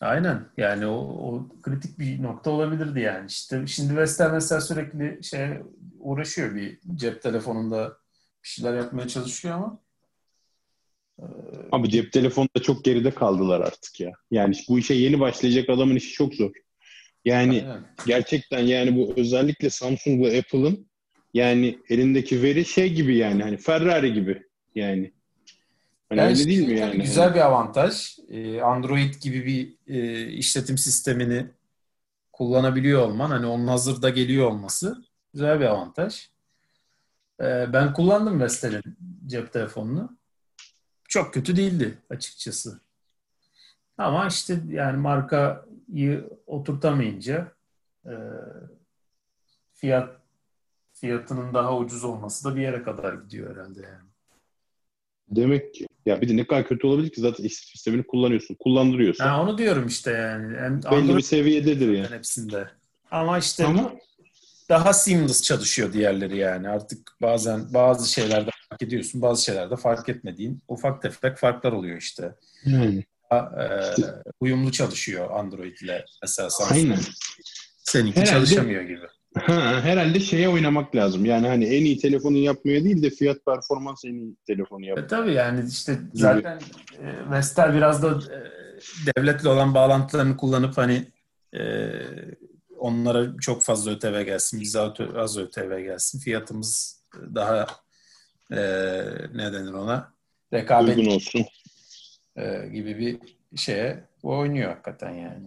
Aynen 0.00 0.44
yani 0.56 0.86
o, 0.86 0.96
o 0.98 1.48
kritik 1.62 1.98
bir 1.98 2.22
nokta 2.22 2.50
olabilirdi 2.50 3.00
yani. 3.00 3.26
İşte 3.26 3.66
şimdi 3.66 3.96
Vestel 3.96 4.30
mesela 4.30 4.60
sürekli 4.60 5.24
şey 5.24 5.48
uğraşıyor 5.98 6.54
bir 6.54 6.80
cep 6.94 7.22
telefonunda 7.22 7.96
bir 8.42 8.48
şeyler 8.48 8.76
yapmaya 8.76 9.08
çalışıyor 9.08 9.54
ama 9.54 9.85
Ama 11.72 11.88
cep 11.88 12.12
telefonda 12.12 12.62
çok 12.62 12.84
geride 12.84 13.10
kaldılar 13.10 13.60
artık 13.60 14.00
ya. 14.00 14.12
Yani 14.30 14.54
bu 14.68 14.78
işe 14.78 14.94
yeni 14.94 15.20
başlayacak 15.20 15.70
adamın 15.70 15.96
işi 15.96 16.12
çok 16.12 16.34
zor. 16.34 16.50
Yani 17.24 17.62
aynen. 17.62 17.84
gerçekten 18.06 18.60
yani 18.60 18.96
bu 18.96 19.12
özellikle 19.16 19.70
Samsung'la 19.70 20.38
Apple'ın 20.38 20.86
yani 21.34 21.78
elindeki 21.88 22.42
veri 22.42 22.64
şey 22.64 22.92
gibi 22.92 23.16
yani 23.16 23.42
hani 23.42 23.56
Ferrari 23.56 24.12
gibi 24.12 24.42
yani. 24.74 25.12
Hani 26.08 26.20
Yani 26.20 26.28
öyle 26.28 26.32
işte 26.32 26.50
değil 26.50 26.68
mi 26.68 26.78
yani? 26.78 27.02
Güzel 27.02 27.34
bir 27.34 27.40
avantaj. 27.40 28.18
E, 28.30 28.60
Android 28.60 29.14
gibi 29.14 29.46
bir 29.46 29.94
e, 29.94 30.26
işletim 30.28 30.78
sistemini 30.78 31.46
kullanabiliyor 32.32 33.02
olman, 33.02 33.30
hani 33.30 33.46
onun 33.46 33.66
hazırda 33.66 34.10
geliyor 34.10 34.50
olması 34.50 35.04
güzel 35.32 35.60
bir 35.60 35.64
avantaj. 35.64 36.28
E, 37.40 37.72
ben 37.72 37.92
kullandım 37.92 38.40
Vestel'in 38.40 38.82
cep 39.26 39.52
telefonunu. 39.52 40.15
Çok 41.08 41.34
kötü 41.34 41.56
değildi 41.56 41.98
açıkçası. 42.10 42.80
Ama 43.98 44.26
işte 44.26 44.60
yani 44.68 44.96
markayı 44.96 46.30
oturtamayınca 46.46 47.52
e, 48.04 48.12
fiyat 49.74 50.16
fiyatının 50.92 51.54
daha 51.54 51.76
ucuz 51.76 52.04
olması 52.04 52.44
da 52.44 52.56
bir 52.56 52.62
yere 52.62 52.82
kadar 52.82 53.14
gidiyor 53.14 53.56
herhalde 53.56 53.80
yani. 53.82 54.08
Demek 55.28 55.74
ki. 55.74 55.86
Ya 56.06 56.20
bir 56.20 56.28
de 56.28 56.36
ne 56.36 56.46
kadar 56.46 56.66
kötü 56.66 56.86
olabilir 56.86 57.10
ki 57.10 57.20
zaten 57.20 57.44
işletim 57.44 57.70
sistemini 57.70 58.02
kullanıyorsun. 58.06 58.54
Kullandırıyorsun. 58.54 59.24
Ha, 59.24 59.42
onu 59.42 59.58
diyorum 59.58 59.86
işte 59.86 60.10
yani. 60.10 60.56
Hem 60.56 60.82
Belli 60.82 61.16
bir 61.16 61.22
seviyededir 61.22 61.92
yani. 61.92 62.10
hepsinde. 62.10 62.70
Ama 63.10 63.38
işte 63.38 63.66
Ama 63.66 63.92
daha 64.68 64.92
seamless 64.92 65.42
çalışıyor 65.42 65.92
diğerleri 65.92 66.36
yani. 66.36 66.68
Artık 66.68 66.98
bazen 67.22 67.74
bazı 67.74 68.12
şeylerde 68.12 68.50
fark 68.70 68.82
ediyorsun, 68.82 69.22
bazı 69.22 69.44
şeylerde 69.44 69.76
fark 69.76 70.08
etmediğin 70.08 70.62
ufak 70.68 71.02
tefek 71.02 71.38
farklar 71.38 71.72
oluyor 71.72 71.96
işte. 71.96 72.34
yani. 72.66 73.04
Daha, 73.30 73.62
e, 73.62 73.68
uyumlu 74.40 74.72
çalışıyor 74.72 75.30
Android 75.30 75.76
ile 75.78 76.04
mesela 76.22 76.50
Samsung. 76.50 76.78
Aynen. 76.78 76.98
Seninki 77.78 78.20
Herhalde- 78.20 78.30
çalışamıyor 78.30 78.82
gibi. 78.82 79.06
Ha, 79.38 79.80
herhalde 79.82 80.20
şeye 80.20 80.48
oynamak 80.48 80.96
lazım. 80.96 81.24
Yani 81.24 81.48
hani 81.48 81.64
en 81.64 81.84
iyi 81.84 81.98
telefonu 81.98 82.36
yapmaya 82.36 82.84
değil 82.84 83.02
de 83.02 83.10
fiyat 83.10 83.44
performans 83.46 84.04
en 84.04 84.14
iyi 84.14 84.36
telefonu 84.46 84.84
E, 84.84 84.88
yap. 84.88 85.08
tabii 85.08 85.32
yani 85.32 85.68
işte 85.70 85.98
zaten 86.14 86.60
e, 87.02 87.30
Vestel 87.30 87.74
biraz 87.74 88.02
da 88.02 88.08
e, 88.08 88.38
devletle 89.16 89.48
olan 89.48 89.74
bağlantılarını 89.74 90.36
kullanıp 90.36 90.76
hani 90.78 91.06
e, 91.54 91.60
onlara 92.86 93.36
çok 93.40 93.62
fazla 93.62 93.90
ÖTV 93.90 94.22
gelsin, 94.22 94.60
bize 94.60 94.80
az- 95.16 95.38
ÖTV 95.38 95.80
gelsin. 95.84 96.18
Fiyatımız 96.18 97.02
daha 97.34 97.66
e, 98.50 98.56
ne 99.34 99.52
denir 99.52 99.72
ona? 99.72 100.12
Rekabet 100.52 100.96
Uygun 100.96 101.10
olsun. 101.10 101.44
e, 102.36 102.68
gibi 102.72 102.98
bir 102.98 103.18
şeye 103.58 104.04
oynuyor 104.22 104.70
hakikaten 104.70 105.10
yani. 105.14 105.46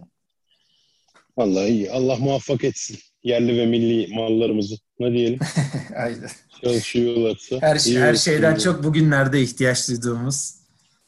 Vallahi 1.36 1.68
iyi. 1.68 1.90
Allah 1.90 2.16
muvaffak 2.16 2.64
etsin. 2.64 2.98
Yerli 3.22 3.56
ve 3.58 3.66
milli 3.66 4.14
mallarımızı. 4.14 4.76
Ne 4.98 5.12
diyelim? 5.12 5.38
Aynen. 5.96 6.30
Çalışıyorlarsa. 6.64 7.56
Her, 7.60 7.76
iyi 7.76 7.98
her 8.00 8.14
şeyden 8.14 8.56
çok 8.56 8.84
bugünlerde 8.84 9.42
ihtiyaç 9.42 9.88
duyduğumuz. 9.88 10.54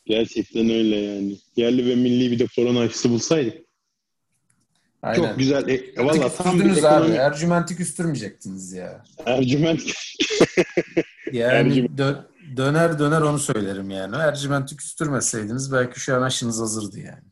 Gerçekten 0.06 0.70
öyle 0.70 0.96
yani. 0.96 1.38
Yerli 1.56 1.86
ve 1.86 1.94
milli 1.94 2.30
bir 2.30 2.38
de 2.38 2.46
korona 2.56 2.80
aşısı 2.80 3.10
bulsaydık. 3.10 3.61
Aynen. 5.02 5.28
Çok 5.28 5.38
güzel. 5.38 5.68
E, 5.68 5.94
Valla 5.98 6.18
Valla 6.20 6.28
tam 6.32 6.60
bir 6.60 6.64
abi. 6.64 6.78
ekonomi. 6.78 7.14
Ercüment'i 7.14 7.76
küstürmeyecektiniz 7.76 8.72
ya. 8.72 9.04
Ercüment 9.26 9.80
Yani 11.32 11.52
Ercüment. 11.68 12.00
dö- 12.00 12.22
döner 12.56 12.98
döner 12.98 13.20
onu 13.20 13.38
söylerim 13.38 13.90
yani. 13.90 14.16
Ercüment'i 14.16 14.76
küstürmeseydiniz 14.76 15.72
belki 15.72 16.00
şu 16.00 16.16
an 16.16 16.22
aşınız 16.22 16.60
hazırdı 16.60 16.98
yani. 17.00 17.22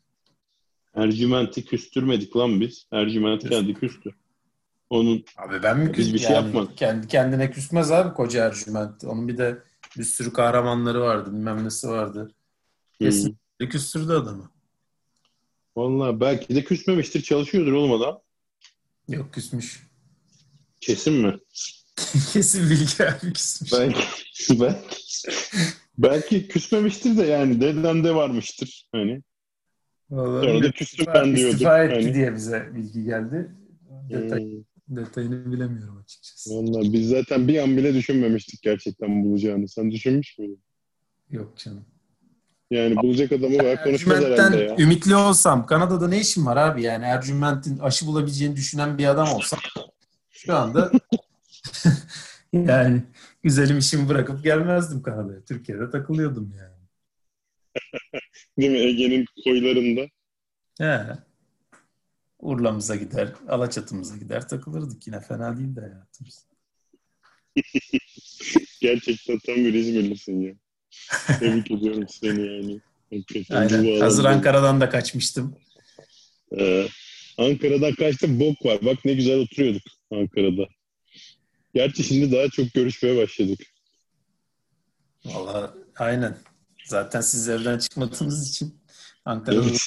Ercüment'i 0.95 1.65
küstürmedik 1.65 2.37
lan 2.37 2.61
biz. 2.61 2.85
Ercüment 2.91 3.49
kendi 3.49 3.73
küstü. 3.73 4.09
Onun 4.89 5.25
Abi 5.37 5.63
ben 5.63 5.79
mi 5.79 5.85
Biz 5.87 5.93
küstüm? 5.95 6.13
bir 6.13 6.19
şey 6.19 6.35
yapmadık. 6.35 6.77
Kendi 6.77 7.07
kendine 7.07 7.51
küsmez 7.51 7.91
abi 7.91 8.13
koca 8.13 8.45
Ercüment. 8.45 9.03
Onun 9.03 9.27
bir 9.27 9.37
de 9.37 9.57
bir 9.97 10.03
sürü 10.03 10.33
kahramanları 10.33 11.01
vardı. 11.01 11.29
Bilmem 11.33 11.65
nesi 11.65 11.87
vardı. 11.87 12.31
Kesin 13.01 13.37
küstürdü 13.59 14.13
adamı. 14.13 14.49
Valla 15.75 16.19
belki 16.19 16.55
de 16.55 16.63
küsmemiştir. 16.63 17.21
Çalışıyordur 17.21 17.71
oğlum 17.71 17.91
adam. 18.01 18.21
Yok 19.07 19.33
küsmüş. 19.33 19.87
Kesin 20.81 21.13
mi? 21.13 21.39
Kesin 22.33 22.69
bilgi 22.69 23.03
abi 23.05 23.33
küsmüş. 23.33 23.71
Belki, 23.73 23.99
belki, 24.59 25.29
belki 25.97 26.47
küsmemiştir 26.47 27.17
de 27.17 27.23
yani 27.25 27.61
dedemde 27.61 28.15
varmıştır. 28.15 28.89
Hani 28.91 29.21
Vallahi 30.09 30.45
Sonra 30.45 30.63
da 30.63 30.71
küstüm 30.71 31.05
İstifa- 31.05 31.13
ben 31.13 31.35
diyordu. 31.35 31.53
İstifa 31.53 31.83
etti 31.83 31.95
Hani- 31.95 32.13
diye 32.13 32.35
bize 32.35 32.69
bilgi 32.75 33.03
geldi. 33.03 33.51
Detay, 34.09 34.39
hmm, 34.39 34.63
detayını 34.97 35.51
bilemiyorum 35.53 35.97
açıkçası. 36.03 36.49
valla 36.55 36.93
biz 36.93 37.09
zaten 37.09 37.47
bir 37.47 37.57
an 37.59 37.77
bile 37.77 37.93
düşünmemiştik 37.93 38.61
gerçekten 38.61 39.23
bulacağını. 39.23 39.67
Sen 39.67 39.91
düşünmüş 39.91 40.37
müydün? 40.39 40.63
Yok 41.29 41.57
canım. 41.57 41.85
Yani 42.71 42.95
bulacak 42.95 43.31
adamı 43.31 43.57
var 43.57 43.83
konuşmaz 43.83 44.23
herhalde 44.23 44.57
ya. 44.57 44.75
ümitli 44.77 45.15
olsam 45.15 45.65
Kanada'da 45.65 46.07
ne 46.07 46.19
işim 46.19 46.45
var 46.45 46.57
abi 46.57 46.83
yani 46.83 47.05
Ercüment'in 47.05 47.79
aşı 47.79 48.07
bulabileceğini 48.07 48.55
düşünen 48.55 48.97
bir 48.97 49.05
adam 49.05 49.27
olsam 49.27 49.59
şu 50.29 50.55
anda 50.55 50.91
yani 52.53 53.03
güzelim 53.43 53.77
işimi 53.77 54.09
bırakıp 54.09 54.43
gelmezdim 54.43 55.01
Kanada'ya. 55.01 55.41
Türkiye'de 55.41 55.89
takılıyordum 55.89 56.53
yani. 56.57 56.81
Değil 58.57 58.71
mi? 58.71 58.79
Ege'nin 58.79 59.25
koylarında. 59.43 60.01
He. 60.77 61.17
Urla'mıza 62.39 62.95
gider, 62.95 63.33
Alaçatımıza 63.47 64.17
gider 64.17 64.47
takılırdık 64.47 65.07
yine 65.07 65.19
fena 65.19 65.57
değil 65.57 65.75
de 65.75 65.81
hayatımız. 65.81 66.47
Gerçekten 68.81 69.39
tam 69.45 69.55
bir 69.55 69.73
İzmirlisin 69.73 70.41
ya. 70.41 70.53
Tebrik 71.39 71.71
ediyorum 71.71 72.05
seni 72.09 72.47
yani. 72.47 72.79
Aynen. 73.49 73.99
Hazır 73.99 74.25
Ankara'dan 74.25 74.81
da 74.81 74.89
kaçmıştım. 74.89 75.55
Ee, 76.57 76.87
Ankara'dan 77.37 77.93
kaçta 77.95 78.39
bok 78.39 78.65
var. 78.65 78.85
Bak 78.85 79.05
ne 79.05 79.13
güzel 79.13 79.39
oturuyorduk 79.39 79.83
Ankara'da. 80.11 80.67
Gerçi 81.73 82.03
şimdi 82.03 82.31
daha 82.31 82.49
çok 82.49 82.73
görüşmeye 82.73 83.17
başladık. 83.17 83.59
Vallahi 85.25 85.71
aynen. 85.97 86.37
Zaten 86.85 87.21
siz 87.21 87.49
evden 87.49 87.77
çıkmadığınız 87.79 88.49
için 88.49 88.75
Ankara'da 89.25 89.63
Evet. 89.65 89.79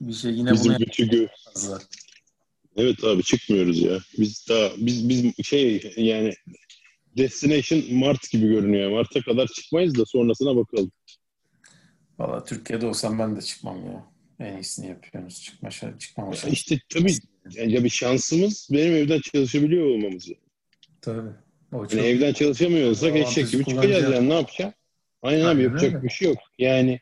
bir 0.00 0.14
şey 0.14 0.32
yine 0.32 0.52
Bizim 0.52 0.72
bunu 0.72 0.80
bütün 0.80 1.08
gö-. 1.08 1.28
Evet 2.76 3.04
abi 3.04 3.22
çıkmıyoruz 3.22 3.78
ya. 3.78 3.98
Biz 4.18 4.46
daha 4.48 4.70
biz 4.76 5.08
biz 5.08 5.46
şey 5.46 5.92
yani 5.96 6.34
destination 7.16 7.94
Mart 7.94 8.30
gibi 8.30 8.48
görünüyor. 8.48 8.90
Mart'a 8.90 9.20
kadar 9.20 9.46
çıkmayız 9.46 9.98
da 9.98 10.04
sonrasına 10.06 10.56
bakalım. 10.56 10.92
Valla 12.18 12.44
Türkiye'de 12.44 12.86
olsam 12.86 13.18
ben 13.18 13.36
de 13.36 13.40
çıkmam 13.40 13.86
ya. 13.86 14.12
En 14.38 14.56
iyisini 14.56 14.88
yapıyorsunuz. 14.88 15.42
Çıkma 15.42 15.70
çıkmama 15.98 16.32
şansı. 16.32 16.50
İşte 16.50 16.78
tabii 16.88 17.14
yani 17.50 17.72
ya 17.72 17.84
bir 17.84 17.88
şansımız 17.88 18.68
benim 18.72 18.94
evden 18.94 19.20
çalışabiliyor 19.32 19.86
olmamız. 19.86 20.28
Tabii. 21.00 21.30
O. 21.72 21.86
Yani 21.92 22.06
evden 22.06 22.32
çalışamıyorsak 22.32 23.12
Avantajı 23.12 23.40
eşek 23.40 23.52
gibi 23.52 23.64
çıkacağız 23.64 24.14
yani 24.14 24.28
ne 24.28 24.34
yapacağız? 24.34 24.74
Aynen 25.22 25.40
abi 25.40 25.48
Aynen 25.48 25.62
yapacak 25.62 25.94
öyle. 25.94 26.02
bir 26.02 26.08
şey 26.08 26.28
yok. 26.28 26.38
Yani 26.58 27.00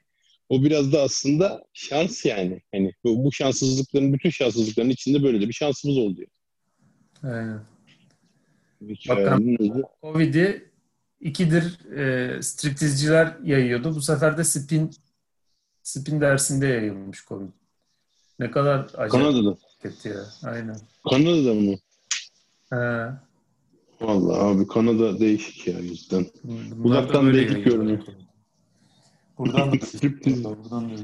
o 0.48 0.62
biraz 0.62 0.92
da 0.92 1.02
aslında 1.02 1.64
şans 1.72 2.24
yani. 2.24 2.62
Hani 2.72 2.92
bu, 3.04 3.24
bu 3.24 3.32
şanssızlıkların 3.32 4.12
bütün 4.12 4.30
şanssızlıkların 4.30 4.90
içinde 4.90 5.22
böyle 5.22 5.40
de 5.40 5.48
bir 5.48 5.52
şansımız 5.52 5.98
oldu. 5.98 6.20
Aynen. 7.22 7.60
Özü. 8.80 9.82
Covid'i 10.02 10.70
ikidir 11.20 11.90
e, 11.96 12.42
striptizciler 12.42 13.36
yayıyordu. 13.44 13.94
Bu 13.94 14.00
sefer 14.02 14.38
de 14.38 14.44
spin 14.44 14.90
spin 15.82 16.20
dersinde 16.20 16.66
yayılmış 16.66 17.24
Covid. 17.26 17.48
Ne 18.38 18.50
kadar 18.50 18.78
acayip 18.94 19.10
Kanada'da. 19.12 19.56
ya. 20.04 20.24
Aynen. 20.42 20.76
Kanada'da 21.10 21.54
mı? 21.54 21.74
He. 22.70 23.10
Vallahi 24.00 24.40
abi 24.40 24.66
Kanada 24.66 25.20
değişik. 25.20 25.66
Bunlar 25.66 26.70
da 26.70 26.82
Uzaktan 26.84 27.34
değişik 27.34 27.64
görünüyor. 27.64 27.98
Buradan 29.38 29.72
da 29.72 29.76
Striptiz. 29.86 30.44
buradan 30.44 30.90
da. 30.90 30.94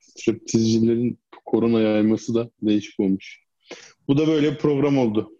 Striptizcilerin 0.00 1.18
korona 1.46 1.80
yayması 1.80 2.34
da 2.34 2.50
değişik 2.62 3.00
olmuş. 3.00 3.40
Bu 4.08 4.18
da 4.18 4.26
böyle 4.26 4.52
bir 4.52 4.58
program 4.58 4.98
oldu. 4.98 5.32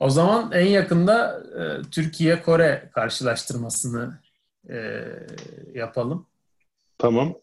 O 0.00 0.10
zaman 0.10 0.52
en 0.52 0.66
yakında 0.66 1.42
e, 1.58 1.90
Türkiye-Kore 1.90 2.90
karşılaştırmasını 2.94 4.20
e, 4.70 5.04
yapalım. 5.74 6.26
Tamam. 6.98 7.34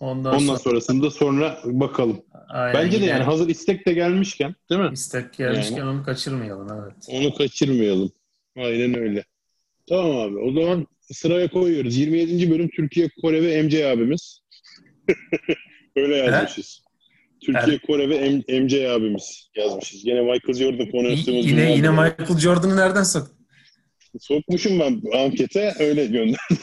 Ondan, 0.00 0.32
Ondan 0.34 0.40
sonra 0.46 0.58
sonrasında 0.58 1.10
sonra 1.10 1.58
bakalım. 1.64 2.22
aynen, 2.48 2.74
Bence 2.74 3.00
de 3.00 3.04
yani 3.04 3.22
hazır 3.22 3.48
istek 3.48 3.86
de 3.86 3.92
gelmişken 3.92 4.54
değil 4.70 4.80
mi? 4.80 4.90
istek 4.92 5.32
gelmişken 5.32 5.86
onu 5.86 6.02
kaçırmayalım 6.02 6.82
evet. 6.82 6.94
Onu 7.08 7.34
kaçırmayalım. 7.34 8.12
Aynen 8.56 8.98
öyle. 8.98 9.24
Tamam 9.88 10.18
abi. 10.18 10.38
O 10.38 10.52
zaman 10.52 10.86
sıraya 11.00 11.50
koyuyoruz. 11.50 11.96
27. 11.96 12.50
bölüm 12.50 12.68
Türkiye, 12.76 13.08
Kore 13.22 13.42
ve 13.42 13.62
MC 13.62 13.86
abimiz. 13.86 14.40
öyle 15.96 16.16
yazmışız. 16.16 16.82
Türkiye, 17.46 17.78
Kore 17.78 18.08
ve 18.08 18.18
M- 18.48 18.60
MC 18.60 18.90
abimiz 18.90 19.50
yazmışız. 19.56 20.04
Yine 20.04 20.20
Michael 20.20 20.54
Jordan 20.54 20.90
konu 20.90 21.08
Y- 21.08 21.14
yaptığımız 21.14 21.46
yine 21.46 21.72
yine. 21.76 21.90
Michael 21.90 22.38
Jordan'ı 22.38 22.76
nereden 22.76 23.02
sok? 23.02 23.28
Sokmuşum 24.20 24.80
ben 24.80 25.02
ankete 25.18 25.74
öyle 25.78 26.06
gönderdim. 26.06 26.58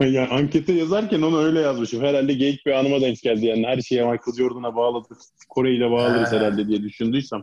yani 0.00 0.28
ankete 0.28 0.72
yazarken 0.72 1.22
onu 1.22 1.42
öyle 1.42 1.60
yazmışım. 1.60 2.02
Herhalde 2.02 2.32
geyik 2.34 2.66
bir 2.66 2.72
anıma 2.72 3.00
denk 3.00 3.20
geldi. 3.22 3.46
Yani 3.46 3.66
her 3.66 3.80
şeye 3.80 4.02
Michael 4.02 4.36
Jordan'a 4.38 4.76
bağladık. 4.76 5.16
Kore 5.48 5.74
ile 5.74 5.90
bağlarız 5.90 6.32
Ha. 6.32 6.36
herhalde 6.36 6.68
diye 6.68 6.82
düşündüysem. 6.82 7.42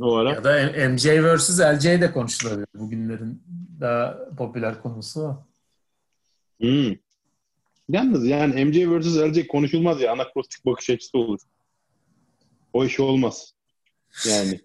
O 0.00 0.14
ara. 0.16 0.32
Ya 0.32 0.44
da 0.44 0.88
MJ 0.88 1.06
vs. 1.06 1.60
LJ 1.60 1.84
de 1.84 2.12
konuşulabilir. 2.12 2.66
Bugünlerin 2.74 3.42
daha 3.80 4.18
popüler 4.38 4.82
konusu. 4.82 5.36
Hmm. 6.60 6.94
Yalnız 7.92 8.26
yani 8.26 8.64
MJ 8.64 8.76
vs. 8.76 9.16
LJ 9.16 9.46
konuşulmaz 9.46 10.00
ya. 10.00 10.12
Anakronistik 10.12 10.66
bakış 10.66 10.90
açısı 10.90 11.18
olur. 11.18 11.40
O 12.72 12.84
iş 12.84 13.00
olmaz. 13.00 13.52
Yani. 14.28 14.60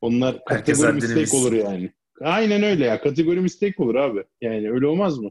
Onlar 0.00 0.44
kategori 0.44 0.92
mistake 0.92 1.36
olur 1.36 1.52
yani. 1.52 1.92
Aynen 2.20 2.62
öyle 2.62 2.84
ya. 2.84 3.00
Kategori 3.00 3.40
mistake 3.40 3.82
olur 3.82 3.94
abi. 3.94 4.24
Yani 4.40 4.70
öyle 4.70 4.86
olmaz 4.86 5.18
mı? 5.18 5.30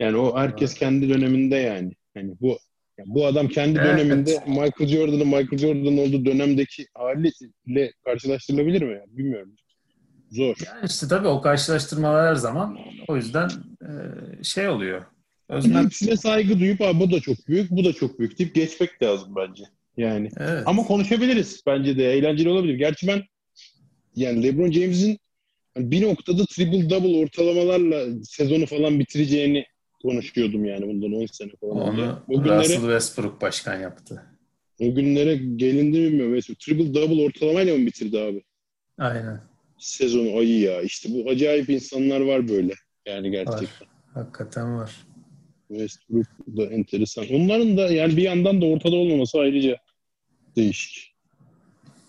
Yani 0.00 0.16
o 0.16 0.38
herkes 0.38 0.74
kendi 0.74 1.08
döneminde 1.08 1.56
yani. 1.56 1.92
Hani 2.14 2.34
bu 2.40 2.58
bu 3.06 3.26
adam 3.26 3.48
kendi 3.48 3.78
Evet. 3.78 3.88
döneminde 3.88 4.44
Michael 4.46 4.86
Jordan'ın 4.86 5.26
Michael 5.26 5.58
Jordan'ın 5.58 5.98
olduğu 5.98 6.24
dönemdeki 6.24 6.86
haliyle 6.94 7.92
karşılaştırılabilir 8.04 8.82
mi? 8.82 8.92
ya? 8.92 9.04
Bilmiyorum. 9.08 9.52
Zor. 10.30 10.56
Yani 10.66 10.86
işte 10.86 11.08
tabii 11.08 11.28
o 11.28 11.40
karşılaştırmalar 11.40 12.28
her 12.28 12.34
zaman 12.34 12.78
o 13.08 13.16
yüzden 13.16 13.50
e, 13.82 13.88
şey 14.44 14.68
oluyor. 14.68 15.02
Özmen 15.48 15.84
hepsine 15.84 16.16
saygı 16.16 16.60
duyup 16.60 16.80
Aa, 16.80 17.00
bu 17.00 17.10
da 17.10 17.20
çok 17.20 17.48
büyük, 17.48 17.70
bu 17.70 17.84
da 17.84 17.92
çok 17.92 18.18
büyük 18.18 18.38
deyip 18.38 18.54
geçmek 18.54 19.02
lazım 19.02 19.34
bence. 19.36 19.64
Yani. 19.96 20.30
Evet. 20.38 20.62
Ama 20.66 20.82
konuşabiliriz. 20.82 21.62
Bence 21.66 21.98
de 21.98 22.12
eğlenceli 22.12 22.48
olabilir. 22.48 22.74
Gerçi 22.74 23.06
ben 23.06 23.22
yani 24.16 24.42
LeBron 24.42 24.70
James'in 24.70 25.18
bir 25.76 26.02
noktada 26.02 26.44
triple 26.44 26.90
double 26.90 27.16
ortalamalarla 27.16 28.24
sezonu 28.24 28.66
falan 28.66 28.98
bitireceğini 29.00 29.64
konuşuyordum 30.02 30.64
yani 30.64 30.88
bundan 30.88 31.12
10 31.12 31.26
sene 31.26 31.50
falan. 31.60 31.76
Onu 31.76 32.22
O 32.28 32.42
günlere, 32.42 32.58
Russell 32.58 32.80
Westbrook 32.80 33.40
başkan 33.40 33.80
yaptı. 33.80 34.22
o 34.80 34.94
günlere 34.94 35.36
gelindi 35.36 35.98
mi 36.00 36.06
bilmiyorum. 36.06 36.32
Mesela 36.32 36.56
triple 36.60 36.94
double 36.94 37.22
ortalamayla 37.24 37.76
mı 37.78 37.86
bitirdi 37.86 38.18
abi? 38.20 38.44
Aynen. 38.98 39.40
Sezonu 39.78 40.36
ayı 40.38 40.60
ya. 40.60 40.82
İşte 40.82 41.08
bu 41.12 41.30
acayip 41.30 41.68
insanlar 41.68 42.20
var 42.20 42.48
böyle. 42.48 42.74
Yani 43.06 43.30
gerçekten. 43.30 43.88
Hakikaten 44.14 44.76
var. 44.76 44.96
Westbrook 45.68 46.26
da 46.56 46.64
enteresan. 46.64 47.24
Onların 47.32 47.76
da 47.76 47.92
yani 47.92 48.16
bir 48.16 48.22
yandan 48.22 48.62
da 48.62 48.66
ortada 48.66 48.96
olmaması 48.96 49.38
ayrıca 49.38 49.78
değişik. 50.56 51.14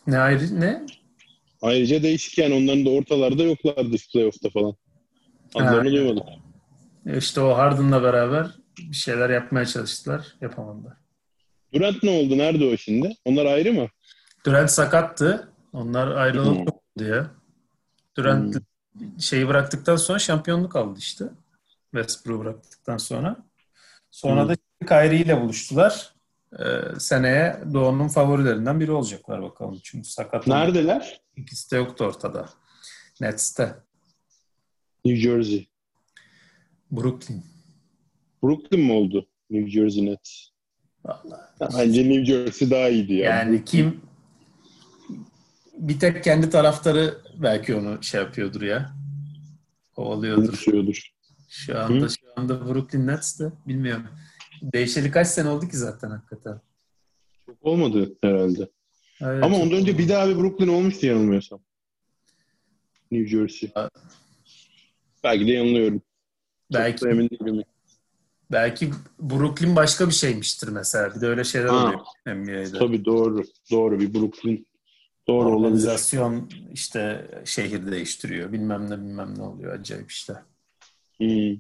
Ne 0.08 0.18
ayrı 0.18 0.60
ne? 0.60 0.86
Ayrıca 1.62 2.04
değişik 2.04 2.38
yani 2.38 2.54
onların 2.54 2.86
da 2.86 2.90
ortalarda 2.90 3.44
yoklardı 3.44 3.98
playoff'ta 4.14 4.50
falan. 4.50 4.76
Adlarını 5.56 5.90
Ha, 5.90 5.96
duymadık. 5.96 6.24
İşte 7.18 7.42
o 7.42 7.58
Harden'la 7.58 8.04
beraber 8.04 8.48
bir 8.80 8.96
şeyler 8.96 9.30
yapmaya 9.30 9.66
çalıştılar. 9.66 10.36
Yapamadılar. 10.42 10.98
Durant 11.74 12.04
ne 12.04 12.10
oldu? 12.10 12.38
Nerede 12.38 12.66
o 12.66 12.78
şimdi? 12.78 13.16
Onlar 13.26 13.46
ayrı 13.46 13.74
mı? 13.74 13.88
Durant 14.46 14.72
sakattı. 14.72 15.52
Onlar 15.74 16.08
ayrılıp 16.12 16.70
Hmm. 16.98 17.08
ya. 17.08 17.32
Durant 18.18 18.58
şeyi 19.20 19.48
bıraktıktan 19.48 19.96
sonra 19.96 20.20
şampiyonluk 20.20 20.76
aldı 20.76 21.00
işte. 21.00 21.26
Westbrook'u 21.92 22.40
bıraktıktan 22.44 22.98
sonra. 22.98 23.49
Sonra 24.12 24.42
Hmm. 24.44 24.50
da 24.50 24.56
Kyrie 24.88 25.20
ile 25.22 25.42
buluştular. 25.42 26.14
Ee, 26.60 27.00
seneye 27.00 27.60
Doğu'nun 27.74 28.08
favorilerinden 28.08 28.80
biri 28.80 28.92
olacaklar 28.92 29.42
bakalım. 29.44 29.80
Çünkü 29.84 30.10
sakat. 30.10 30.48
Neredeler? 30.48 31.22
İkisi 31.36 31.72
de 31.72 31.76
yoktu 31.76 32.04
ortada. 32.06 32.50
Nets'te. 33.22 33.76
New 35.06 35.22
Jersey. 35.22 35.68
Brooklyn. 36.92 37.44
Brooklyn 38.44 38.82
mi 38.86 38.92
oldu? 38.92 39.28
New 39.50 39.72
Jersey 39.72 40.06
Nets. 40.06 40.48
Vallahi. 41.06 41.42
Bence 41.78 42.10
New 42.10 42.26
Jersey 42.26 42.72
daha 42.72 42.90
iyiydi 42.90 43.14
ya. 43.14 43.30
Yani 43.30 43.66
kim 43.66 44.02
bir 45.78 46.00
tek 46.00 46.24
kendi 46.24 46.50
taraftarı 46.50 47.18
belki 47.38 47.76
onu 47.76 48.04
şey 48.04 48.22
yapıyordur 48.22 48.62
ya. 48.62 48.94
Kovalıyordur. 49.96 50.46
Konuşuyordur. 50.46 51.10
Şu 51.50 51.80
anda 51.80 52.06
Hı? 52.06 52.10
şu 52.10 52.16
anda 52.40 52.68
Brooklyn 52.74 53.08
Nets 53.08 53.40
de 53.40 53.52
bilmiyorum. 53.68 54.04
Değişeli 54.62 55.12
kaç 55.12 55.28
sene 55.28 55.50
oldu 55.50 55.68
ki 55.68 55.78
zaten 55.78 56.10
hakikaten. 56.10 56.62
Çok 57.46 57.56
olmadı 57.62 58.14
herhalde. 58.24 58.70
Evet, 59.22 59.44
Ama 59.44 59.58
ondan 59.58 59.78
önce 59.78 59.92
oldu. 59.92 59.98
bir 60.00 60.10
daha 60.10 60.30
bir 60.30 60.36
Brooklyn 60.36 60.68
olmuştu 60.68 61.06
yanılmıyorsam. 61.06 61.60
New 63.12 63.30
Jersey. 63.38 63.72
Ha. 63.74 63.90
Belki 65.24 65.48
de 65.48 65.52
yanılıyorum. 65.52 66.02
belki 66.74 67.00
Çok 67.00 67.10
emin 67.10 67.30
değilim. 67.30 67.64
belki 68.52 68.92
Brooklyn 69.20 69.76
başka 69.76 70.08
bir 70.08 70.14
şeymiştir 70.14 70.68
mesela. 70.68 71.16
Bir 71.16 71.22
de 71.22 71.28
öyle 71.28 71.44
şeyler 71.44 71.68
Ha. 71.68 71.76
oluyor 71.86 72.00
NBA'de. 72.26 72.80
Tabii 72.80 73.06
doğru. 73.06 73.44
Doğru 73.72 74.00
bir 74.00 74.14
Brooklyn. 74.14 74.66
Doğru 75.28 75.48
olabilir. 75.50 75.66
Organizasyon 75.66 76.50
işte 76.74 77.32
şehir 77.46 77.92
değiştiriyor. 77.92 78.52
Bilmem 78.52 78.90
ne 78.90 78.98
bilmem 78.98 79.34
ne 79.38 79.42
oluyor. 79.44 79.80
Acayip 79.80 80.12
işte. 80.12 80.34
Hmm. 81.18 81.56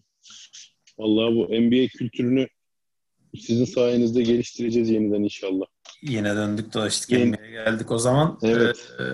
Vallahi 0.99 1.35
bu 1.35 1.45
NBA 1.45 1.87
kültürünü 1.87 2.47
sizin 3.39 3.65
sayenizde 3.65 4.21
geliştireceğiz 4.21 4.89
yeniden 4.89 5.23
inşallah. 5.23 5.65
Yine 6.01 6.35
döndük 6.35 6.73
dolaştık 6.73 7.09
Yeni- 7.11 7.31
NBA'ye 7.31 7.51
geldik. 7.51 7.91
O 7.91 7.97
zaman 7.97 8.39
Evet. 8.43 8.91
e, 8.99 9.03
e, 9.03 9.07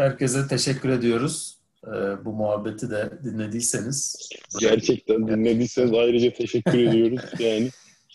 herkese 0.00 0.46
teşekkür 0.48 0.88
ediyoruz. 0.88 1.58
E, 1.86 1.90
bu 2.24 2.32
muhabbeti 2.32 2.90
de 2.90 3.10
dinlediyseniz. 3.24 4.28
Gerçekten 4.60 5.28
dinlediyseniz 5.28 5.92
ayrıca 5.92 6.32
teşekkür 6.32 6.78
ediyoruz 6.78 7.20
yani. 7.38 7.70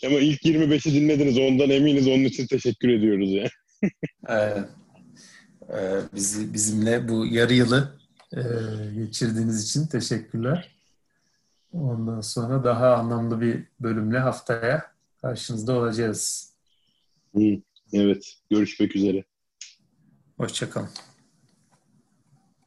Ama 0.06 0.18
ilk 0.18 0.42
25'i 0.42 0.92
dinlediniz 0.94 1.38
ondan 1.38 1.70
eminiz 1.70 2.08
onun 2.08 2.24
için 2.24 2.46
teşekkür 2.46 2.88
ediyoruz 2.88 3.30
yani. 3.32 3.48
e, 4.28 4.34
e, 5.74 5.78
bizi 6.14 6.54
bizimle 6.54 7.08
bu 7.08 7.26
yarı 7.26 7.54
yılı 7.54 7.98
e, 8.36 8.40
geçirdiğiniz 8.94 9.64
için 9.64 9.86
teşekkürler. 9.86 10.77
Ondan 11.72 12.20
sonra 12.20 12.64
daha 12.64 12.94
anlamlı 12.94 13.40
bir 13.40 13.64
bölümle 13.80 14.18
haftaya 14.18 14.92
karşınızda 15.20 15.72
olacağız. 15.78 16.52
Evet 17.92 18.34
görüşmek 18.50 18.96
üzere. 18.96 19.24
Hoşçakalın. 20.36 20.88